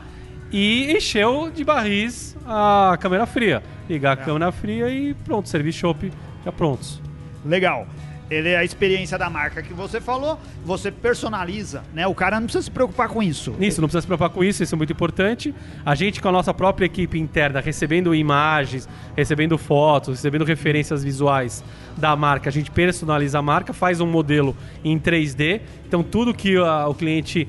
E 0.53 0.93
encheu 0.93 1.51
de 1.51 1.65
barris 1.65 2.37
a 2.47 2.97
câmera 3.01 3.25
fria. 3.25 3.63
Ligar 3.89 4.13
a 4.13 4.17
câmera 4.17 4.53
fria 4.53 4.91
e 4.91 5.15
pronto, 5.15 5.49
servir 5.49 5.73
chopp 5.73 6.13
já 6.45 6.53
prontos. 6.53 7.01
Legal. 7.45 7.87
Ele 8.31 8.49
é 8.49 8.57
a 8.57 8.65
experiência 8.65 9.19
da 9.19 9.29
marca 9.29 9.63
que 9.63 9.75
você 9.75 10.01
falou, 10.01 10.39
você 10.65 10.91
personaliza, 10.91 11.83
né? 11.93 12.07
O 12.07 12.15
cara 12.15 12.41
não 12.41 12.47
precisa 12.47 12.65
se 12.65 12.71
preocupar 12.71 13.09
com 13.09 13.23
isso. 13.23 13.55
Isso, 13.61 13.81
não 13.81 13.89
precisa 13.89 14.03
se 14.03 14.07
preocupar 14.07 14.31
com 14.31 14.43
isso, 14.43 14.63
isso 14.63 14.75
é 14.75 14.79
muito 14.79 14.93
importante. 14.93 15.55
A 15.85 15.95
gente, 15.95 16.21
com 16.21 16.29
a 16.29 16.33
nossa 16.33 16.55
própria 16.55 16.87
equipe 16.87 17.19
interna, 17.19 17.61
recebendo 17.61 18.15
imagens, 18.15 18.89
recebendo 19.17 19.59
fotos, 19.59 20.17
recebendo 20.17 20.45
referências 20.45 21.05
visuais 21.05 21.63
da 21.97 22.17
marca, 22.17 22.49
a 22.49 22.53
gente 22.53 22.71
personaliza 22.71 23.39
a 23.39 23.43
marca, 23.43 23.73
faz 23.73 24.01
um 24.01 24.07
modelo 24.07 24.57
em 24.83 24.99
3D. 24.99 25.61
Então, 25.87 26.03
tudo 26.03 26.33
que 26.33 26.57
ah, 26.57 26.89
o 26.89 26.95
cliente 26.95 27.47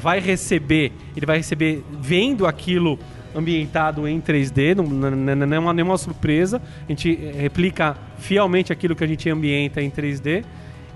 vai 0.00 0.20
receber, 0.20 0.92
ele 1.16 1.26
vai 1.26 1.38
receber 1.38 1.84
vendo 2.00 2.46
aquilo 2.46 2.98
ambientado 3.34 4.06
em 4.06 4.20
3D, 4.20 4.74
não, 4.74 4.84
não, 4.84 5.56
é 5.56 5.58
uma, 5.58 5.72
nenhuma 5.72 5.98
surpresa. 5.98 6.60
A 6.86 6.92
gente 6.92 7.18
eh, 7.22 7.40
replica 7.40 7.96
fielmente 8.18 8.72
aquilo 8.72 8.94
que 8.96 9.04
a 9.04 9.06
gente 9.06 9.28
ambienta 9.30 9.80
em 9.80 9.90
3D. 9.90 10.44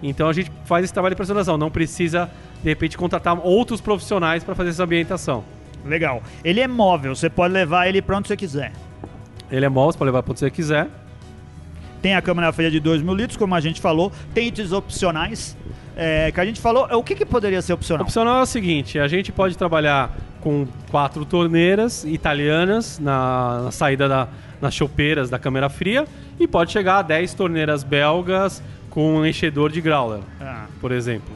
Então 0.02 0.28
a 0.28 0.32
gente 0.32 0.50
faz 0.64 0.84
esse 0.84 0.92
trabalho 0.92 1.14
de 1.14 1.16
personalização, 1.16 1.56
não 1.56 1.70
precisa 1.70 2.28
de 2.62 2.68
repente 2.68 2.96
contratar 2.96 3.38
outros 3.44 3.80
profissionais 3.80 4.42
para 4.42 4.54
fazer 4.54 4.70
essa 4.70 4.84
ambientação. 4.84 5.44
Legal. 5.84 6.22
Ele 6.44 6.60
é 6.60 6.68
móvel, 6.68 7.14
você 7.14 7.30
pode 7.30 7.52
levar 7.52 7.88
ele 7.88 8.02
pra 8.02 8.18
onde 8.18 8.28
você 8.28 8.36
quiser. 8.36 8.72
Ele 9.50 9.64
é 9.64 9.68
móvel, 9.68 9.98
para 9.98 10.06
levar 10.06 10.22
para 10.22 10.32
onde 10.32 10.40
você 10.40 10.50
quiser. 10.50 10.88
Tem 12.00 12.16
a 12.16 12.22
câmera 12.22 12.52
fria 12.52 12.70
de 12.70 12.80
2 12.80 13.02
mil 13.02 13.14
litros, 13.14 13.36
como 13.36 13.54
a 13.54 13.60
gente 13.60 13.80
falou. 13.80 14.10
Tem 14.34 14.48
itens 14.48 14.72
opcionais. 14.72 15.56
é, 15.96 16.32
que 16.32 16.40
a 16.40 16.44
gente 16.44 16.60
falou. 16.60 16.88
O 16.96 17.02
que, 17.02 17.14
que 17.14 17.24
poderia 17.24 17.62
ser 17.62 17.72
opcional? 17.74 18.02
Opcional 18.04 18.40
é 18.40 18.42
o 18.42 18.46
seguinte: 18.46 18.98
a 18.98 19.06
gente 19.06 19.30
pode 19.30 19.56
trabalhar 19.56 20.10
com 20.42 20.66
quatro 20.90 21.24
torneiras 21.24 22.04
italianas 22.04 22.98
na, 22.98 23.62
na 23.64 23.70
saída 23.70 24.08
da, 24.08 24.28
nas 24.60 24.74
chopeiras 24.74 25.30
da 25.30 25.38
câmera 25.38 25.68
fria 25.68 26.04
e 26.38 26.46
pode 26.48 26.72
chegar 26.72 26.98
a 26.98 27.02
10 27.02 27.34
torneiras 27.34 27.82
belgas 27.84 28.62
com 28.90 29.16
um 29.18 29.26
enchedor 29.26 29.70
de 29.70 29.80
growler, 29.80 30.20
Ah, 30.40 30.66
por 30.80 30.92
exemplo. 30.92 31.32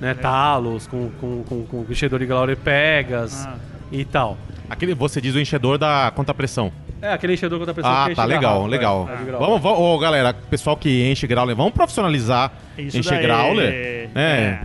Né, 0.00 0.14
talos 0.14 0.86
com, 0.86 1.10
com, 1.20 1.42
com, 1.44 1.62
com 1.64 1.86
enchedor 1.90 2.18
de 2.18 2.26
growler 2.26 2.56
pegas 2.56 3.46
Ah. 3.46 3.56
e 3.92 4.04
tal. 4.04 4.36
Aquele, 4.68 4.94
você 4.94 5.20
diz 5.20 5.34
o 5.34 5.40
enchedor 5.40 5.76
da 5.78 6.10
contrapressão. 6.14 6.72
É, 7.02 7.12
aquele 7.12 7.32
enchedor 7.34 7.58
contra 7.58 7.72
a 7.72 7.74
pressão 7.74 7.92
Ah, 7.92 8.08
que 8.08 8.14
tá 8.14 8.22
enche 8.24 8.34
legal, 8.34 8.52
garrafa, 8.54 8.68
legal. 8.68 9.08
é, 9.10 9.16
growler. 9.24 9.38
Vamos, 9.40 9.62
vamos, 9.62 9.78
ô, 9.80 9.98
galera, 9.98 10.32
pessoal 10.32 10.76
que 10.76 11.10
enche 11.10 11.26
growler, 11.26 11.54
vamos 11.56 11.72
profissionalizar 11.72 12.52
Isso 12.78 12.98
encher 12.98 13.14
daí, 13.18 13.22
growler. 13.22 13.72
é. 13.72 14.08
É. 14.14 14.60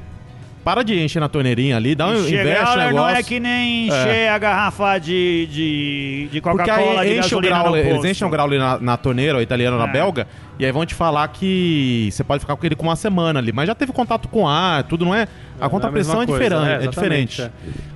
para 0.66 0.84
de 0.84 0.99
encher 0.99 1.20
na 1.20 1.30
torneirinha 1.30 1.78
ali, 1.78 1.93
dá 1.95 2.07
um 2.07 2.16
investe 2.16 2.30
Chegar 2.32 2.66
no 2.72 2.82
não 2.82 2.88
negócio. 2.88 3.16
é 3.18 3.24
que 3.24 3.39
nem 3.39 3.88
encher 3.88 4.30
a 4.30 4.38
garrafa 4.39 4.97
de, 4.97 5.47
de, 5.49 6.30
de 6.32 6.41
Porque 6.41 6.57
Coca-Cola 6.57 7.01
aí 7.01 7.13
de 7.13 7.20
enche 7.20 7.36
o 7.36 7.76
eles 7.76 8.03
enchem 8.03 8.28
o 8.28 8.32
grau 8.32 8.47
ali 8.47 8.57
na, 8.57 8.80
na 8.80 8.97
torneira, 8.97 9.38
o 9.38 9.41
italiano 9.41 9.78
na 9.78 9.86
É. 9.88 9.91
belga, 9.91 10.28
e 10.57 10.66
aí 10.66 10.72
vão 10.72 10.84
te 10.86 10.95
falar 10.95 11.28
que 11.28 12.09
você 12.11 12.24
pode 12.24 12.41
ficar 12.41 12.55
com 12.55 12.66
ele 12.66 12.76
com 12.76 12.84
uma 12.88 12.95
semana 12.95 13.39
ali, 13.39 13.51
mas 13.53 13.68
já 13.68 13.76
teve 13.76 13.93
contato 13.93 14.28
com 14.28 14.47
ar, 14.47 14.84
tudo 14.84 15.05
não 15.05 15.13
é. 15.13 15.28
A 15.61 15.70
conta-pressão 15.70 16.24
é, 16.24 16.26
coisa, 16.26 16.43
diferente, 16.43 16.68
é, 16.70 16.76
exatamente, 16.88 17.30
diferente. 17.30 17.41
é. 17.41 17.51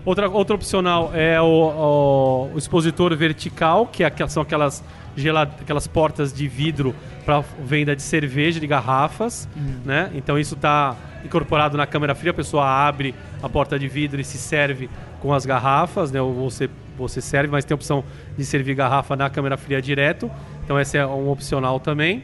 Outra, 0.05 0.29
outra 0.29 0.55
opcional 0.55 1.11
é 1.15 1.41
o, 1.41 1.45
o- 1.45 2.51
o 2.53 2.57
expositor 2.57 3.15
vertical, 3.17 3.85
que 3.87 4.03
é 4.03 4.13
são 4.27 4.43
aquelas, 4.43 4.83
aquelas 5.59 5.87
portas 5.87 6.31
de 6.31 6.47
vidro 6.47 6.95
para 7.25 7.43
venda 7.63 7.95
de 7.95 8.01
cerveja, 8.01 8.59
de 8.59 8.67
garrafas, 8.67 9.49
né? 9.83 10.09
Então 10.13 10.37
isso 10.39 10.55
está 10.55 10.95
incorporado 11.23 11.77
na 11.77 11.85
câmera 11.85 12.15
fria, 12.15 12.31
a 12.31 12.33
pessoa 12.33 12.65
abre 12.65 13.13
a 13.41 13.49
porta 13.49 13.77
de 13.77 13.87
vidro 13.87 14.19
e 14.19 14.23
se 14.23 14.37
serve 14.37 14.89
com 15.21 15.33
as 15.33 15.45
garrafas, 15.45 16.11
né? 16.11 16.21
Ou 16.21 16.33
você, 16.33 16.69
você 16.97 17.21
serve, 17.21 17.51
mas 17.51 17.65
tem 17.65 17.73
a 17.73 17.75
opção 17.75 18.03
de 18.37 18.45
servir 18.45 18.75
garrafa 18.75 19.15
na 19.15 19.29
câmera 19.29 19.57
fria 19.57 19.81
direto. 19.81 20.29
Então 20.63 20.79
esse 20.79 20.97
é 20.97 21.05
um 21.05 21.29
opcional 21.29 21.79
também. 21.79 22.23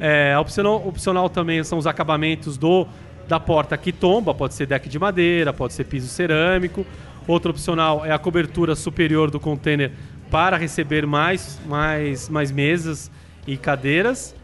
É, 0.00 0.36
opcional, 0.38 0.86
opcional 0.86 1.28
também 1.28 1.62
são 1.62 1.78
os 1.78 1.86
acabamentos 1.86 2.56
do 2.56 2.86
da 3.26 3.40
porta 3.40 3.76
que 3.76 3.90
tomba, 3.92 4.34
pode 4.34 4.54
ser 4.54 4.66
deck 4.66 4.88
de 4.88 4.98
madeira, 4.98 5.52
pode 5.52 5.72
ser 5.72 5.84
piso 5.84 6.08
cerâmico. 6.08 6.84
Outro 7.26 7.50
opcional 7.50 8.04
é 8.04 8.12
a 8.12 8.18
cobertura 8.18 8.74
superior 8.74 9.30
do 9.30 9.40
container 9.40 9.92
para 10.30 10.56
receber 10.56 11.06
mais, 11.06 11.58
mais, 11.66 12.28
mais 12.28 12.50
mesas 12.50 13.10
e 13.46 13.56
cadeiras. 13.56 14.34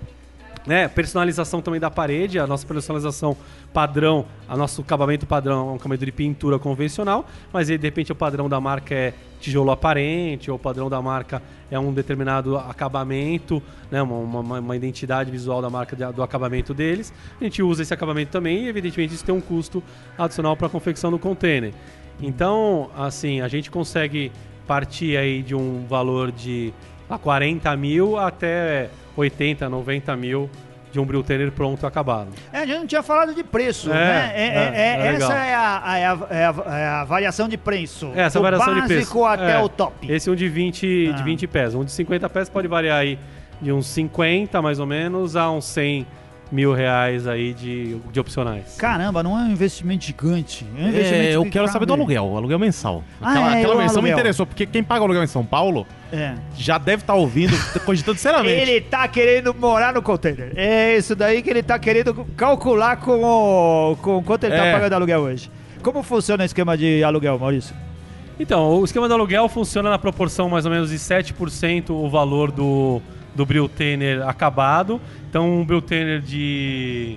Né? 0.67 0.89
Personalização 0.89 1.61
também 1.61 1.81
da 1.81 1.91
parede, 1.91 2.39
a 2.39 2.47
nossa 2.47 2.67
personalização 2.67 3.37
padrão, 3.73 4.25
a 4.49 4.57
nosso 4.57 4.81
acabamento 4.81 5.27
padrão 5.27 5.69
é 5.69 5.73
um 5.73 5.75
acabamento 5.77 6.05
de 6.05 6.13
pintura 6.13 6.59
convencional, 6.59 7.25
mas 7.53 7.71
aí 7.71 7.79
de 7.79 7.87
repente 7.87 8.11
o 8.11 8.15
padrão 8.15 8.49
da 8.49 8.61
marca 8.61 8.95
é 8.95 9.15
tijolo 9.41 9.71
aparente, 9.71 10.51
ou 10.51 10.57
o 10.57 10.59
padrão 10.59 10.91
da 10.91 11.01
marca 11.01 11.43
é 11.71 11.79
um 11.79 11.93
determinado 11.93 12.57
acabamento, 12.57 13.63
né? 13.91 14.03
uma, 14.03 14.41
uma, 14.41 14.59
uma 14.59 14.77
identidade 14.77 15.31
visual 15.31 15.63
da 15.63 15.71
marca 15.71 15.95
de- 15.97 16.13
do 16.13 16.23
acabamento 16.23 16.75
deles. 16.75 17.13
A 17.41 17.45
gente 17.45 17.63
usa 17.63 17.83
esse 17.83 17.95
acabamento 17.95 18.33
também 18.33 18.65
e 18.65 18.69
evidentemente 18.69 19.15
isso 19.15 19.25
tem 19.25 19.35
um 19.35 19.41
custo 19.41 19.83
adicional 20.19 20.57
para 20.57 20.67
a 20.67 20.71
confecção 20.71 21.11
do 21.11 21.19
container. 21.19 21.73
Então, 22.21 22.91
assim, 22.97 23.41
a 23.41 23.49
gente 23.49 23.71
consegue 23.71 24.31
partir 24.67 25.17
aí 25.17 25.43
de 25.43 25.55
um 25.55 25.87
valor 25.89 26.31
de 26.31 26.73
a 27.09 27.19
40 27.19 27.77
mil 27.77 28.17
até 28.17 28.91
80, 29.17 29.69
90 29.69 30.17
mil 30.17 30.51
de 30.93 30.99
um 31.01 31.05
Briltainer 31.05 31.51
pronto 31.53 31.87
acabado. 31.87 32.29
É, 32.53 32.59
a 32.61 32.67
gente 32.67 32.79
não 32.79 32.87
tinha 32.87 33.03
falado 33.03 33.35
de 33.35 33.43
preço, 33.45 33.91
É, 33.91 33.95
né? 33.95 34.33
É, 34.35 34.41
é, 34.41 34.49
é- 34.49 35.07
é 35.13 35.15
essa 35.15 35.33
é 35.35 35.55
a, 35.55 35.83
é 35.99 36.07
a- 36.07 36.19
é 36.31 36.45
a- 36.47 37.01
a 37.01 37.05
variação 37.05 37.49
de 37.49 37.57
preço. 37.57 38.11
Essa 38.15 38.39
Do 38.39 38.43
variação 38.43 38.75
de 38.75 38.81
básico 38.81 38.95
preço. 38.95 39.25
até 39.27 39.53
É. 39.53 39.63
o 39.63 39.69
top. 39.69 40.13
Esse 40.13 40.29
é 40.29 40.33
um 40.33 40.35
de 40.37 40.49
20, 40.49 41.11
Ah. 41.13 41.17
de 41.17 41.23
20 41.23 41.47
pés. 41.47 41.75
Um 41.75 41.85
de 41.85 41.93
50 41.93 42.29
pés 42.29 42.49
pode 42.49 42.67
variar 42.69 42.99
aí 42.99 43.19
de 43.61 43.73
uns 43.73 43.87
50, 43.87 44.61
mais 44.63 44.79
ou 44.81 44.87
menos, 44.87 45.37
a 45.37 45.51
uns 45.51 45.67
100 45.67 46.07
mil 46.53 46.73
reais 46.73 47.27
aí 47.27 47.55
de, 47.55 47.97
de 48.13 48.19
opcionais. 48.21 48.77
Caramba, 48.77 49.23
não 49.23 49.39
é 49.39 49.43
um 49.43 49.51
investimento 49.53 50.05
gigante. 50.05 50.67
É 50.77 50.81
um 50.81 50.85
É, 50.85 50.89
investimento 50.89 51.29
eu 51.31 51.45
que 51.45 51.51
quero 51.51 51.69
saber 51.69 51.87
do 51.87 51.93
aluguel, 51.93 52.25
o 52.25 52.37
aluguel 52.37 52.59
mensal. 52.59 53.05
Ah, 53.21 53.31
Aquela, 53.31 53.55
é, 53.57 53.59
aquela 53.59 53.77
versão 53.77 54.03
me 54.03 54.09
aluguel. 54.09 54.19
interessou, 54.19 54.47
porque 54.47 54.67
quem 54.67 54.83
paga 54.83 55.01
o 55.03 55.05
aluguel 55.05 55.23
em 55.23 55.29
São 55.29 55.45
Paulo 55.45 55.87
É. 56.13 56.35
já 56.57 56.77
deve 56.79 57.03
estar 57.03 57.15
ouvindo, 57.15 57.53
cogitando 57.85 58.19
seriamente. 58.19 58.61
Ele 58.69 58.81
tá 58.81 59.07
querendo 59.09 59.55
morar 59.55 59.93
no 59.95 60.03
container. 60.03 60.53
É 60.57 60.97
isso 60.97 61.15
daí 61.15 61.41
que 61.43 61.51
ele 61.51 61.63
tá 61.63 61.79
querendo 61.79 62.13
calcular 62.37 62.97
com, 62.97 63.23
o, 63.23 63.97
com 64.03 64.23
quanto 64.23 64.45
ele 64.45 64.57
tá 64.57 64.65
É. 64.67 64.73
pagando 64.73 64.93
aluguel 64.95 65.21
hoje. 65.21 65.51
Como 65.83 66.03
funciona 66.03 66.43
o 66.43 66.47
esquema 66.47 66.77
de 66.77 67.03
aluguel, 67.05 67.39
Maurício? 67.39 67.75
Então, 68.39 68.71
o 68.81 68.85
esquema 68.85 69.07
do 69.07 69.15
aluguel 69.15 69.49
funciona 69.49 69.91
na 69.91 69.99
proporção 69.99 70.49
mais 70.49 70.65
ou 70.65 70.71
menos 70.73 70.89
de 70.91 70.97
7% 70.99 71.91
o 71.91 72.09
valor 72.09 72.51
do, 72.51 73.01
do 73.35 73.45
Briltainer 73.47 74.27
acabado. 74.29 75.01
Então, 75.29 75.61
um 75.61 75.65
Briltainer 75.65 76.21
de, 76.21 77.17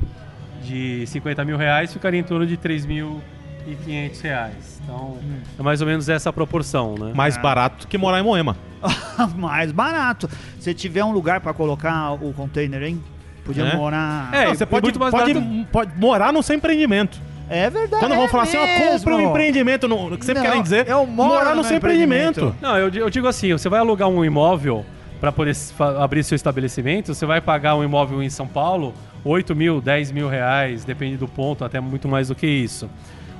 de 0.64 1.06
50 1.08 1.44
mil 1.46 1.58
reais 1.58 1.92
ficaria 1.94 2.20
em 2.20 2.24
torno 2.24 2.46
de 2.46 2.58
3.500 2.58 4.22
reais. 4.22 4.82
Então, 4.84 5.18
é 5.58 5.62
mais 5.64 5.82
ou 5.82 5.88
menos 5.88 6.10
essa 6.10 6.30
a 6.30 6.34
proporção, 6.34 6.96
né? 7.00 7.12
Mais 7.16 7.38
barato 7.38 7.88
que 7.88 7.98
morar 7.98 8.20
em 8.20 8.24
Moema. 8.24 8.56
Mais 9.38 9.72
barato. 9.72 10.30
Se 10.60 10.74
tiver 10.74 11.04
um 11.06 11.12
lugar 11.14 11.40
pra 11.40 11.54
colocar 11.54 12.12
o 12.14 12.34
container, 12.34 12.84
hein? 12.84 13.02
Podia 13.46 13.64
É. 13.64 13.76
morar. 13.76 14.30
É, 14.34 14.46
Não, 14.46 14.56
você 14.56 14.64
e 14.64 14.68
pode, 14.68 14.84
muito 14.84 15.00
mais 15.00 15.12
pode, 15.12 15.34
barato- 15.34 15.68
pode 15.72 15.92
morar 15.98 16.34
no 16.34 16.44
seu 16.44 16.56
empreendimento. 16.56 17.18
É 17.50 17.70
verdade. 17.70 18.00
Quando 18.02 18.16
vão 18.16 18.28
falar 18.28 18.44
assim, 18.44 18.58
ó, 18.58 18.66
compra 18.66 19.14
um 19.14 19.18
mesmo. 19.18 19.32
empreendimento, 19.32 19.88
no, 19.88 20.14
o 20.14 20.18
que 20.18 20.26
sempre 20.26 20.42
Não, 20.42 20.50
querem 20.50 20.64
dizer, 20.64 20.88
eu 20.88 21.06
moro 21.06 21.34
morar 21.34 21.50
no 21.52 21.58
no 21.58 21.64
seu 21.64 21.78
empreendimento. 21.78 22.40
empreendimento. 22.40 22.62
Não, 22.62 22.78
eu, 22.78 22.90
eu 22.90 23.10
digo 23.10 23.28
assim, 23.28 23.52
você 23.52 23.68
vai 23.70 23.80
alugar 23.80 24.08
um 24.10 24.24
imóvel 24.24 24.86
para 25.24 25.32
poder 25.32 25.56
abrir 26.02 26.22
seu 26.22 26.36
estabelecimento, 26.36 27.16
você 27.16 27.26
vai 27.26 27.40
pagar 27.40 27.78
um 27.78 27.84
imóvel 27.86 28.22
em 28.22 28.30
São 28.30 28.46
Paulo 28.46 28.94
8 29.24 29.56
mil, 29.56 29.80
10 29.80 30.12
mil 30.12 30.28
reais, 30.28 30.84
depende 30.84 31.16
do 31.16 31.30
ponto, 31.30 31.64
até 31.64 31.80
muito 31.80 32.10
mais 32.10 32.28
do 32.28 32.36
que 32.36 32.46
isso. 32.46 32.90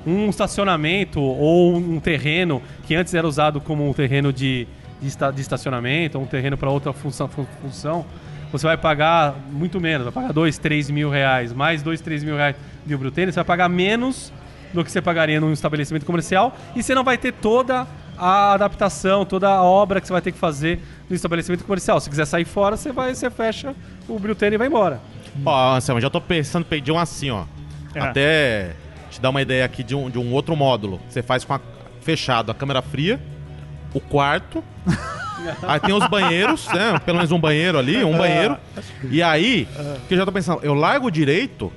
Um 0.06 0.30
estacionamento 0.30 1.20
ou 1.20 1.76
um 1.76 2.00
terreno 2.00 2.62
que 2.86 2.94
antes 2.94 3.12
era 3.12 3.28
usado 3.28 3.60
como 3.60 3.86
um 3.86 3.92
terreno 3.92 4.32
de, 4.32 4.66
de, 4.98 5.08
esta- 5.08 5.30
de 5.30 5.42
estacionamento, 5.42 6.16
ou 6.16 6.24
um 6.24 6.26
terreno 6.26 6.56
para 6.56 6.70
outra 6.70 6.90
função, 6.94 7.28
fun- 7.28 7.44
função, 7.60 8.06
você 8.50 8.66
vai 8.66 8.78
pagar 8.78 9.34
muito 9.52 9.78
menos, 9.78 10.04
vai 10.04 10.12
pagar 10.12 10.32
2, 10.32 10.56
3 10.56 10.88
mil 10.88 11.10
reais, 11.10 11.52
mais 11.52 11.82
2, 11.82 12.00
3 12.00 12.24
mil 12.24 12.36
reais 12.36 12.56
de 12.86 12.96
Brutênis, 12.96 13.34
você 13.34 13.40
vai 13.40 13.44
pagar 13.44 13.68
menos 13.68 14.32
do 14.72 14.82
que 14.82 14.90
você 14.90 15.02
pagaria 15.02 15.38
num 15.38 15.52
estabelecimento 15.52 16.06
comercial 16.06 16.56
e 16.74 16.82
você 16.82 16.94
não 16.94 17.04
vai 17.04 17.18
ter 17.18 17.32
toda 17.34 17.86
a 18.18 18.52
adaptação, 18.52 19.24
toda 19.24 19.48
a 19.48 19.62
obra 19.62 20.00
que 20.00 20.06
você 20.06 20.12
vai 20.12 20.22
ter 20.22 20.32
que 20.32 20.38
fazer 20.38 20.80
no 21.08 21.14
estabelecimento 21.14 21.64
comercial. 21.64 22.00
Se 22.00 22.08
quiser 22.08 22.26
sair 22.26 22.44
fora, 22.44 22.76
você 22.76 22.92
vai, 22.92 23.14
você 23.14 23.30
fecha 23.30 23.74
o 24.08 24.18
Brutene 24.18 24.54
e 24.54 24.58
vai 24.58 24.66
embora. 24.66 25.00
Ó, 25.44 25.76
Anselmo, 25.76 26.00
já 26.00 26.10
tô 26.10 26.20
pensando 26.20 26.64
pedir 26.64 26.92
um 26.92 26.98
assim, 26.98 27.30
ó. 27.30 27.44
É. 27.94 28.00
Até 28.00 28.70
te 29.10 29.20
dar 29.20 29.30
uma 29.30 29.42
ideia 29.42 29.64
aqui 29.64 29.82
de 29.82 29.94
um, 29.94 30.10
de 30.10 30.18
um 30.18 30.32
outro 30.32 30.56
módulo. 30.56 31.00
Você 31.08 31.22
faz 31.22 31.44
com 31.44 31.54
a, 31.54 31.60
fechado 32.00 32.50
a 32.50 32.54
câmera 32.54 32.82
fria, 32.82 33.20
o 33.92 34.00
quarto. 34.00 34.62
aí 35.62 35.80
tem 35.80 35.94
os 35.94 36.06
banheiros, 36.08 36.66
né? 36.68 36.98
Pelo 37.04 37.18
menos 37.18 37.32
um 37.32 37.38
banheiro 37.38 37.78
ali, 37.78 38.04
um 38.04 38.16
banheiro. 38.16 38.56
E 39.10 39.22
aí, 39.22 39.68
que 40.08 40.14
eu 40.14 40.18
já 40.18 40.24
tô 40.24 40.32
pensando, 40.32 40.60
eu 40.62 40.74
largo 40.74 41.10
direito 41.10 41.72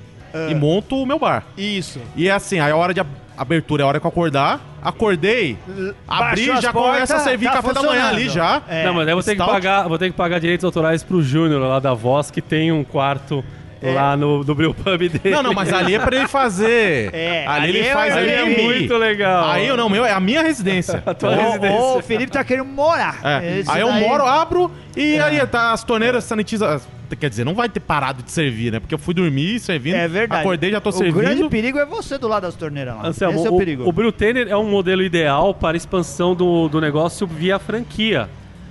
e 0.50 0.54
monto 0.54 0.96
o 0.96 1.06
meu 1.06 1.18
bar. 1.18 1.44
Isso. 1.56 2.00
E 2.16 2.28
é 2.28 2.32
assim, 2.32 2.58
aí 2.58 2.70
a 2.70 2.76
hora 2.76 2.92
de 2.92 3.00
abertura 3.38 3.82
é 3.82 3.84
a 3.84 3.86
hora 3.86 4.00
que 4.00 4.06
eu 4.06 4.08
acordar. 4.10 4.60
Acordei, 4.82 5.58
abri 6.06 6.46
Baixou 6.46 6.54
as 6.54 6.60
já 6.60 6.72
começa 6.72 7.02
a 7.02 7.06
portas, 7.06 7.22
servir 7.22 7.46
tá 7.46 7.52
café 7.54 7.72
da 7.72 7.82
manhã 7.82 8.02
funcionando. 8.02 8.14
ali 8.14 8.28
já. 8.28 8.62
É. 8.68 8.84
não, 8.86 8.94
mas 8.94 9.06
aí 9.06 9.12
eu 9.12 9.16
vou 9.16 9.22
ter, 9.22 9.30
que 9.32 9.42
Stout. 9.42 9.52
pagar, 9.52 9.88
vou 9.88 9.98
ter 9.98 10.10
que 10.10 10.16
pagar 10.16 10.38
direitos 10.38 10.64
autorais 10.64 11.02
pro 11.02 11.22
Júnior 11.22 11.60
lá 11.60 11.80
da 11.80 11.94
Voz, 11.94 12.30
que 12.30 12.40
tem 12.40 12.70
um 12.70 12.84
quarto 12.84 13.44
lá 13.82 14.16
no, 14.16 14.42
no 14.44 14.54
Brew 14.54 14.74
Pub 14.74 14.98
dele. 15.08 15.34
Não, 15.34 15.42
não, 15.42 15.52
mas 15.54 15.72
ali 15.72 15.94
é 15.94 15.98
pra 15.98 16.16
ele 16.16 16.28
fazer. 16.28 17.10
É, 17.14 17.46
ali, 17.46 17.68
ali 17.68 17.78
ele 17.78 17.86
é- 17.88 17.92
faz 17.92 18.16
ali 18.16 18.30
é 18.30 18.44
muito 18.44 18.96
legal. 18.96 19.50
Aí 19.50 19.66
eu 19.66 19.76
não, 19.76 19.88
meu, 19.88 20.04
é 20.04 20.12
a 20.12 20.20
minha 20.20 20.42
residência. 20.42 20.98
tua 21.18 21.30
Ô, 21.30 21.34
residência. 21.34 21.76
ô, 21.80 21.98
o 21.98 22.02
Felipe 22.02 22.32
tá 22.32 22.42
querendo 22.44 22.66
morar. 22.66 23.20
É. 23.24 23.62
Aí 23.68 23.80
eu 23.80 23.88
daí- 23.88 24.00
moro, 24.06 24.24
abro 24.26 24.70
e 24.96 25.18
aí 25.18 25.44
tá 25.46 25.72
as 25.72 25.84
torneiras 25.84 26.24
sanitizam. 26.24 26.80
Quer 27.18 27.30
dizer, 27.30 27.42
não 27.42 27.54
vai 27.54 27.70
ter 27.70 27.80
parado 27.80 28.22
de 28.22 28.30
servir, 28.30 28.70
né? 28.70 28.80
Porque 28.80 28.94
eu 28.94 28.98
fui 28.98 29.14
dormir 29.14 29.58
servindo. 29.60 29.94
É 29.94 30.06
verdade. 30.06 30.42
Acordei, 30.42 30.70
já 30.70 30.78
tô 30.78 30.90
o 30.90 30.92
servindo. 30.92 31.20
grande 31.22 31.48
perigo 31.48 31.78
é 31.78 31.86
você 31.86 32.18
do 32.18 32.28
lado 32.28 32.42
das 32.42 32.54
torneiras 32.54 32.96
lá. 32.96 33.06
Anselmo, 33.06 33.38
Esse 33.38 33.46
é 33.46 33.50
o 33.50 33.54
o, 33.54 33.58
perigo. 33.58 33.88
o 33.88 33.92
Brewtainer 33.92 34.46
é 34.46 34.56
um 34.58 34.68
modelo 34.68 35.02
ideal 35.02 35.54
para 35.54 35.74
expansão 35.74 36.34
do, 36.34 36.68
do 36.68 36.80
negócio 36.82 37.26
via 37.26 37.58
franquia. 37.58 38.28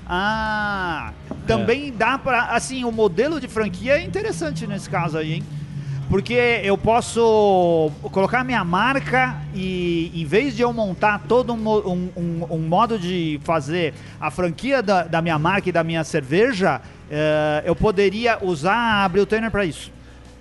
Ah, 0.10 1.12
também 1.46 1.92
dá 1.92 2.18
pra. 2.18 2.44
Assim, 2.46 2.84
o 2.86 2.92
modelo 2.92 3.40
de 3.42 3.48
franquia 3.48 3.94
é 4.00 4.04
interessante 4.04 4.66
nesse 4.66 4.90
caso 4.90 5.18
aí, 5.18 5.34
hein? 5.36 5.44
Porque 6.10 6.62
eu 6.64 6.78
posso 6.78 7.92
colocar 8.14 8.42
minha 8.42 8.64
marca 8.64 9.36
e 9.54 10.10
em 10.16 10.24
vez 10.26 10.56
de 10.56 10.62
eu 10.62 10.72
montar 10.72 11.20
todo 11.28 11.52
um, 11.54 11.70
um- 12.16 12.46
um- 12.50 12.58
modo 12.60 12.98
de 12.98 13.38
fazer 13.44 13.94
a 14.20 14.32
franquia 14.32 14.82
da, 14.82 15.04
da 15.04 15.22
minha 15.22 15.38
marca 15.38 15.68
e 15.68 15.72
da 15.74 15.84
minha 15.84 16.06
cerveja, 16.06 16.80
eh, 17.12 17.64
eu 17.66 17.76
poderia 17.76 18.38
usar 18.42 19.04
a 19.04 19.10
Brewtainer 19.10 19.52
para 19.52 19.66
isso. 19.66 19.92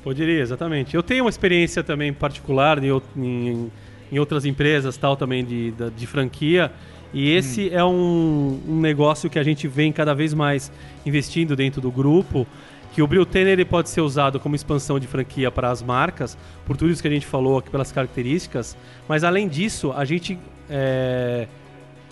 Poderia, 0.05 0.41
exatamente. 0.41 0.95
Eu 0.95 1.03
tenho 1.03 1.25
uma 1.25 1.31
experiência 1.31 1.83
também 1.83 2.13
particular 2.13 2.79
em, 2.85 3.03
em- 3.17 3.73
em 4.13 4.19
outras 4.21 4.45
empresas 4.45 4.97
tal 4.97 5.17
também 5.17 5.45
de, 5.45 5.75
de 5.97 6.07
franquia. 6.07 6.71
E 7.13 7.31
esse 7.33 7.71
é 7.73 7.85
um, 7.85 8.61
um 8.69 8.81
negócio 8.81 9.31
que 9.31 9.39
a 9.39 9.43
gente 9.43 9.67
vem 9.67 9.93
cada 9.93 10.15
vez 10.15 10.35
mais 10.35 10.71
investindo 11.05 11.57
dentro 11.57 11.81
do 11.81 11.91
grupo. 11.91 12.47
Que 12.93 13.03
o 13.03 13.07
Brewtainer 13.07 13.53
ele 13.53 13.65
pode 13.65 13.91
ser 13.91 14.01
usado 14.01 14.41
como 14.41 14.55
expansão 14.55 14.99
de 14.99 15.07
franquia 15.07 15.51
para 15.51 15.71
as 15.71 15.83
marcas, 15.83 16.37
por 16.65 16.77
tudo 16.77 16.91
isso 16.91 17.03
que 17.03 17.09
a 17.09 17.11
gente 17.11 17.27
falou 17.27 17.59
aqui, 17.59 17.69
pelas 17.71 17.93
características. 17.93 18.77
Mas 19.07 19.23
além 19.23 19.49
disso, 19.49 19.93
a 19.93 20.05
gente 20.05 20.39
é, 20.71 21.47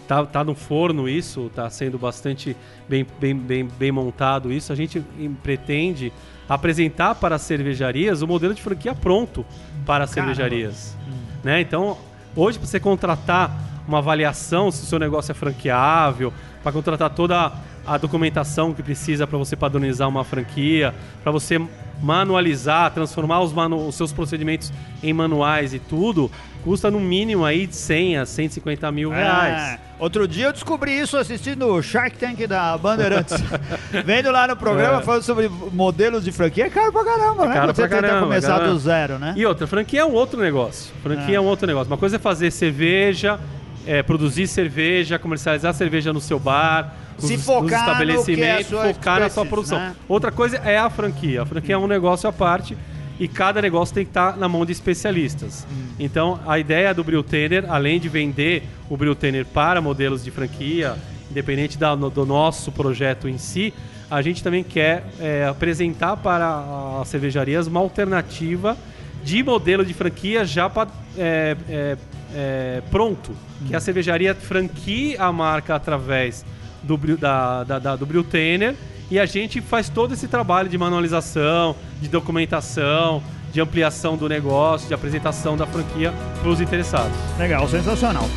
tá, 0.06 0.24
tá 0.26 0.44
no 0.44 0.54
forno 0.54 1.08
isso, 1.08 1.50
tá 1.54 1.68
sendo 1.70 1.98
bastante 1.98 2.56
bem, 2.88 3.06
bem, 3.18 3.34
bem, 3.34 3.68
bem 3.78 3.92
montado 3.92 4.52
isso. 4.52 4.72
A 4.72 4.76
gente 4.76 5.02
pretende 5.42 6.12
apresentar 6.48 7.14
para 7.14 7.36
as 7.36 7.42
cervejarias 7.42 8.22
o 8.22 8.26
modelo 8.26 8.54
de 8.54 8.62
franquia 8.62 8.94
pronto 8.94 9.44
para 9.86 10.04
as 10.04 10.14
Caramba. 10.14 10.34
cervejarias. 10.34 10.96
né? 11.42 11.60
Então, 11.60 11.96
hoje 12.36 12.58
para 12.58 12.68
você 12.68 12.78
contratar 12.78 13.73
uma 13.86 13.98
avaliação 13.98 14.70
se 14.70 14.82
o 14.82 14.86
seu 14.86 14.98
negócio 14.98 15.32
é 15.32 15.34
franqueável, 15.34 16.32
para 16.62 16.72
contratar 16.72 17.10
toda 17.10 17.52
a 17.86 17.98
documentação 17.98 18.72
que 18.72 18.82
precisa 18.82 19.26
para 19.26 19.36
você 19.36 19.54
padronizar 19.54 20.08
uma 20.08 20.24
franquia, 20.24 20.94
para 21.22 21.30
você 21.30 21.60
manualizar, 22.02 22.90
transformar 22.90 23.40
os, 23.40 23.52
manu 23.52 23.86
os 23.86 23.94
seus 23.94 24.12
procedimentos 24.12 24.72
em 25.02 25.12
manuais 25.12 25.74
e 25.74 25.78
tudo, 25.78 26.30
custa 26.62 26.90
no 26.90 26.98
mínimo 26.98 27.44
aí 27.44 27.66
de 27.66 27.76
100 27.76 28.18
a 28.18 28.26
150 28.26 28.90
mil 28.90 29.10
reais. 29.10 29.62
É. 29.74 29.78
Outro 29.98 30.26
dia 30.26 30.46
eu 30.46 30.52
descobri 30.52 30.98
isso 30.98 31.16
assistindo 31.18 31.66
o 31.66 31.82
Shark 31.82 32.16
Tank 32.16 32.46
da 32.46 32.76
Bandeirantes. 32.78 33.36
Vendo 34.04 34.30
lá 34.30 34.46
no 34.48 34.56
programa 34.56 35.00
É. 35.00 35.02
falando 35.02 35.22
sobre 35.22 35.48
modelos 35.48 36.24
de 36.24 36.32
franquia, 36.32 36.66
é 36.66 36.70
caro 36.70 36.90
pra 36.92 37.04
caramba, 37.04 37.46
né? 37.46 37.54
caro 37.54 37.74
você 37.74 37.86
pra 37.86 38.00
caramba, 38.00 38.20
começar 38.20 38.48
caramba. 38.54 38.72
do 38.72 38.78
zero, 38.78 39.18
né? 39.18 39.34
E 39.36 39.44
outra, 39.44 39.66
franquia 39.66 40.00
é 40.00 40.04
um 40.04 40.12
outro 40.12 40.40
negócio. 40.40 40.92
Franquia 41.02 41.34
é, 41.34 41.36
É. 41.36 41.40
um 41.40 41.44
outro 41.44 41.66
negócio. 41.66 41.90
Uma 41.90 41.98
coisa 41.98 42.16
é 42.16 42.18
fazer 42.18 42.50
cerveja, 42.50 43.38
é, 43.86 44.02
produzir 44.02 44.46
cerveja, 44.46 45.18
comercializar 45.18 45.72
cerveja 45.74 46.12
no 46.12 46.20
seu 46.20 46.38
bar, 46.38 46.94
Se 47.18 47.34
nos, 47.36 47.44
focar 47.44 47.62
no 47.62 47.68
nos 47.70 47.80
estabelecimentos, 47.80 48.66
que 48.68 48.76
é 48.76 48.94
focar 48.94 49.20
na 49.20 49.28
sua 49.30 49.46
produção. 49.46 49.78
né? 49.78 49.94
Outra 50.08 50.30
coisa 50.32 50.56
é 50.58 50.78
a 50.78 50.88
franquia. 50.90 51.42
A 51.42 51.46
franquia 51.46 51.74
é 51.74 51.78
um 51.78 51.86
negócio 51.86 52.28
à 52.28 52.32
parte 52.32 52.76
e 53.20 53.28
cada 53.28 53.62
negócio 53.62 53.94
tem 53.94 54.04
que 54.04 54.10
estar 54.10 54.36
na 54.36 54.48
mão 54.48 54.64
de 54.66 54.72
especialistas. 54.72 55.66
Hum. 55.70 55.84
Então, 55.98 56.40
a 56.46 56.58
ideia 56.58 56.92
do 56.92 57.04
Brewtainer, 57.04 57.64
além 57.68 58.00
de 58.00 58.08
vender 58.08 58.64
o 58.90 58.96
Brewtainer 58.96 59.44
para 59.46 59.80
modelos 59.80 60.24
de 60.24 60.30
franquia, 60.30 60.96
independente 61.30 61.78
da- 61.78 61.94
no- 61.94 62.10
do 62.10 62.24
nosso 62.26 62.72
projeto 62.72 63.28
em 63.28 63.38
si, 63.38 63.72
a 64.10 64.20
gente 64.22 64.42
também 64.42 64.62
quer 64.64 65.04
é, 65.20 65.46
apresentar 65.48 66.16
para 66.16 67.00
as 67.00 67.08
cervejarias 67.08 67.66
uma 67.66 67.80
alternativa 67.80 68.76
de 69.22 69.42
modelo 69.42 69.84
de 69.84 69.94
franquia 69.94 70.44
já 70.44 70.68
pa- 70.68 70.86
é, 71.16 71.56
é, 71.68 71.96
é, 72.34 72.82
pronto. 72.90 73.32
Que 73.66 73.74
a 73.74 73.80
cervejaria 73.80 74.34
franquie 74.34 75.16
a 75.18 75.32
marca 75.32 75.74
através 75.74 76.44
do, 76.82 76.96
da, 77.16 77.64
da, 77.64 77.78
da- 77.78 77.96
do 77.96 78.04
Brewtainer 78.04 78.74
e 79.10 79.18
a 79.18 79.26
gente 79.26 79.60
faz 79.60 79.88
todo 79.88 80.12
esse 80.14 80.26
trabalho 80.28 80.68
de 80.68 80.76
manualização, 80.76 81.76
de 82.00 82.08
documentação, 82.08 83.22
de 83.52 83.60
ampliação 83.60 84.16
do 84.16 84.28
negócio, 84.28 84.88
de 84.88 84.94
apresentação 84.94 85.56
da 85.56 85.66
franquia 85.66 86.12
para 86.40 86.48
os 86.50 86.60
interessados. 86.60 87.16
Legal, 87.38 87.68
sensacional. 87.68 88.28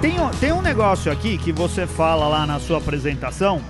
Tem, 0.00 0.14
tem 0.40 0.52
um 0.52 0.60
negócio 0.62 1.10
aqui 1.10 1.38
que 1.38 1.52
você 1.52 1.86
fala 1.86 2.28
lá 2.28 2.46
na 2.46 2.58
sua 2.60 2.78
apresentação 2.78 3.60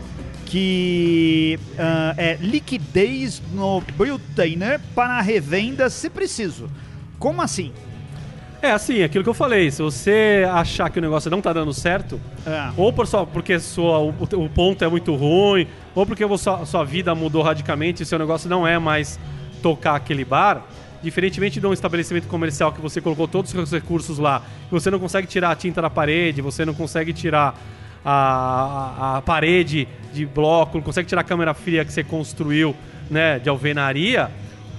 que 0.55 1.59
ah, 1.76 2.14
é 2.16 2.38
liquidez 2.40 3.42
no 3.52 3.82
Brewtainer 3.96 4.80
para 4.94 5.20
revenda 5.20 5.90
se 5.90 6.09
preciso. 6.09 6.70
Como 7.18 7.42
assim? 7.42 7.72
É 8.62 8.70
assim, 8.70 9.02
aquilo 9.02 9.24
que 9.24 9.30
eu 9.30 9.34
falei, 9.34 9.68
se 9.72 9.82
você 9.82 10.46
achar 10.48 10.90
que 10.90 11.00
o 11.00 11.02
negócio 11.02 11.28
não 11.28 11.38
está 11.38 11.52
dando 11.52 11.74
certo, 11.74 12.20
É. 12.46 12.70
ou 12.76 12.92
por 12.92 13.05
só, 13.09 13.26
porque 13.26 13.59
sua, 13.59 13.98
o, 13.98 14.11
o 14.11 14.48
ponto 14.48 14.84
é 14.84 14.88
muito 14.88 15.12
ruim, 15.16 15.66
ou 15.92 16.07
porque 16.07 16.24
sua, 16.38 16.64
sua 16.64 16.84
vida 16.84 17.12
mudou 17.16 17.42
radicalmente 17.42 18.05
e 18.05 18.07
seu 18.07 18.16
negócio 18.16 18.48
não 18.48 18.64
é 18.64 18.78
mais 18.78 19.18
tocar 19.61 19.96
aquele 19.96 20.24
bar, 20.24 20.62
diferentemente 21.02 21.59
de 21.59 21.66
um 21.66 21.72
estabelecimento 21.72 22.28
comercial 22.28 22.70
que 22.72 22.80
você 22.80 23.00
colocou 23.00 23.26
todos 23.26 23.52
os 23.52 23.68
seus 23.68 23.72
recursos 23.72 24.18
lá, 24.18 24.40
você 24.70 24.88
não 24.88 25.00
consegue 25.00 25.26
tirar 25.26 25.50
a 25.50 25.57
tinta 25.57 25.82
da 25.82 25.90
parede, 25.90 26.40
você 26.40 26.64
não 26.64 26.74
consegue 26.74 27.12
tirar 27.12 27.59
a, 28.05 28.94
a, 28.98 29.16
a 29.18 29.22
parede 29.22 29.88
de 30.12 30.24
bloco, 30.26 30.76
não 30.78 30.84
consegue 30.84 31.09
tirar 31.09 31.22
a 31.22 31.24
câmera 31.24 31.55
fria 31.55 31.84
que 31.84 31.92
você 31.92 32.05
construiu 32.05 32.74
né, 33.11 33.38
de 33.38 33.48
alvenaria, 33.48 34.30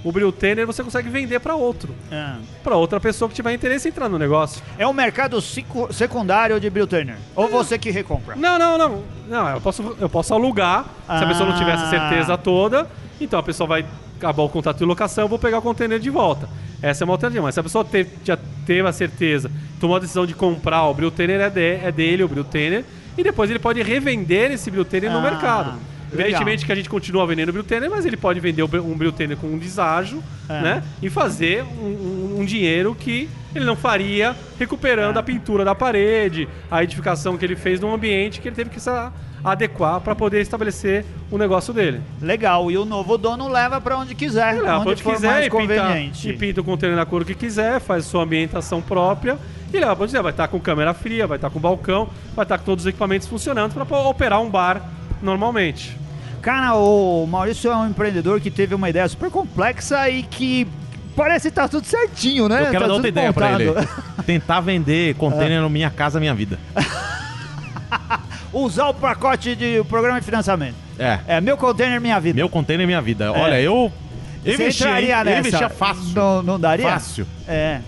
o 0.04 0.12
Brewtainer 0.12 0.64
você 0.66 0.84
consegue 0.84 1.08
vender 1.08 1.40
para 1.40 1.54
outro, 1.56 1.92
É. 2.12 2.34
para 2.62 2.76
outra 2.76 3.00
pessoa 3.00 3.28
que 3.28 3.34
tiver 3.34 3.52
interesse 3.52 3.88
em 3.88 3.90
entrar 3.90 4.08
no 4.08 4.18
negócio. 4.18 4.62
É 4.78 4.86
o 4.86 4.92
mercado 4.94 5.40
secu- 5.40 5.92
secundário 5.92 6.58
de 6.60 6.70
Brewtainer. 6.70 7.16
Ou 7.34 7.48
você 7.48 7.76
que 7.76 7.90
recompra? 7.90 8.36
Não, 8.36 8.56
não, 8.58 8.78
não. 8.78 9.02
Não, 9.28 9.48
eu 9.48 9.60
posso, 9.60 9.96
eu 10.00 10.08
posso 10.08 10.32
alugar. 10.32 10.84
Se 11.06 11.24
a 11.24 11.26
pessoa 11.26 11.48
não 11.48 11.58
tiver 11.58 11.72
essa 11.74 11.86
Ah. 11.86 11.90
certeza 11.90 12.38
toda, 12.38 12.86
então 13.20 13.38
a 13.38 13.42
pessoa 13.42 13.66
vai 13.66 13.84
acabar 14.16 14.42
o 14.44 14.48
contrato 14.48 14.78
de 14.78 14.84
locação, 14.84 15.24
eu 15.24 15.28
vou 15.28 15.38
pegar 15.40 15.58
o 15.58 15.62
container 15.62 15.98
de 15.98 16.08
volta. 16.08 16.48
Essa 16.80 17.02
é 17.02 17.04
uma 17.04 17.14
alternativa. 17.14 17.42
Mas 17.42 17.54
se 17.54 17.60
a 17.60 17.62
pessoa 17.64 17.84
já 18.24 18.38
teve 18.64 18.86
a 18.86 18.92
certeza, 18.92 19.50
tomou 19.80 19.96
a 19.96 19.98
decisão 19.98 20.24
de 20.24 20.34
comprar, 20.34 20.84
o 20.84 20.94
Brewtainer 20.94 21.40
é, 21.40 21.50
de, 21.50 21.74
é 21.84 21.90
dele, 21.90 22.22
o 22.22 22.28
Brewtainer, 22.28 22.84
e 23.16 23.22
depois 23.22 23.50
ele 23.50 23.58
pode 23.58 23.82
revender 23.82 24.50
esse 24.50 24.70
no 25.10 25.18
Ah, 25.18 25.22
mercado. 25.22 25.66
legal. 25.66 25.80
Evidentemente 26.12 26.64
que 26.64 26.72
a 26.72 26.74
gente 26.74 26.88
continua 26.88 27.26
vendendo 27.26 27.48
o 27.48 27.52
Brewtainer, 27.52 27.90
mas 27.90 28.06
ele 28.06 28.16
pode 28.16 28.38
vender 28.40 28.62
um 28.62 28.68
Brewtainer 28.96 29.36
com 29.36 29.48
um 29.48 29.58
deságio, 29.58 30.22
É. 30.48 30.60
né? 30.62 30.82
E 31.02 31.10
fazer 31.10 31.62
um, 31.64 31.86
um- 31.86 32.36
um 32.40 32.44
dinheiro 32.44 32.94
que 32.94 33.28
ele 33.54 33.64
não 33.64 33.74
faria 33.76 34.36
recuperando 34.58 35.16
É. 35.16 35.20
a 35.20 35.22
pintura 35.22 35.64
da 35.64 35.74
parede, 35.74 36.48
a 36.70 36.82
edificação 36.84 37.36
que 37.36 37.44
ele 37.44 37.56
fez 37.56 37.80
num 37.80 37.92
ambiente 37.92 38.40
que 38.40 38.48
ele 38.48 38.54
teve 38.56 38.70
que 38.70 38.80
adequar 39.46 40.00
para 40.00 40.14
poder 40.14 40.40
estabelecer 40.40 41.04
o 41.30 41.38
negócio 41.38 41.72
dele. 41.72 42.00
Legal. 42.20 42.68
E 42.70 42.76
o 42.76 42.84
novo 42.84 43.16
dono 43.16 43.48
leva 43.48 43.80
pra 43.80 43.96
onde 43.96 44.14
quiser. 44.14 44.54
Ele 44.54 44.62
leva 44.62 44.78
onde 44.80 44.90
onde 44.90 45.02
for 45.02 45.14
quiser 45.14 45.28
mais 45.28 45.46
e 45.46 45.50
pinta, 45.50 45.60
conveniente. 45.82 46.28
e 46.28 46.32
pinta 46.36 46.60
o 46.60 46.64
container 46.64 46.96
na 46.96 47.06
cor 47.06 47.24
que 47.24 47.34
quiser, 47.34 47.80
faz 47.80 48.04
sua 48.04 48.24
ambientação 48.24 48.82
própria 48.82 49.38
e 49.72 49.78
leva 49.78 49.94
pra 49.94 50.02
onde 50.02 50.10
quiser. 50.10 50.22
Vai 50.22 50.32
estar 50.32 50.48
com 50.48 50.58
câmera 50.58 50.92
fria, 50.92 51.26
vai 51.26 51.36
estar 51.38 51.48
com 51.50 51.60
balcão, 51.60 52.08
vai 52.34 52.44
estar 52.44 52.58
com 52.58 52.64
todos 52.64 52.84
os 52.84 52.88
equipamentos 52.88 53.28
funcionando 53.28 53.72
para 53.74 53.98
operar 54.00 54.40
um 54.42 54.50
bar 54.50 54.82
normalmente. 55.22 55.96
Cara, 56.42 56.74
o 56.74 57.26
Maurício 57.26 57.70
é 57.70 57.76
um 57.76 57.88
empreendedor 57.88 58.40
que 58.40 58.50
teve 58.50 58.74
uma 58.74 58.88
ideia 58.90 59.08
super 59.08 59.30
complexa 59.30 60.08
e 60.08 60.22
que 60.22 60.66
parece 61.16 61.48
estar 61.48 61.68
tudo 61.68 61.84
certinho, 61.86 62.48
né? 62.48 62.62
Eu 62.62 62.66
quero 62.66 62.80
Tá 62.80 62.86
dar 62.88 62.92
outra 62.94 63.08
ideia 63.08 63.32
pra 63.32 63.52
ele. 63.60 63.72
Tentar 64.24 64.60
vender 64.60 65.14
container 65.14 65.60
no 65.62 65.70
Minha 65.70 65.90
Casa 65.90 66.20
Minha 66.20 66.34
Vida. 66.34 66.58
Usar 68.56 68.88
o 68.88 68.94
pacote 68.94 69.54
de 69.54 69.84
programa 69.84 70.18
de 70.18 70.24
financiamento. 70.24 70.74
É. 70.98 71.18
É, 71.28 71.40
meu 71.40 71.56
container, 71.58 72.00
minha 72.00 72.18
vida. 72.18 72.36
Meu 72.36 72.48
container 72.48 72.86
Minha 72.86 73.02
Vida. 73.02 73.30
Olha, 73.30 73.60
eu 73.60 73.92
Você 74.42 74.54
investia, 74.54 74.86
entraria 74.86 75.08
hein? 75.14 75.18
eu 75.18 75.24
nessa? 75.24 75.38
investia 75.40 75.68
fácil. 75.68 76.12
Não, 76.14 76.42
não 76.42 76.58
daria? 76.58 76.88
Fácil. 76.88 77.26
É. 77.46 77.80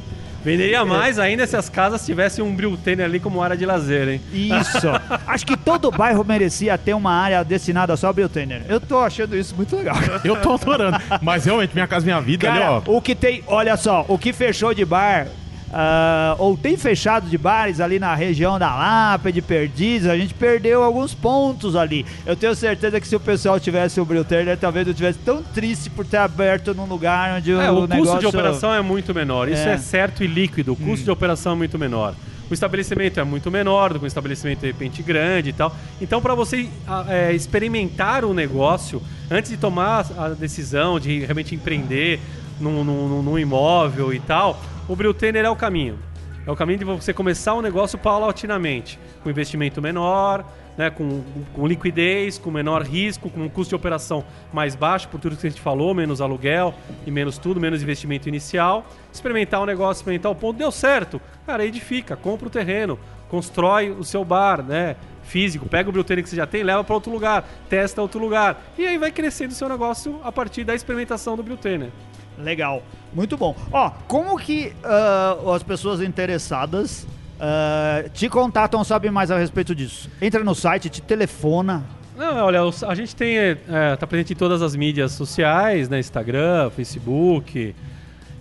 Venderia 0.44 0.84
mais 0.84 1.18
ainda 1.18 1.46
se 1.46 1.56
as 1.56 1.68
casas 1.68 2.04
tivessem 2.06 2.44
um 2.44 2.54
Brewtainer 2.54 3.06
ali 3.06 3.18
como 3.18 3.42
área 3.42 3.56
de 3.56 3.66
lazer, 3.66 4.08
hein? 4.08 4.20
Isso. 4.32 4.88
Acho 5.26 5.44
que 5.44 5.56
todo 5.56 5.90
bairro 5.90 6.24
merecia 6.24 6.76
ter 6.78 6.94
uma 6.94 7.12
área 7.12 7.42
destinada 7.42 7.96
só 7.96 8.08
ao 8.08 8.14
Biotainer. 8.14 8.62
Eu 8.68 8.80
tô 8.80 8.98
achando 9.00 9.36
isso 9.36 9.54
muito 9.56 9.74
legal. 9.74 9.96
Eu 10.22 10.36
tô 10.36 10.52
adorando. 10.52 10.98
Mas 11.22 11.44
realmente, 11.44 11.74
Minha 11.74 11.86
Casa 11.86 12.04
Minha 12.04 12.20
Vida 12.20 12.48
ali, 12.48 12.60
Cara, 12.60 12.72
ó. 12.72 12.82
o 12.86 13.00
que 13.02 13.14
tem, 13.14 13.42
olha 13.46 13.76
só, 13.76 14.04
o 14.06 14.16
que 14.16 14.32
fechou 14.32 14.72
de 14.72 14.84
bar, 14.84 15.26
ah, 15.72 16.34
ou 16.38 16.56
tem 16.56 16.76
fechado 16.76 17.28
de 17.28 17.36
bares 17.36 17.80
ali 17.80 17.98
na 17.98 18.14
região 18.14 18.58
da 18.58 18.74
Lapa, 18.74 19.30
de 19.30 19.42
Perdizes, 19.42 20.08
a 20.08 20.16
gente 20.16 20.32
perdeu 20.34 20.82
alguns 20.82 21.14
pontos 21.14 21.76
ali. 21.76 22.06
Eu 22.24 22.34
tenho 22.36 22.54
certeza 22.54 23.00
que 23.00 23.06
se 23.08 23.14
o 23.16 23.20
pessoal 23.20 23.60
tivesse 23.60 24.00
o 24.00 24.04
Brilterner, 24.04 24.56
talvez 24.56 24.86
não 24.86 24.94
tivesse 24.94 25.18
tão 25.18 25.42
triste 25.42 25.90
por 25.90 26.06
ter 26.06 26.16
aberto 26.18 26.74
num 26.74 26.86
lugar 26.86 27.36
onde 27.38 27.52
É, 27.52 27.70
o, 27.70 27.80
o 27.80 27.86
negócio... 27.86 28.04
custo 28.04 28.18
de 28.20 28.26
operação 28.26 28.72
é 28.74 28.80
muito 28.80 29.14
menor. 29.14 29.48
Isso 29.48 29.62
É. 29.68 29.74
é, 29.74 29.78
certo 29.78 30.24
e 30.24 30.26
líquido. 30.26 30.72
O 30.72 30.76
custo 30.76 31.04
de 31.04 31.10
operação 31.10 31.52
é 31.52 31.56
muito 31.56 31.78
menor. 31.78 32.14
O 32.50 32.54
estabelecimento 32.54 33.20
é 33.20 33.24
muito 33.24 33.50
menor 33.50 33.92
do 33.92 33.98
que 33.98 34.06
um 34.06 34.08
estabelecimento 34.08 34.60
de 34.60 34.68
repente 34.68 35.02
grande 35.02 35.50
e 35.50 35.52
tal. 35.52 35.74
Então, 36.00 36.18
para 36.22 36.34
você 36.34 36.66
a- 36.86 37.04
é, 37.06 37.32
experimentar 37.34 38.24
o 38.24 38.32
negócio, 38.32 39.02
antes 39.30 39.50
de 39.50 39.58
tomar 39.58 40.06
a 40.16 40.28
decisão 40.30 40.98
de 40.98 41.18
realmente 41.20 41.54
empreender 41.54 42.18
num, 42.58 42.82
num- 42.82 43.22
num 43.22 43.38
imóvel 43.38 44.14
e 44.14 44.18
tal, 44.18 44.58
o 44.88 44.96
Brewtainer 44.96 45.44
é 45.44 45.50
o 45.50 45.54
caminho. 45.54 45.98
É 46.46 46.50
o 46.50 46.56
caminho 46.56 46.78
de 46.78 46.84
você 46.84 47.12
começar 47.12 47.52
o 47.52 47.60
negócio 47.60 47.98
paulatinamente, 47.98 48.98
com 49.22 49.28
investimento 49.28 49.82
menor, 49.82 50.46
né, 50.78 50.88
com, 50.88 51.22
com 51.52 51.66
liquidez, 51.66 52.38
com 52.38 52.50
menor 52.50 52.82
risco, 52.82 53.28
com 53.28 53.42
um 53.42 53.48
custo 53.50 53.70
de 53.70 53.74
operação 53.74 54.24
mais 54.50 54.74
baixo, 54.74 55.08
por 55.08 55.20
tudo 55.20 55.36
que 55.36 55.46
a 55.46 55.50
gente 55.50 55.60
falou, 55.60 55.92
menos 55.92 56.22
aluguel 56.22 56.74
e 57.06 57.10
menos 57.10 57.36
tudo, 57.36 57.60
menos 57.60 57.82
investimento 57.82 58.28
inicial. 58.28 58.86
Experimentar 59.12 59.60
o 59.60 59.66
negócio, 59.66 60.00
experimentar 60.00 60.32
o 60.32 60.34
ponto, 60.34 60.56
deu 60.56 60.72
certo. 60.72 61.20
Cara, 61.44 61.66
edifica, 61.66 62.16
compra 62.16 62.46
o 62.46 62.50
terreno, 62.50 62.98
constrói 63.28 63.90
o 63.90 64.02
seu 64.02 64.24
bar, 64.24 64.62
né? 64.62 64.96
Físico, 65.24 65.68
pega 65.68 65.90
o 65.90 65.92
Brewtainer 65.92 66.24
que 66.24 66.30
você 66.30 66.36
já 66.36 66.46
tem, 66.46 66.62
leva 66.62 66.82
para 66.82 66.94
outro 66.94 67.12
lugar, 67.12 67.46
testa 67.68 68.00
outro 68.00 68.18
lugar. 68.18 68.72
E 68.78 68.86
aí 68.86 68.96
vai 68.96 69.12
crescendo 69.12 69.50
o 69.50 69.54
seu 69.54 69.68
negócio 69.68 70.18
a 70.24 70.32
partir 70.32 70.64
da 70.64 70.74
experimentação 70.74 71.36
do 71.36 71.42
Brewtainer. 71.42 71.90
Legal, 72.38 72.82
muito 73.12 73.36
bom. 73.36 73.54
Ó, 73.72 73.90
como 74.06 74.38
que 74.38 74.72
ah, 74.84 75.36
as 75.54 75.62
pessoas 75.62 76.00
interessadas 76.00 77.06
ah, 77.40 78.04
te 78.12 78.28
contatam, 78.28 78.82
sabem 78.84 79.10
mais 79.10 79.30
a 79.30 79.38
respeito 79.38 79.74
disso? 79.74 80.10
Entra 80.20 80.42
no 80.44 80.54
site, 80.54 80.88
te 80.88 81.02
telefona. 81.02 81.84
Não, 82.16 82.44
olha, 82.44 82.60
a 82.86 82.94
gente 82.96 83.14
tem, 83.14 83.36
é, 83.36 83.56
tá 83.96 84.04
presente 84.04 84.32
em 84.32 84.36
todas 84.36 84.60
as 84.60 84.74
mídias 84.74 85.12
sociais, 85.12 85.88
né? 85.88 86.00
Instagram, 86.00 86.68
Facebook 86.70 87.76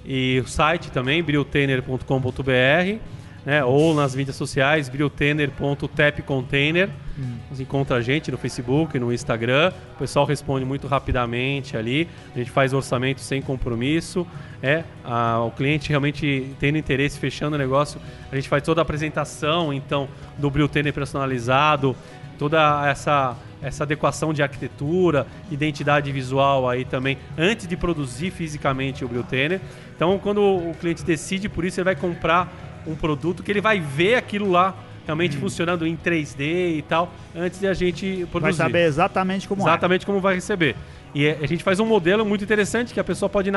e 0.03 0.41
o 0.43 0.47
site 0.47 0.89
também, 0.89 1.21
briltainer.com.br. 1.21 2.99
né? 3.47 3.63
Ou 3.63 3.95
nas 3.95 4.13
mídias 4.13 4.35
sociais, 4.35 4.89
brewtenner.tapcontainer. 4.89 6.89
Hum. 7.17 7.37
Você 7.49 7.63
encontra 7.63 7.95
a 7.95 8.01
gente 8.01 8.29
no 8.29 8.37
Facebook, 8.37 8.99
no 8.99 9.13
Instagram. 9.13 9.71
O 9.95 9.99
pessoal 9.99 10.25
responde 10.25 10.65
muito 10.65 10.85
rapidamente 10.85 11.77
ali. 11.77 12.09
A 12.35 12.39
gente 12.39 12.51
faz 12.51 12.73
orçamento 12.73 13.21
sem 13.21 13.41
compromisso. 13.41 14.27
É, 14.61 14.83
a, 15.01 15.39
o 15.39 15.51
cliente 15.51 15.87
realmente 15.87 16.53
tendo 16.59 16.77
interesse, 16.77 17.17
fechando 17.17 17.55
o 17.55 17.57
negócio, 17.57 18.01
a 18.29 18.35
gente 18.35 18.49
faz 18.49 18.61
toda 18.63 18.81
a 18.81 18.83
apresentação, 18.83 19.71
então, 19.71 20.09
do 20.37 20.49
Brewtenner 20.49 20.91
personalizado, 20.91 21.95
toda 22.37 22.85
essa 22.85 23.37
essa 23.59 23.85
adequação 23.85 24.33
de 24.33 24.43
arquitetura, 24.43 25.25
identidade 25.49 26.11
visual 26.11 26.69
aí 26.69 26.85
também, 26.85 27.17
antes 27.35 27.67
de 27.67 27.75
produzir 27.75 28.29
fisicamente 28.29 29.03
o 29.03 29.07
Brewtenner. 29.07 29.59
Então, 29.95 30.19
quando 30.19 30.43
o 30.43 30.75
cliente 30.79 31.03
decide 31.03 31.49
por 31.49 31.65
isso, 31.65 31.79
ele 31.79 31.85
vai 31.85 31.95
comprar 31.95 32.66
um 32.87 32.95
produto 32.95 33.43
que 33.43 33.51
ele 33.51 33.61
vai 33.61 33.79
ver 33.79 34.15
aquilo 34.15 34.49
lá 34.49 34.75
realmente 35.05 35.37
hum. 35.37 35.39
funcionando 35.39 35.87
em 35.87 35.95
3D 35.95 36.77
e 36.77 36.81
tal, 36.87 37.11
antes 37.33 37.59
de 37.59 37.67
a 37.67 37.73
gente 37.73 38.27
produzir. 38.29 38.57
Vai 38.57 38.67
saber 38.67 38.85
exatamente 38.85 39.47
como 39.47 39.61
é. 39.61 39.65
Exatamente 39.65 40.03
é. 40.03 40.05
como 40.05 40.19
vai 40.19 40.35
receber. 40.35 40.75
E 41.13 41.25
é, 41.25 41.37
a 41.41 41.47
gente 41.47 41.63
faz 41.63 41.79
um 41.79 41.85
modelo 41.85 42.25
muito 42.25 42.43
interessante 42.43 42.93
que 42.93 42.99
a 42.99 43.03
pessoa 43.03 43.29
pode 43.29 43.51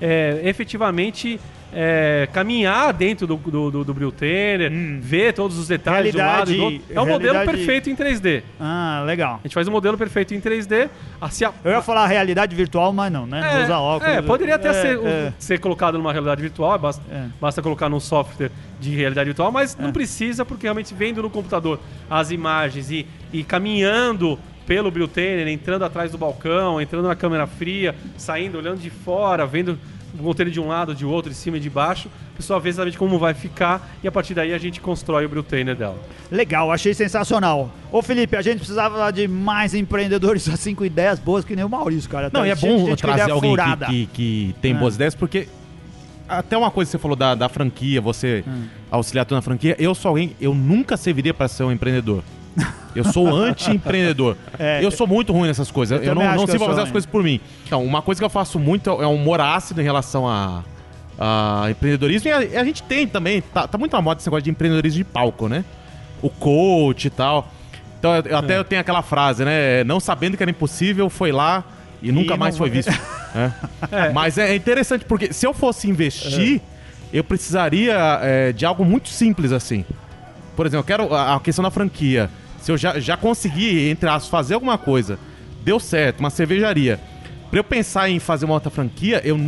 é, 0.00 0.40
efetivamente 0.44 1.38
é, 1.72 2.28
caminhar 2.32 2.92
dentro 2.92 3.26
do, 3.26 3.36
do, 3.36 3.70
do, 3.70 3.84
do 3.84 3.94
Brewtener, 3.94 4.72
hum. 4.72 4.98
ver 5.00 5.32
todos 5.32 5.58
os 5.58 5.66
detalhes 5.66 6.14
realidade, 6.14 6.56
do 6.56 6.64
lado. 6.64 6.78
Do... 6.78 6.94
É 6.94 7.00
um 7.00 7.06
modelo 7.06 7.44
perfeito 7.44 7.90
em 7.90 7.96
3D. 7.96 8.42
Ah, 8.60 9.02
legal. 9.04 9.40
A 9.42 9.46
gente 9.46 9.54
faz 9.54 9.66
um 9.66 9.72
modelo 9.72 9.98
perfeito 9.98 10.34
em 10.34 10.40
3D. 10.40 10.88
Assim, 11.20 11.44
a... 11.44 11.52
Eu 11.64 11.72
ia 11.72 11.82
falar 11.82 12.06
realidade 12.06 12.54
virtual, 12.54 12.92
mas 12.92 13.12
não, 13.12 13.26
né? 13.26 13.60
É, 13.60 13.64
Usar 13.64 13.78
óculos. 13.78 14.14
É, 14.14 14.22
poderia 14.22 14.54
até 14.54 14.68
é, 14.68 14.72
ser, 14.72 14.98
é. 15.04 15.32
ser 15.38 15.58
colocado 15.58 15.98
numa 15.98 16.12
realidade 16.12 16.40
virtual, 16.40 16.78
basta, 16.78 17.02
é. 17.10 17.26
basta 17.40 17.60
colocar 17.60 17.88
num 17.88 18.00
software 18.00 18.50
de 18.80 18.94
realidade 18.94 19.26
virtual, 19.26 19.50
mas 19.50 19.76
não 19.76 19.92
precisa, 19.92 20.44
porque 20.44 20.66
realmente 20.66 20.94
vendo 20.94 21.22
no 21.22 21.30
computador 21.30 21.80
as 22.08 22.30
imagens 22.30 22.90
e, 22.90 23.06
e 23.32 23.42
caminhando 23.42 24.38
pelo 24.66 24.90
Brewtainer, 24.90 25.48
entrando 25.48 25.84
atrás 25.84 26.10
do 26.10 26.18
balcão, 26.18 26.80
entrando 26.80 27.08
na 27.08 27.14
câmera 27.14 27.46
fria, 27.46 27.94
saindo, 28.16 28.58
olhando 28.58 28.80
de 28.80 28.90
fora, 28.90 29.46
vendo 29.46 29.78
o 30.18 30.22
container 30.22 30.52
de 30.52 30.60
um 30.60 30.68
lado, 30.68 30.94
de 30.94 31.04
outro, 31.04 31.30
de 31.30 31.36
cima 31.36 31.56
e 31.56 31.60
de 31.60 31.68
baixo. 31.68 32.08
O 32.32 32.36
pessoal 32.36 32.60
vê 32.60 32.68
exatamente 32.68 32.98
como 32.98 33.18
vai 33.18 33.34
ficar 33.34 33.96
e 34.02 34.08
a 34.08 34.12
partir 34.12 34.34
daí 34.34 34.52
a 34.52 34.58
gente 34.58 34.80
constrói 34.80 35.24
o 35.24 35.28
Brewtainer 35.28 35.74
dela. 35.76 35.98
Legal, 36.30 36.70
achei 36.72 36.94
sensacional. 36.94 37.70
Ô 37.92 38.02
Felipe, 38.02 38.36
a 38.36 38.42
gente 38.42 38.58
precisava 38.58 39.12
de 39.12 39.28
mais 39.28 39.74
empreendedores 39.74 40.48
assim 40.50 40.74
com 40.74 40.84
ideias 40.84 41.18
boas 41.18 41.44
que 41.44 41.54
nem 41.54 41.64
o 41.64 41.68
Maurício, 41.68 42.08
cara. 42.08 42.30
Não, 42.32 42.46
e 42.46 42.50
é 42.50 42.54
bom 42.54 42.94
trazer 42.96 43.30
alguém 43.30 43.56
que, 43.56 43.86
que, 43.86 44.06
que, 44.06 44.54
tem 44.60 44.72
é. 44.72 44.78
boas 44.78 44.94
ideias, 44.94 45.14
porque 45.14 45.48
até 46.28 46.56
uma 46.56 46.70
coisa 46.70 46.88
que 46.88 46.92
você 46.92 46.98
falou 46.98 47.16
da, 47.16 47.34
da 47.34 47.48
franquia, 47.48 48.00
você 48.00 48.42
hum. 48.46 48.64
auxiliar 48.90 49.26
na 49.30 49.42
franquia, 49.42 49.76
eu 49.78 49.94
sou 49.94 50.10
alguém, 50.10 50.34
eu 50.40 50.54
nunca 50.54 50.96
serviria 50.96 51.34
para 51.34 51.48
ser 51.48 51.64
um 51.64 51.72
empreendedor. 51.72 52.22
Eu 52.94 53.04
sou 53.04 53.34
anti-empreendedor. 53.34 54.36
É, 54.58 54.84
eu 54.84 54.90
sou 54.90 55.06
muito 55.06 55.32
ruim 55.32 55.48
nessas 55.48 55.70
coisas. 55.70 56.00
Eu, 56.00 56.08
eu 56.08 56.14
não, 56.14 56.22
não 56.22 56.46
sirvo 56.46 56.64
fazer 56.66 56.82
as 56.82 56.90
coisas 56.90 57.10
por 57.10 57.22
mim. 57.22 57.40
Então, 57.66 57.84
uma 57.84 58.00
coisa 58.00 58.20
que 58.20 58.24
eu 58.24 58.30
faço 58.30 58.58
muito 58.58 58.90
é 58.90 59.06
um 59.06 59.16
humor 59.16 59.40
ácido 59.40 59.80
em 59.80 59.84
relação 59.84 60.28
a, 60.28 60.62
a 61.18 61.66
empreendedorismo. 61.70 62.28
E 62.28 62.32
a, 62.32 62.60
a, 62.60 62.64
gente 62.64 62.82
tem 62.82 63.06
também, 63.06 63.40
tá, 63.40 63.66
tá, 63.66 63.76
muito 63.76 63.92
na 63.92 64.00
moda 64.00 64.20
esse 64.20 64.28
negócio 64.28 64.44
de 64.44 64.50
empreendedorismo 64.50 64.98
de 64.98 65.04
palco, 65.04 65.48
né? 65.48 65.64
O 66.22 66.30
coach 66.30 67.06
e 67.06 67.10
tal. 67.10 67.50
Então, 67.98 68.14
eu, 68.14 68.38
até 68.38 68.54
é. 68.54 68.58
eu 68.58 68.64
tenho 68.64 68.80
aquela 68.80 69.02
frase, 69.02 69.44
né? 69.44 69.82
Não 69.84 69.98
sabendo 69.98 70.36
que 70.36 70.42
era 70.42 70.50
impossível, 70.50 71.10
foi 71.10 71.32
lá 71.32 71.64
e, 72.00 72.10
e 72.10 72.12
nunca 72.12 72.36
mais 72.36 72.56
foi 72.56 72.70
visto. 72.70 72.90
é. 73.34 73.50
É. 73.90 74.12
Mas 74.12 74.38
é 74.38 74.54
interessante, 74.54 75.04
porque 75.04 75.32
se 75.32 75.46
eu 75.46 75.52
fosse 75.52 75.90
investir, 75.90 76.60
eu 77.12 77.24
precisaria 77.24 77.96
é, 78.22 78.52
de 78.52 78.64
algo 78.64 78.84
muito 78.84 79.08
simples 79.08 79.50
assim. 79.50 79.84
Por 80.54 80.66
exemplo, 80.66 80.80
eu 80.80 80.84
quero 80.84 81.14
a 81.14 81.40
questão 81.40 81.62
da 81.62 81.70
franquia 81.70 82.30
se 82.64 82.72
eu 82.72 82.78
já, 82.78 82.98
já 82.98 83.14
consegui, 83.14 83.90
entre 83.90 84.08
aspas, 84.08 84.30
fazer 84.30 84.54
alguma 84.54 84.78
coisa, 84.78 85.18
deu 85.62 85.78
certo, 85.78 86.20
uma 86.20 86.30
cervejaria, 86.30 86.98
para 87.50 87.58
eu 87.58 87.64
pensar 87.64 88.08
em 88.08 88.18
fazer 88.18 88.46
uma 88.46 88.54
outra 88.54 88.70
franquia, 88.70 89.20
eu, 89.22 89.38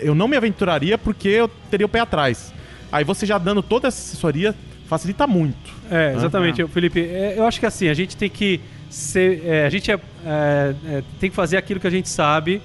eu 0.00 0.12
não 0.12 0.26
me 0.26 0.36
aventuraria 0.36 0.98
porque 0.98 1.28
eu 1.28 1.48
teria 1.70 1.86
o 1.86 1.88
pé 1.88 2.00
atrás. 2.00 2.52
Aí 2.90 3.04
você 3.04 3.26
já 3.26 3.38
dando 3.38 3.62
toda 3.62 3.86
essa 3.86 3.96
assessoria 3.96 4.56
facilita 4.88 5.24
muito. 5.24 5.72
É, 5.88 6.10
né? 6.10 6.16
exatamente, 6.16 6.62
ah. 6.62 6.66
Felipe. 6.66 6.98
É, 6.98 7.34
eu 7.36 7.46
acho 7.46 7.60
que 7.60 7.66
assim, 7.66 7.86
a 7.86 7.94
gente 7.94 8.16
tem 8.16 8.28
que 8.28 8.60
ser. 8.90 9.46
É, 9.46 9.66
a 9.66 9.70
gente 9.70 9.92
é, 9.92 9.94
é, 9.94 10.74
é, 10.84 11.02
tem 11.20 11.30
que 11.30 11.36
fazer 11.36 11.56
aquilo 11.56 11.78
que 11.78 11.86
a 11.86 11.90
gente 11.90 12.08
sabe 12.08 12.60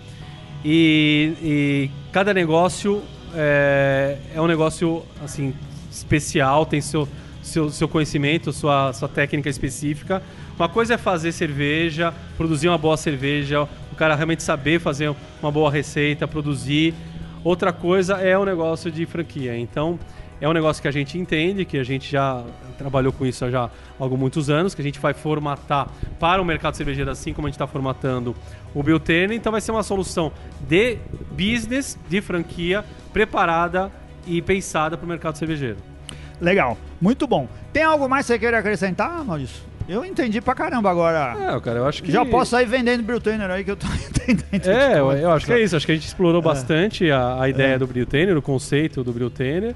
e, 0.65 1.33
e 1.39 1.91
cada 2.11 2.33
negócio 2.33 3.03
é, 3.35 4.17
é 4.33 4.41
um 4.41 4.47
negócio 4.47 5.05
assim 5.23 5.53
especial, 5.91 6.65
tem 6.65 6.81
seu 6.81 7.07
seu, 7.49 7.69
seu 7.69 7.87
conhecimento, 7.87 8.53
sua, 8.53 8.93
sua 8.93 9.09
técnica 9.09 9.49
específica. 9.49 10.21
Uma 10.57 10.69
coisa 10.69 10.93
é 10.93 10.97
fazer 10.97 11.31
cerveja, 11.31 12.13
produzir 12.37 12.67
uma 12.67 12.77
boa 12.77 12.97
cerveja, 12.97 13.63
o 13.91 13.95
cara 13.95 14.15
realmente 14.15 14.43
saber 14.43 14.79
fazer 14.79 15.13
uma 15.41 15.51
boa 15.51 15.71
receita, 15.71 16.27
produzir. 16.27 16.93
Outra 17.43 17.71
coisa 17.71 18.15
é 18.15 18.37
o 18.37 18.45
negócio 18.45 18.91
de 18.91 19.05
franquia. 19.05 19.57
Então, 19.57 19.97
é 20.41 20.47
um 20.47 20.53
negócio 20.53 20.81
que 20.81 20.87
a 20.87 20.91
gente 20.91 21.17
entende, 21.17 21.65
que 21.65 21.77
a 21.77 21.83
gente 21.83 22.09
já 22.09 22.43
trabalhou 22.77 23.11
com 23.11 23.25
isso 23.25 23.49
já 23.49 23.65
há 23.65 23.69
alguns 23.99 24.19
muitos 24.19 24.49
anos, 24.49 24.73
que 24.73 24.81
a 24.81 24.83
gente 24.83 24.99
vai 24.99 25.13
formatar 25.13 25.89
para 26.17 26.41
o 26.41 26.45
mercado 26.45 26.75
cervejeiro 26.75 27.11
assim 27.11 27.33
como 27.33 27.47
a 27.47 27.49
gente 27.49 27.55
está 27.55 27.67
formatando 27.67 28.35
o 28.73 28.81
Biltene. 28.81 29.35
Então 29.35 29.51
vai 29.51 29.59
ser 29.59 29.71
uma 29.71 29.83
solução 29.83 30.31
de 30.61 30.97
business, 31.31 31.97
de 32.07 32.21
franquia, 32.21 32.85
preparada 33.11 33.91
e 34.25 34.41
pensada 34.41 34.97
para 34.97 35.05
o 35.05 35.09
mercado 35.09 35.37
cervejeiro. 35.37 35.77
Legal, 36.39 36.77
muito 37.01 37.27
bom. 37.27 37.47
Tem 37.73 37.83
algo 37.83 38.07
mais 38.07 38.25
que 38.25 38.33
você 38.33 38.39
queira 38.39 38.59
acrescentar, 38.59 39.23
Maurício? 39.23 39.69
Eu 39.87 40.05
entendi 40.05 40.39
pra 40.39 40.53
caramba 40.53 40.89
agora. 40.91 41.55
É, 41.55 41.59
cara, 41.59 41.79
eu 41.79 41.87
acho 41.87 42.03
que. 42.03 42.11
Já 42.11 42.23
posso 42.23 42.51
sair 42.51 42.67
vendendo 42.67 43.01
Brewtainer 43.01 43.49
aí 43.49 43.63
que 43.63 43.71
eu 43.71 43.75
tô 43.75 43.87
entendendo. 44.07 44.67
É, 44.67 44.99
eu, 44.99 45.11
eu 45.13 45.31
acho 45.31 45.47
que 45.47 45.51
é 45.51 45.59
isso. 45.59 45.75
Acho 45.75 45.85
que 45.85 45.91
a 45.91 45.95
gente 45.95 46.05
explorou 46.05 46.41
é. 46.41 46.43
bastante 46.43 47.09
a, 47.09 47.41
a 47.41 47.49
ideia 47.49 47.73
é. 47.73 47.77
do 47.79 47.87
Brewtainer, 47.87 48.37
o 48.37 48.41
conceito 48.41 49.03
do 49.03 49.11
Brewtainer. 49.11 49.73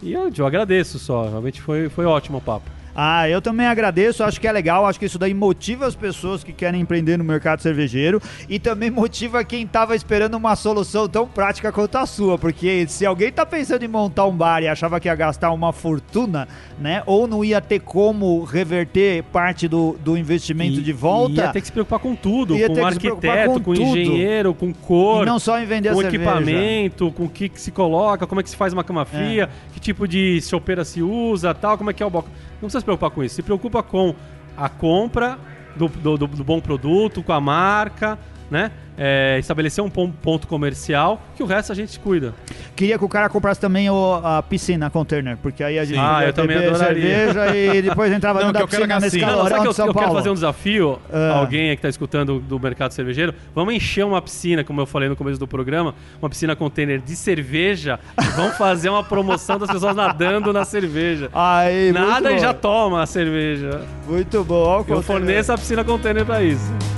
E 0.00 0.12
eu, 0.12 0.30
eu 0.36 0.46
agradeço 0.46 0.98
só. 1.00 1.28
Realmente 1.28 1.60
foi, 1.60 1.88
foi 1.88 2.04
ótimo 2.04 2.38
o 2.38 2.40
papo. 2.40 2.70
Ah, 3.00 3.28
eu 3.28 3.40
também 3.40 3.64
agradeço, 3.64 4.24
acho 4.24 4.40
que 4.40 4.48
é 4.48 4.50
legal, 4.50 4.84
acho 4.84 4.98
que 4.98 5.06
isso 5.06 5.20
daí 5.20 5.32
motiva 5.32 5.86
as 5.86 5.94
pessoas 5.94 6.42
que 6.42 6.52
querem 6.52 6.80
empreender 6.80 7.16
no 7.16 7.22
mercado 7.22 7.62
cervejeiro 7.62 8.20
e 8.48 8.58
também 8.58 8.90
motiva 8.90 9.44
quem 9.44 9.62
estava 9.62 9.94
esperando 9.94 10.34
uma 10.34 10.56
solução 10.56 11.08
tão 11.08 11.24
prática 11.24 11.70
quanto 11.70 11.96
a 11.96 12.06
sua, 12.06 12.36
porque 12.36 12.88
se 12.88 13.06
alguém 13.06 13.30
tá 13.30 13.46
pensando 13.46 13.84
em 13.84 13.88
montar 13.88 14.26
um 14.26 14.36
bar 14.36 14.64
e 14.64 14.66
achava 14.66 14.98
que 14.98 15.06
ia 15.06 15.14
gastar 15.14 15.52
uma 15.52 15.72
fortuna, 15.72 16.48
né, 16.76 17.04
ou 17.06 17.28
não 17.28 17.44
ia 17.44 17.60
ter 17.60 17.78
como 17.78 18.42
reverter 18.42 19.22
parte 19.22 19.68
do, 19.68 19.96
do 20.00 20.16
investimento 20.16 20.80
e, 20.80 20.82
de 20.82 20.92
volta, 20.92 21.34
ia 21.42 21.52
ter 21.52 21.60
que 21.60 21.68
se 21.68 21.72
preocupar 21.72 22.00
com 22.00 22.16
tudo, 22.16 22.56
com 22.58 22.84
arquiteto, 22.84 23.60
com, 23.60 23.62
com 23.62 23.74
engenheiro, 23.74 24.52
com 24.52 24.74
cor, 24.74 25.22
e 25.22 25.26
não 25.26 25.38
só 25.38 25.60
em 25.60 25.66
vender 25.66 25.94
com 25.94 26.02
equipamento, 26.02 27.12
com 27.12 27.26
o 27.26 27.28
que, 27.28 27.48
que, 27.48 27.60
se 27.60 27.70
coloca, 27.70 28.26
como 28.26 28.40
é 28.40 28.42
que 28.42 28.50
se 28.50 28.56
faz 28.56 28.72
uma 28.72 28.82
cama 28.82 29.04
fria, 29.04 29.44
é. 29.44 29.48
que 29.72 29.78
tipo 29.78 30.08
de 30.08 30.40
chopeira 30.42 30.84
se 30.84 31.00
usa, 31.00 31.54
tal, 31.54 31.78
como 31.78 31.90
é 31.90 31.92
que 31.92 32.02
é 32.02 32.06
o 32.06 32.10
balcão. 32.10 32.32
Não 32.60 32.68
precisa 32.68 32.80
se 32.80 32.84
preocupar 32.84 33.10
com 33.10 33.22
isso. 33.22 33.36
Se 33.36 33.42
preocupa 33.42 33.82
com 33.82 34.14
a 34.56 34.68
compra 34.68 35.38
do, 35.76 35.88
do, 35.88 36.18
do 36.18 36.44
bom 36.44 36.60
produto, 36.60 37.22
com 37.22 37.32
a 37.32 37.40
marca, 37.40 38.18
né? 38.50 38.72
É, 38.98 39.36
estabelecer 39.38 39.82
um 39.82 39.88
ponto 39.88 40.46
comercial, 40.48 41.22
que 41.36 41.42
o 41.42 41.46
resto 41.46 41.70
a 41.70 41.74
gente 41.74 41.98
cuida. 42.00 42.34
Queria 42.74 42.98
que 42.98 43.04
o 43.04 43.08
cara 43.08 43.28
comprasse 43.28 43.60
também 43.60 43.88
o, 43.88 44.14
a 44.22 44.42
piscina 44.42 44.90
container, 44.90 45.36
porque 45.36 45.62
aí 45.62 45.78
a 45.78 45.84
gente 45.84 45.98
ah, 45.98 46.24
eu 46.26 46.32
também 46.32 46.56
adoraria. 46.56 47.32
cerveja 47.32 47.56
e 47.56 47.82
depois 47.82 48.12
entrava 48.12 48.42
não, 48.42 48.52
da 48.52 48.66
piscina 48.66 49.00
nesse 49.00 49.20
calorão 49.20 49.64
não, 49.64 49.72
sabe 49.72 49.92
que 49.92 49.98
eu, 49.98 50.00
eu 50.00 50.06
quero 50.06 50.12
fazer 50.12 50.30
um 50.30 50.34
desafio, 50.34 50.98
ah. 51.12 51.38
alguém 51.38 51.68
que 51.68 51.74
está 51.74 51.88
escutando 51.88 52.40
do 52.40 52.58
mercado 52.58 52.92
cervejeiro, 52.92 53.34
vamos 53.54 53.74
encher 53.74 54.04
uma 54.04 54.20
piscina, 54.20 54.64
como 54.64 54.80
eu 54.80 54.86
falei 54.86 55.08
no 55.08 55.16
começo 55.16 55.38
do 55.38 55.46
programa, 55.46 55.94
uma 56.20 56.28
piscina 56.28 56.56
container 56.56 57.00
de 57.00 57.14
cerveja 57.14 58.00
e 58.20 58.26
vamos 58.36 58.56
fazer 58.56 58.88
uma 58.88 59.04
promoção 59.04 59.58
das 59.58 59.70
pessoas 59.70 59.94
nadando 59.94 60.52
na 60.52 60.64
cerveja. 60.64 61.30
Aí, 61.32 61.92
Nada 61.92 62.32
e 62.32 62.38
já 62.38 62.52
toma 62.52 63.02
a 63.02 63.06
cerveja. 63.06 63.80
Muito 64.06 64.42
bom. 64.44 64.84
Eu 64.88 65.02
forneço 65.02 65.52
a 65.52 65.58
piscina 65.58 65.84
container 65.84 66.24
para 66.24 66.42
isso. 66.42 66.97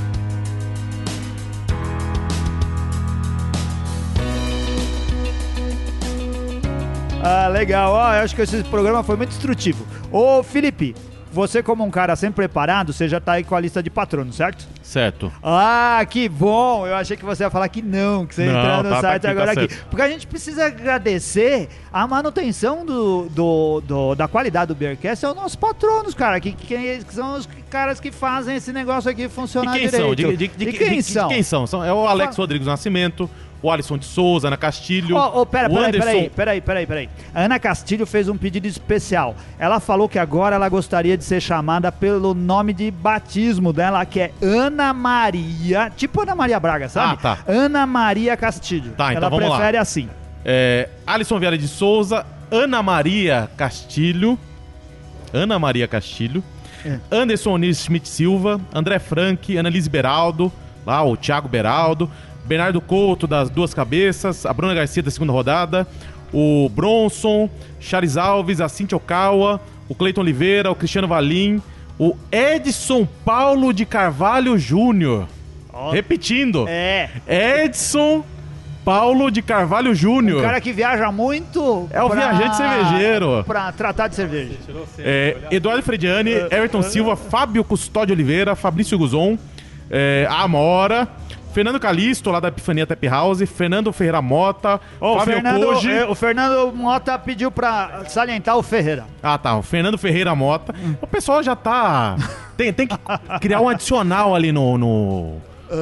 Ah, 7.23 7.49
legal. 7.49 7.93
Ó, 7.93 8.14
eu 8.14 8.23
acho 8.23 8.35
que 8.35 8.43
esse 8.43 8.62
programa 8.64 9.03
foi 9.03 9.16
muito 9.16 9.31
instrutivo. 9.31 9.87
Ô, 10.11 10.43
Felipe, 10.43 10.95
você 11.33 11.62
como 11.62 11.85
um 11.85 11.91
cara 11.91 12.16
sempre 12.16 12.37
preparado, 12.37 12.93
você 12.93 13.09
já 13.09 13.21
tá 13.21 13.33
aí 13.33 13.45
com 13.45 13.55
a 13.55 13.61
lista 13.61 13.83
de 13.83 13.89
patronos, 13.89 14.35
certo? 14.35 14.66
Certo. 14.83 15.31
Ah, 15.43 16.05
que 16.09 16.29
bom! 16.29 16.87
Eu 16.87 16.97
achei 16.97 17.16
que 17.16 17.25
você 17.25 17.45
ia 17.45 17.51
falar 17.51 17.68
que 17.68 17.83
não, 17.83 18.27
que 18.27 18.35
você 18.35 18.45
ia 18.45 18.51
entrar 18.51 18.83
no 18.83 18.91
tá, 18.91 19.01
site 19.01 19.23
tá 19.23 19.29
aqui, 19.29 19.41
agora 19.41 19.55
tá 19.55 19.61
aqui. 19.62 19.77
Porque 19.89 20.03
a 20.03 20.09
gente 20.09 20.27
precisa 20.27 20.66
agradecer 20.66 21.68
a 21.93 22.07
manutenção 22.07 22.85
do, 22.85 23.29
do, 23.29 23.81
do 23.83 24.14
da 24.14 24.27
qualidade 24.27 24.68
do 24.68 24.75
Beercast, 24.75 25.25
é 25.25 25.29
os 25.29 25.37
nossos 25.37 25.57
patronos, 25.57 26.14
cara, 26.14 26.41
que, 26.41 26.53
que, 26.53 26.77
que, 27.05 27.14
são 27.14 27.37
os 27.37 27.49
caras 27.71 28.01
que 28.01 28.11
fazem 28.11 28.57
esse 28.57 28.73
negócio 28.73 29.11
aqui 29.11 29.29
funcionar 29.29 29.77
e 29.77 29.81
quem 29.81 29.89
direito. 29.89 30.07
São? 30.07 30.14
De, 30.14 30.37
de, 30.37 30.49
de, 30.49 30.73
quem 30.73 31.03
são? 31.03 31.29
quem 31.29 31.43
são? 31.43 31.85
É 31.85 31.93
o 31.93 32.07
Alex 32.09 32.37
Rodrigues 32.37 32.66
Nascimento, 32.66 33.31
o 33.62 33.70
Alisson 33.70 33.98
de 33.98 34.04
Souza, 34.06 34.48
Ana 34.48 34.56
Castilho. 34.56 35.16
Ô, 35.16 35.40
ô, 35.42 35.46
pera, 35.46 35.68
o 35.68 35.74
peraí, 35.74 35.86
Anderson. 35.88 36.06
peraí, 36.06 36.30
peraí, 36.30 36.61
peraí, 36.61 36.86
peraí. 36.86 37.08
A 37.34 37.42
Ana 37.42 37.58
Castilho 37.58 38.06
fez 38.06 38.28
um 38.28 38.36
pedido 38.36 38.66
especial. 38.66 39.34
Ela 39.58 39.80
falou 39.80 40.08
que 40.08 40.18
agora 40.18 40.56
ela 40.56 40.68
gostaria 40.68 41.16
de 41.16 41.24
ser 41.24 41.40
chamada 41.40 41.92
pelo 41.92 42.32
nome 42.34 42.72
de 42.72 42.90
batismo 42.90 43.72
dela, 43.72 44.04
que 44.06 44.20
é 44.20 44.30
Ana 44.42 44.92
Maria, 44.94 45.92
tipo 45.94 46.22
Ana 46.22 46.34
Maria 46.34 46.58
Braga, 46.58 46.88
sabe? 46.88 47.14
Ah, 47.14 47.16
tá. 47.16 47.38
Ana 47.46 47.84
Maria 47.86 48.36
Castilho. 48.36 48.92
Tá, 48.92 49.12
então 49.12 49.18
ela 49.18 49.28
vamos 49.30 49.48
lá. 49.48 49.56
prefere 49.56 49.76
assim. 49.76 50.08
É, 50.44 50.88
Alisson 51.06 51.38
Vieira 51.38 51.58
de 51.58 51.68
Souza, 51.68 52.24
Ana 52.50 52.82
Maria 52.82 53.50
Castilho, 53.58 54.38
Ana 55.32 55.58
Maria 55.58 55.86
Castilho, 55.86 56.42
É. 56.84 56.98
Anderson 57.11 57.50
Onis 57.52 57.84
Schmidt 57.84 58.08
Silva, 58.08 58.58
André 58.74 58.98
Frank, 58.98 59.56
Annalise 59.58 59.88
Beraldo, 59.90 60.50
lá 60.86 61.04
o 61.04 61.14
Thiago 61.16 61.46
Beraldo, 61.46 62.11
Bernardo 62.51 62.80
Couto 62.80 63.28
das 63.28 63.48
Duas 63.48 63.72
Cabeças, 63.72 64.44
a 64.44 64.53
Bruna 64.53 64.74
Garcia 64.74 65.01
da 65.05 65.11
segunda 65.12 65.32
rodada, 65.32 65.86
o 66.34 66.68
Bronson, 66.74 67.48
Charles 67.78 68.16
Alves, 68.16 68.61
a 68.61 68.68
Cintia 68.68 68.96
Okawa, 68.96 69.61
o 69.88 69.94
Cleiton 69.94 70.22
Oliveira, 70.22 70.68
o 70.68 70.74
Cristiano 70.74 71.07
Valim, 71.07 71.62
o 71.96 72.16
Edson 72.32 73.07
Paulo 73.24 73.72
de 73.72 73.86
Carvalho 73.86 74.59
Júnior. 74.59 75.28
Ó. 75.72 75.92
Repetindo, 75.92 76.66
É. 76.68 77.09
Edson 77.28 78.24
Paulo 78.84 79.30
de 79.30 79.42
Carvalho 79.42 79.94
Júnior. 79.94 80.40
O 80.40 80.42
cara 80.42 80.61
que 80.61 80.72
viaja 80.72 81.12
muito. 81.12 81.86
É 81.92 82.03
o 82.03 82.09
viajante 82.09 82.57
cervejeiro. 82.57 83.44
Pra 83.46 83.70
tratar 83.70 84.09
de 84.09 84.16
cerveja. 84.16 84.55
É, 84.98 85.36
Eduardo 85.53 85.84
Frediani, 85.84 86.32
Everton 86.32 86.82
Silva, 86.82 87.14
Fábio 87.14 87.62
Custódio 87.62 88.12
Oliveira, 88.12 88.57
Fabrício 88.57 88.98
Guzon, 88.98 89.38
é, 89.88 90.26
a 90.28 90.42
Amora, 90.42 91.07
Fernando 91.53 91.80
Calisto, 91.80 92.30
lá 92.30 92.40
da 92.40 92.48
Epifania 92.48 92.86
Tap 92.86 93.03
House, 93.05 93.42
Fernando 93.48 93.92
Ferreira 93.92 94.22
Mota, 94.22 94.80
Ó, 95.01 95.14
o, 95.14 95.18
Fábio 95.18 95.34
Fernando, 95.34 95.66
Koji. 95.66 95.90
é, 95.90 96.05
o 96.07 96.14
Fernando 96.14 96.72
Mota 96.74 97.18
pediu 97.18 97.51
pra 97.51 98.05
salientar 98.09 98.57
o 98.57 98.62
Ferreira. 98.62 99.07
Ah, 99.22 99.36
tá. 99.36 99.57
O 99.57 99.62
Fernando 99.62 99.98
Ferreira 99.98 100.34
Mota. 100.34 100.74
O 101.01 101.07
pessoal 101.07 101.42
já 101.42 101.57
tá. 101.57 102.16
Tem, 102.57 102.72
tem 102.72 102.86
que 102.86 102.96
criar 103.40 103.61
um 103.61 103.68
adicional 103.68 104.34
ali 104.34 104.53
no. 104.53 104.76
no... 104.78 105.36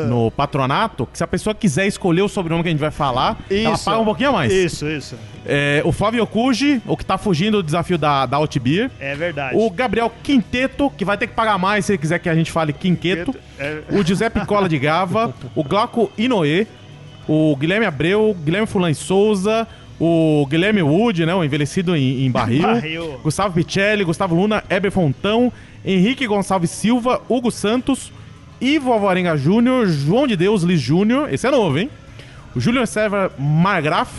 No 0.09 0.30
patronato, 0.30 1.07
que 1.07 1.16
se 1.16 1.24
a 1.24 1.26
pessoa 1.26 1.55
quiser 1.55 1.86
escolher 1.86 2.22
o 2.22 2.28
sobrenome 2.28 2.62
que 2.62 2.68
a 2.68 2.72
gente 2.72 2.80
vai 2.80 2.91
falar, 2.91 3.39
ela 3.51 3.78
paga 3.78 3.99
um 3.99 4.05
pouquinho 4.05 4.30
a 4.30 4.32
mais. 4.32 4.53
Isso, 4.53 4.86
isso. 4.86 5.16
É, 5.47 5.80
o 5.84 5.93
Flávio 5.93 6.22
Okuji, 6.24 6.82
o 6.86 6.95
que 6.95 7.05
tá 7.05 7.16
fugindo 7.16 7.59
do 7.59 7.62
desafio 7.62 7.97
da, 7.97 8.26
da 8.26 8.36
Outbeer. 8.36 8.91
É 9.01 9.14
verdade. 9.14 9.57
O 9.57 9.70
Gabriel 9.70 10.12
Quinteto, 10.22 10.91
que 10.91 11.05
vai 11.07 11.16
ter 11.16 11.26
que 11.26 11.32
pagar 11.34 11.59
mais 11.59 11.86
se 11.86 11.93
ele 11.93 11.99
quiser 11.99 12.18
que 12.18 12.28
a 12.28 12.34
gente 12.34 12.53
fale 12.53 12.72
Quinqueto. 12.72 13.34
É. 13.59 13.82
O 13.91 14.05
Giuseppe 14.05 14.45
Cola 14.45 14.68
de 14.68 14.78
Gava. 14.78 15.34
o 15.55 15.64
Glauco 15.64 16.12
Inoue. 16.18 16.66
O 17.26 17.57
Guilherme 17.57 17.86
Abreu. 17.86 18.36
Guilherme 18.45 18.66
Fulan 18.66 18.93
Souza. 18.93 19.66
O 19.99 20.47
Guilherme 20.51 20.82
Wood, 20.82 21.24
né? 21.24 21.34
O 21.34 21.43
envelhecido 21.43 21.97
em, 21.97 22.26
em 22.26 22.30
barril. 22.30 22.62
Barril. 22.68 23.20
Gustavo 23.22 23.55
Picelli. 23.55 24.05
Gustavo 24.05 24.34
Luna. 24.34 24.62
Heber 24.68 24.93
Fontão. 24.93 25.51
Henrique 25.84 26.26
Gonçalves 26.26 26.70
Silva. 26.70 27.22
Hugo 27.28 27.51
Santos. 27.51 28.12
Ivo 28.61 28.92
Alvarenga 28.92 29.36
Júnior. 29.36 29.86
João 29.86 30.26
de 30.26 30.36
Deus 30.36 30.62
Liz 30.62 30.80
Júnior. 30.80 31.32
Esse 31.32 31.46
é 31.46 31.50
novo, 31.50 31.78
hein? 31.78 31.90
O 32.54 32.61
Júlio 32.61 32.86
Serva 32.86 33.30
Margraf, 33.38 34.11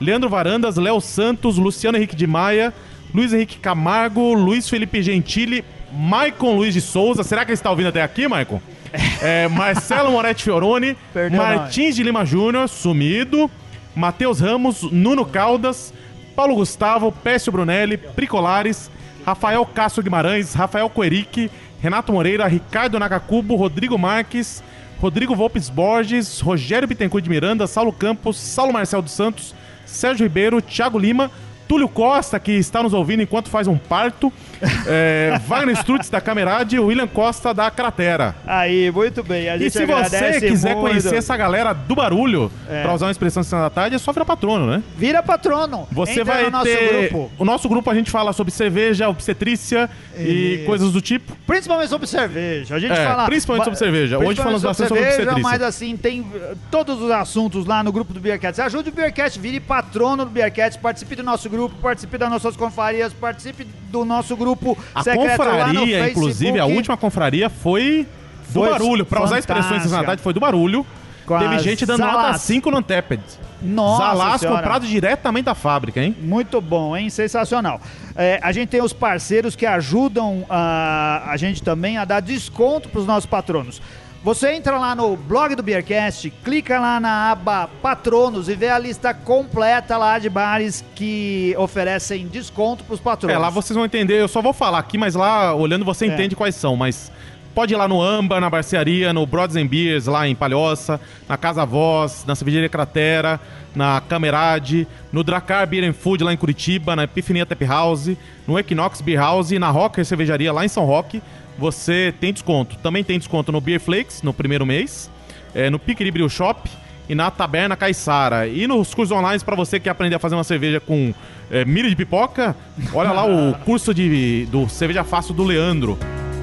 Leandro 0.00 0.28
Varandas, 0.28 0.76
Léo 0.76 1.00
Santos, 1.00 1.56
Luciano 1.56 1.96
Henrique 1.96 2.16
de 2.16 2.26
Maia, 2.26 2.72
Luiz 3.14 3.32
Henrique 3.32 3.58
Camargo, 3.58 4.34
Luiz 4.34 4.68
Felipe 4.68 5.02
Gentili, 5.02 5.64
Maicon 5.92 6.56
Luiz 6.56 6.74
de 6.74 6.80
Souza. 6.80 7.22
Será 7.22 7.44
que 7.44 7.50
ele 7.50 7.54
está 7.54 7.70
ouvindo 7.70 7.88
até 7.88 8.02
aqui, 8.02 8.26
Maicon? 8.28 8.60
É, 9.20 9.46
Marcelo 9.48 10.10
Moretti 10.10 10.44
Fioroni, 10.44 10.96
Perdeu 11.12 11.38
Martins 11.38 11.96
de 11.96 12.02
Lima 12.02 12.24
Júnior, 12.24 12.66
sumido, 12.68 13.50
Matheus 13.94 14.40
Ramos, 14.40 14.82
Nuno 14.90 15.24
Caldas, 15.24 15.92
Paulo 16.34 16.54
Gustavo, 16.54 17.12
Pécio 17.12 17.52
Brunelli, 17.52 17.96
Pricolares, 17.96 18.90
Rafael 19.24 19.66
Castro 19.66 20.02
Guimarães, 20.02 20.54
Rafael 20.54 20.88
Coeric, 20.88 21.50
Renato 21.86 22.12
Moreira, 22.12 22.48
Ricardo 22.48 22.98
Nakakubo, 22.98 23.54
Rodrigo 23.54 23.96
Marques, 23.96 24.60
Rodrigo 25.00 25.36
Volpes 25.36 25.70
Borges, 25.70 26.40
Rogério 26.40 26.88
Bittencourt 26.88 27.22
de 27.22 27.30
Miranda, 27.30 27.64
Saulo 27.68 27.92
Campos, 27.92 28.36
Saulo 28.36 28.72
Marcel 28.72 29.00
dos 29.00 29.12
Santos, 29.12 29.54
Sérgio 29.84 30.24
Ribeiro, 30.24 30.60
Thiago 30.60 30.98
Lima, 30.98 31.30
Túlio 31.68 31.88
Costa, 31.88 32.38
que 32.38 32.52
está 32.52 32.82
nos 32.82 32.92
ouvindo 32.92 33.22
enquanto 33.22 33.48
faz 33.48 33.66
um 33.66 33.76
parto, 33.76 34.32
é, 34.86 35.38
Wagner 35.46 35.76
Strutz 35.76 36.08
da 36.08 36.20
Camerade 36.20 36.76
e 36.76 36.78
William 36.78 37.06
Costa 37.06 37.52
da 37.52 37.70
Cratera. 37.70 38.34
Aí, 38.46 38.90
muito 38.90 39.22
bem. 39.22 39.46
E 39.60 39.70
se 39.70 39.84
você 39.84 40.40
quiser 40.40 40.74
muito. 40.74 40.88
conhecer 40.88 41.16
essa 41.16 41.36
galera 41.36 41.72
do 41.72 41.94
barulho, 41.94 42.50
É. 42.68 42.82
pra 42.82 42.94
usar 42.94 43.06
uma 43.06 43.12
expressão 43.12 43.42
de 43.42 43.50
da 43.50 43.70
tarde, 43.70 43.96
é 43.96 43.98
só 43.98 44.12
virar 44.12 44.24
patrono, 44.24 44.66
né? 44.66 44.82
Vira 44.96 45.22
patrono. 45.22 45.86
Você 45.90 46.20
Entra 46.20 46.24
vai 46.24 46.42
no 46.44 46.50
nosso 46.50 46.64
ter. 46.64 47.08
grupo. 47.10 47.30
O 47.38 47.44
nosso 47.44 47.68
grupo 47.68 47.90
a 47.90 47.94
gente 47.94 48.10
fala 48.10 48.32
sobre 48.32 48.52
cerveja, 48.52 49.08
obstetrícia 49.08 49.88
e 50.18 50.56
Isso. 50.56 50.66
coisas 50.66 50.92
do 50.92 51.00
tipo. 51.00 51.34
Principalmente 51.46 51.88
sobre 51.88 52.06
cerveja. 52.06 52.74
A 52.74 52.78
gente 52.78 52.92
É, 52.92 53.06
fala. 53.06 53.24
principalmente 53.26 53.64
sobre 53.64 53.78
cerveja. 53.78 54.16
Hoje 54.18 54.26
Principalmente 54.26 54.42
falamos 54.42 54.62
bastante 54.62 54.88
sobre 54.88 55.02
obstetrícia. 55.04 55.42
Mas 55.42 55.62
assim, 55.62 55.96
tem 55.96 56.20
uh, 56.20 56.56
todos 56.70 57.00
os 57.00 57.10
assuntos 57.10 57.66
lá 57.66 57.82
no 57.82 57.90
grupo 57.92 58.12
do 58.12 58.20
Beercats. 58.20 58.60
Ajude 58.60 58.90
o 58.90 58.92
Beercats, 58.92 59.36
vire 59.36 59.58
patrono 59.60 60.24
do 60.24 60.30
Beercats, 60.30 60.76
participe 60.76 61.14
do 61.16 61.22
nosso 61.22 61.48
grupo, 61.48 61.55
participe 61.80 62.18
das 62.18 62.30
nossas 62.30 62.56
confrarias, 62.56 63.12
participe 63.12 63.64
do 63.90 64.04
nosso 64.04 64.36
grupo 64.36 64.76
A 64.94 65.02
secreto 65.02 65.30
confraria, 65.30 66.10
inclusive, 66.10 66.58
a 66.58 66.66
última 66.66 66.96
confraria 66.96 67.48
foi 67.50 68.06
do 68.48 68.60
Foi 68.60 68.70
barulho. 68.70 69.04
Pra 69.04 69.22
usar 69.22 69.38
expressões 69.38 69.90
na 69.90 69.98
verdade, 69.98 70.22
foi 70.22 70.32
do 70.32 70.40
barulho. 70.40 70.86
Com 71.26 71.38
Teve 71.38 71.58
gente 71.58 71.84
dando 71.84 72.00
nota 72.00 72.12
Zalas. 72.12 72.40
5 72.42 72.70
no 72.70 72.76
Anteped. 72.78 73.20
Nossa 73.60 74.04
Zalás 74.04 74.40
Senhora. 74.40 74.58
comprado 74.58 74.86
diretamente 74.86 75.46
da 75.46 75.54
fábrica, 75.56 76.00
hein? 76.00 76.14
Muito 76.20 76.60
bom, 76.60 76.96
hein? 76.96 77.10
Sensacional. 77.10 77.80
É, 78.14 78.38
a 78.42 78.52
gente 78.52 78.68
tem 78.68 78.80
os 78.80 78.92
parceiros 78.92 79.56
que 79.56 79.66
ajudam 79.66 80.46
a, 80.48 81.24
a 81.28 81.36
gente 81.36 81.62
também 81.62 81.98
a 81.98 82.04
dar 82.04 82.20
desconto 82.20 82.88
para 82.88 83.00
os 83.00 83.06
nossos 83.06 83.26
patronos. 83.26 83.82
Você 84.26 84.50
entra 84.54 84.76
lá 84.76 84.92
no 84.92 85.16
blog 85.16 85.54
do 85.54 85.62
Beercast, 85.62 86.30
clica 86.42 86.80
lá 86.80 86.98
na 86.98 87.30
aba 87.30 87.70
Patronos 87.80 88.48
e 88.48 88.56
vê 88.56 88.68
a 88.68 88.76
lista 88.76 89.14
completa 89.14 89.96
lá 89.96 90.18
de 90.18 90.28
bares 90.28 90.84
que 90.96 91.54
oferecem 91.56 92.26
desconto 92.26 92.82
para 92.82 92.94
os 92.94 92.98
patronos. 92.98 93.36
É, 93.36 93.38
lá 93.38 93.50
vocês 93.50 93.76
vão 93.76 93.84
entender. 93.84 94.20
Eu 94.20 94.26
só 94.26 94.42
vou 94.42 94.52
falar 94.52 94.80
aqui, 94.80 94.98
mas 94.98 95.14
lá, 95.14 95.54
olhando, 95.54 95.84
você 95.84 96.06
É. 96.06 96.08
entende 96.08 96.34
quais 96.34 96.56
são. 96.56 96.74
Mas 96.74 97.12
pode 97.54 97.72
ir 97.72 97.76
lá 97.76 97.86
no 97.86 98.02
Amba, 98.02 98.40
na 98.40 98.50
Barcearia, 98.50 99.12
no 99.12 99.24
Brothers 99.24 99.64
and 99.64 99.68
Beers, 99.68 100.06
lá 100.06 100.26
em 100.26 100.34
Palhoça, 100.34 101.00
na 101.28 101.36
Casa 101.36 101.64
Voz, 101.64 102.24
na 102.26 102.34
Cervejaria 102.34 102.68
Cratera, 102.68 103.38
na 103.76 104.02
Camerade, 104.08 104.88
no 105.12 105.22
Dracar 105.22 105.64
Beer 105.68 105.88
and 105.88 105.92
Food, 105.92 106.24
lá 106.24 106.32
em 106.32 106.36
Curitiba, 106.36 106.96
na 106.96 107.04
Epifania 107.04 107.46
Tap 107.46 107.62
House, 107.62 108.10
no 108.44 108.58
Equinox 108.58 109.00
Beer 109.00 109.20
House 109.20 109.52
e 109.52 109.58
na 109.60 109.70
Rocker 109.70 110.04
Cervejaria, 110.04 110.52
lá 110.52 110.64
em 110.64 110.68
São 110.68 110.84
Roque. 110.84 111.22
Você 111.58 112.14
tem 112.20 112.32
desconto. 112.32 112.76
Também 112.78 113.02
tem 113.02 113.18
desconto 113.18 113.50
no 113.50 113.60
Beer 113.60 113.80
Flakes, 113.80 114.22
no 114.22 114.32
primeiro 114.32 114.66
mês, 114.66 115.10
é, 115.54 115.70
no 115.70 115.78
Piqueri 115.78 116.10
Brew 116.10 116.28
Shop 116.28 116.68
e 117.08 117.14
na 117.14 117.30
Taberna 117.30 117.76
Caiçara. 117.76 118.46
E 118.46 118.66
nos 118.66 118.94
cursos 118.94 119.16
online, 119.16 119.42
para 119.42 119.56
você 119.56 119.78
que 119.78 119.84
quer 119.84 119.90
aprender 119.90 120.16
a 120.16 120.18
fazer 120.18 120.34
uma 120.34 120.44
cerveja 120.44 120.80
com 120.80 121.14
é, 121.50 121.64
milho 121.64 121.88
de 121.88 121.96
pipoca, 121.96 122.56
olha 122.92 123.12
lá 123.12 123.24
o 123.24 123.54
curso 123.64 123.94
de, 123.94 124.46
do 124.46 124.68
Cerveja 124.68 125.04
Fácil 125.04 125.34
do 125.34 125.44
Leandro. 125.44 125.98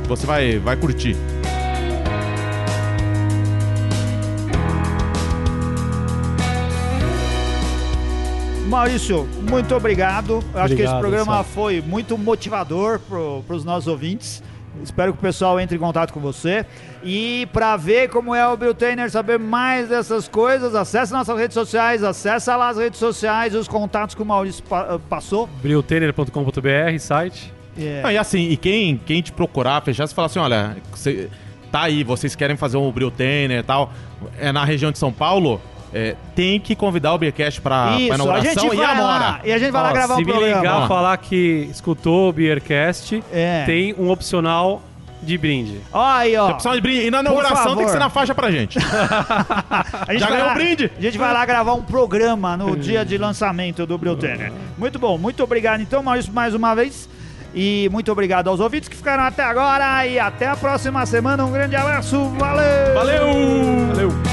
Você 0.07 0.26
vai, 0.26 0.57
vai 0.57 0.76
curtir. 0.76 1.16
Maurício, 8.74 9.30
muito 9.47 9.76
obrigado. 9.76 10.43
Eu 10.51 10.59
acho 10.59 10.76
que 10.76 10.82
esse 10.82 10.97
programa 10.97 11.36
Sal. 11.36 11.43
foi 11.43 11.80
muito 11.80 12.18
motivador 12.18 12.99
para 12.99 13.55
os 13.55 13.64
nossos 13.64 13.88
ouvintes. 13.88 14.41
Espero 14.82 15.14
que 15.14 15.20
o 15.20 15.22
pessoal 15.22 15.60
entre 15.60 15.76
em 15.76 15.80
contato 15.80 16.12
com 16.12 16.20
você. 16.20 16.66
E 17.04 17.48
para 17.54 17.78
ver 17.78 18.10
como 18.10 18.34
é 18.34 18.48
o 18.48 18.58
Biltainer, 18.58 19.10
saber 19.12 19.38
mais 19.38 19.90
dessas 19.90 20.28
coisas, 20.28 20.74
acesse 20.74 21.12
nossas 21.14 21.38
redes 21.38 21.54
sociais, 21.54 22.04
acesse 22.04 22.50
lá 22.50 22.70
as 22.70 22.78
redes 22.78 22.98
sociais, 23.00 23.54
os 23.54 23.68
contatos 23.68 24.16
que 24.16 24.22
o 24.22 24.26
Maurício 24.26 24.64
pa- 24.64 25.00
passou. 25.10 25.48
briltener.com.br, 25.62 27.00
site. 27.00 27.54
É. 27.78 28.02
Não, 28.02 28.12
e 28.12 28.18
assim, 28.18 28.50
e 28.50 28.58
quem, 28.58 28.98
quem 28.98 29.22
te 29.22 29.32
procurar, 29.32 29.82
fechar, 29.82 30.08
você 30.08 30.14
fala 30.14 30.26
assim, 30.28 30.40
olha, 30.40 30.78
você, 30.92 31.30
tá 31.72 31.82
aí, 31.84 32.04
vocês 32.04 32.36
querem 32.36 32.56
fazer 32.56 32.78
um 32.78 32.92
Brewtainer 32.92 33.60
e 33.60 33.64
tal, 33.64 33.92
é 34.40 34.52
na 34.52 34.64
região 34.64 34.92
de 34.92 34.98
São 34.98 35.12
Paulo, 35.12 35.60
é, 35.94 36.16
tem 36.36 36.60
que 36.60 36.76
convidar 36.76 37.14
o 37.14 37.18
Beercast 37.18 37.62
pra, 37.62 37.96
Isso, 38.00 38.12
a 38.12 38.16
inauguração 38.16 38.74
e 38.74 38.84
a 38.84 38.88
lá. 38.91 38.96
Mora. 38.96 39.39
E 39.44 39.52
a 39.54 39.58
gente 39.58 39.72
vai 39.72 39.84
lá 39.84 39.89
Ó, 39.89 39.94
gravar 39.94 40.16
se 40.16 40.22
um 40.22 40.26
me 40.26 40.32
programa. 40.32 40.58
ligar 40.62 40.88
falar 40.88 41.18
que 41.18 41.68
escutou 41.72 42.30
o 42.30 42.34
Beercast, 42.34 43.24
É. 43.32 43.64
tem 43.66 43.94
um 43.98 44.10
opcional 44.10 44.82
de 45.22 45.38
brinde. 45.38 45.80
Ó 45.94 46.04
aí, 46.06 46.36
ó. 46.36 46.50
Opção 46.50 46.74
de 46.76 46.82
brinde. 46.82 47.06
E 47.08 47.12
na 47.12 47.22
inauguração 47.22 47.76
tem 47.78 47.86
que 47.86 47.91
ser 47.91 48.00
na 48.00 48.10
faixa 48.10 48.36
pra 48.36 48.52
gente. 48.52 48.78
A 50.06 50.12
gente 50.12 50.20
Já 50.20 50.28
ganhou 50.28 50.46
lá- 50.48 50.52
o 50.52 50.56
brinde? 50.56 50.91
A 50.98 51.02
gente 51.02 51.18
vai 51.18 51.32
lá 51.34 51.46
gravar 51.46 51.74
um 51.74 51.82
programa 51.82 52.58
no 52.58 52.76
dia 52.76 53.06
de 53.06 53.18
lançamento 53.18 53.86
do 53.86 53.98
Brewtainer. 53.98 54.52
Muito 54.78 55.00
bom, 55.00 55.18
muito 55.18 55.41
obrigado 55.44 55.80
então, 55.82 56.04
Maurício, 56.04 56.34
mais 56.34 56.54
uma 56.54 56.76
vez. 56.76 57.08
E 57.56 57.88
muito 57.91 58.12
obrigado 58.12 58.48
aos 58.50 58.60
ouvintes 58.60 58.89
que 58.89 58.96
ficaram 58.98 59.24
até 59.24 59.44
agora. 59.44 60.06
E 60.08 60.18
até 60.20 60.48
a 60.48 60.56
próxima 60.58 61.06
semana. 61.06 61.46
Um 61.46 61.52
grande 61.52 61.76
abraço. 61.76 62.18
Valeu! 62.32 62.94
Valeu! 62.96 63.28
Valeu! 63.94 64.33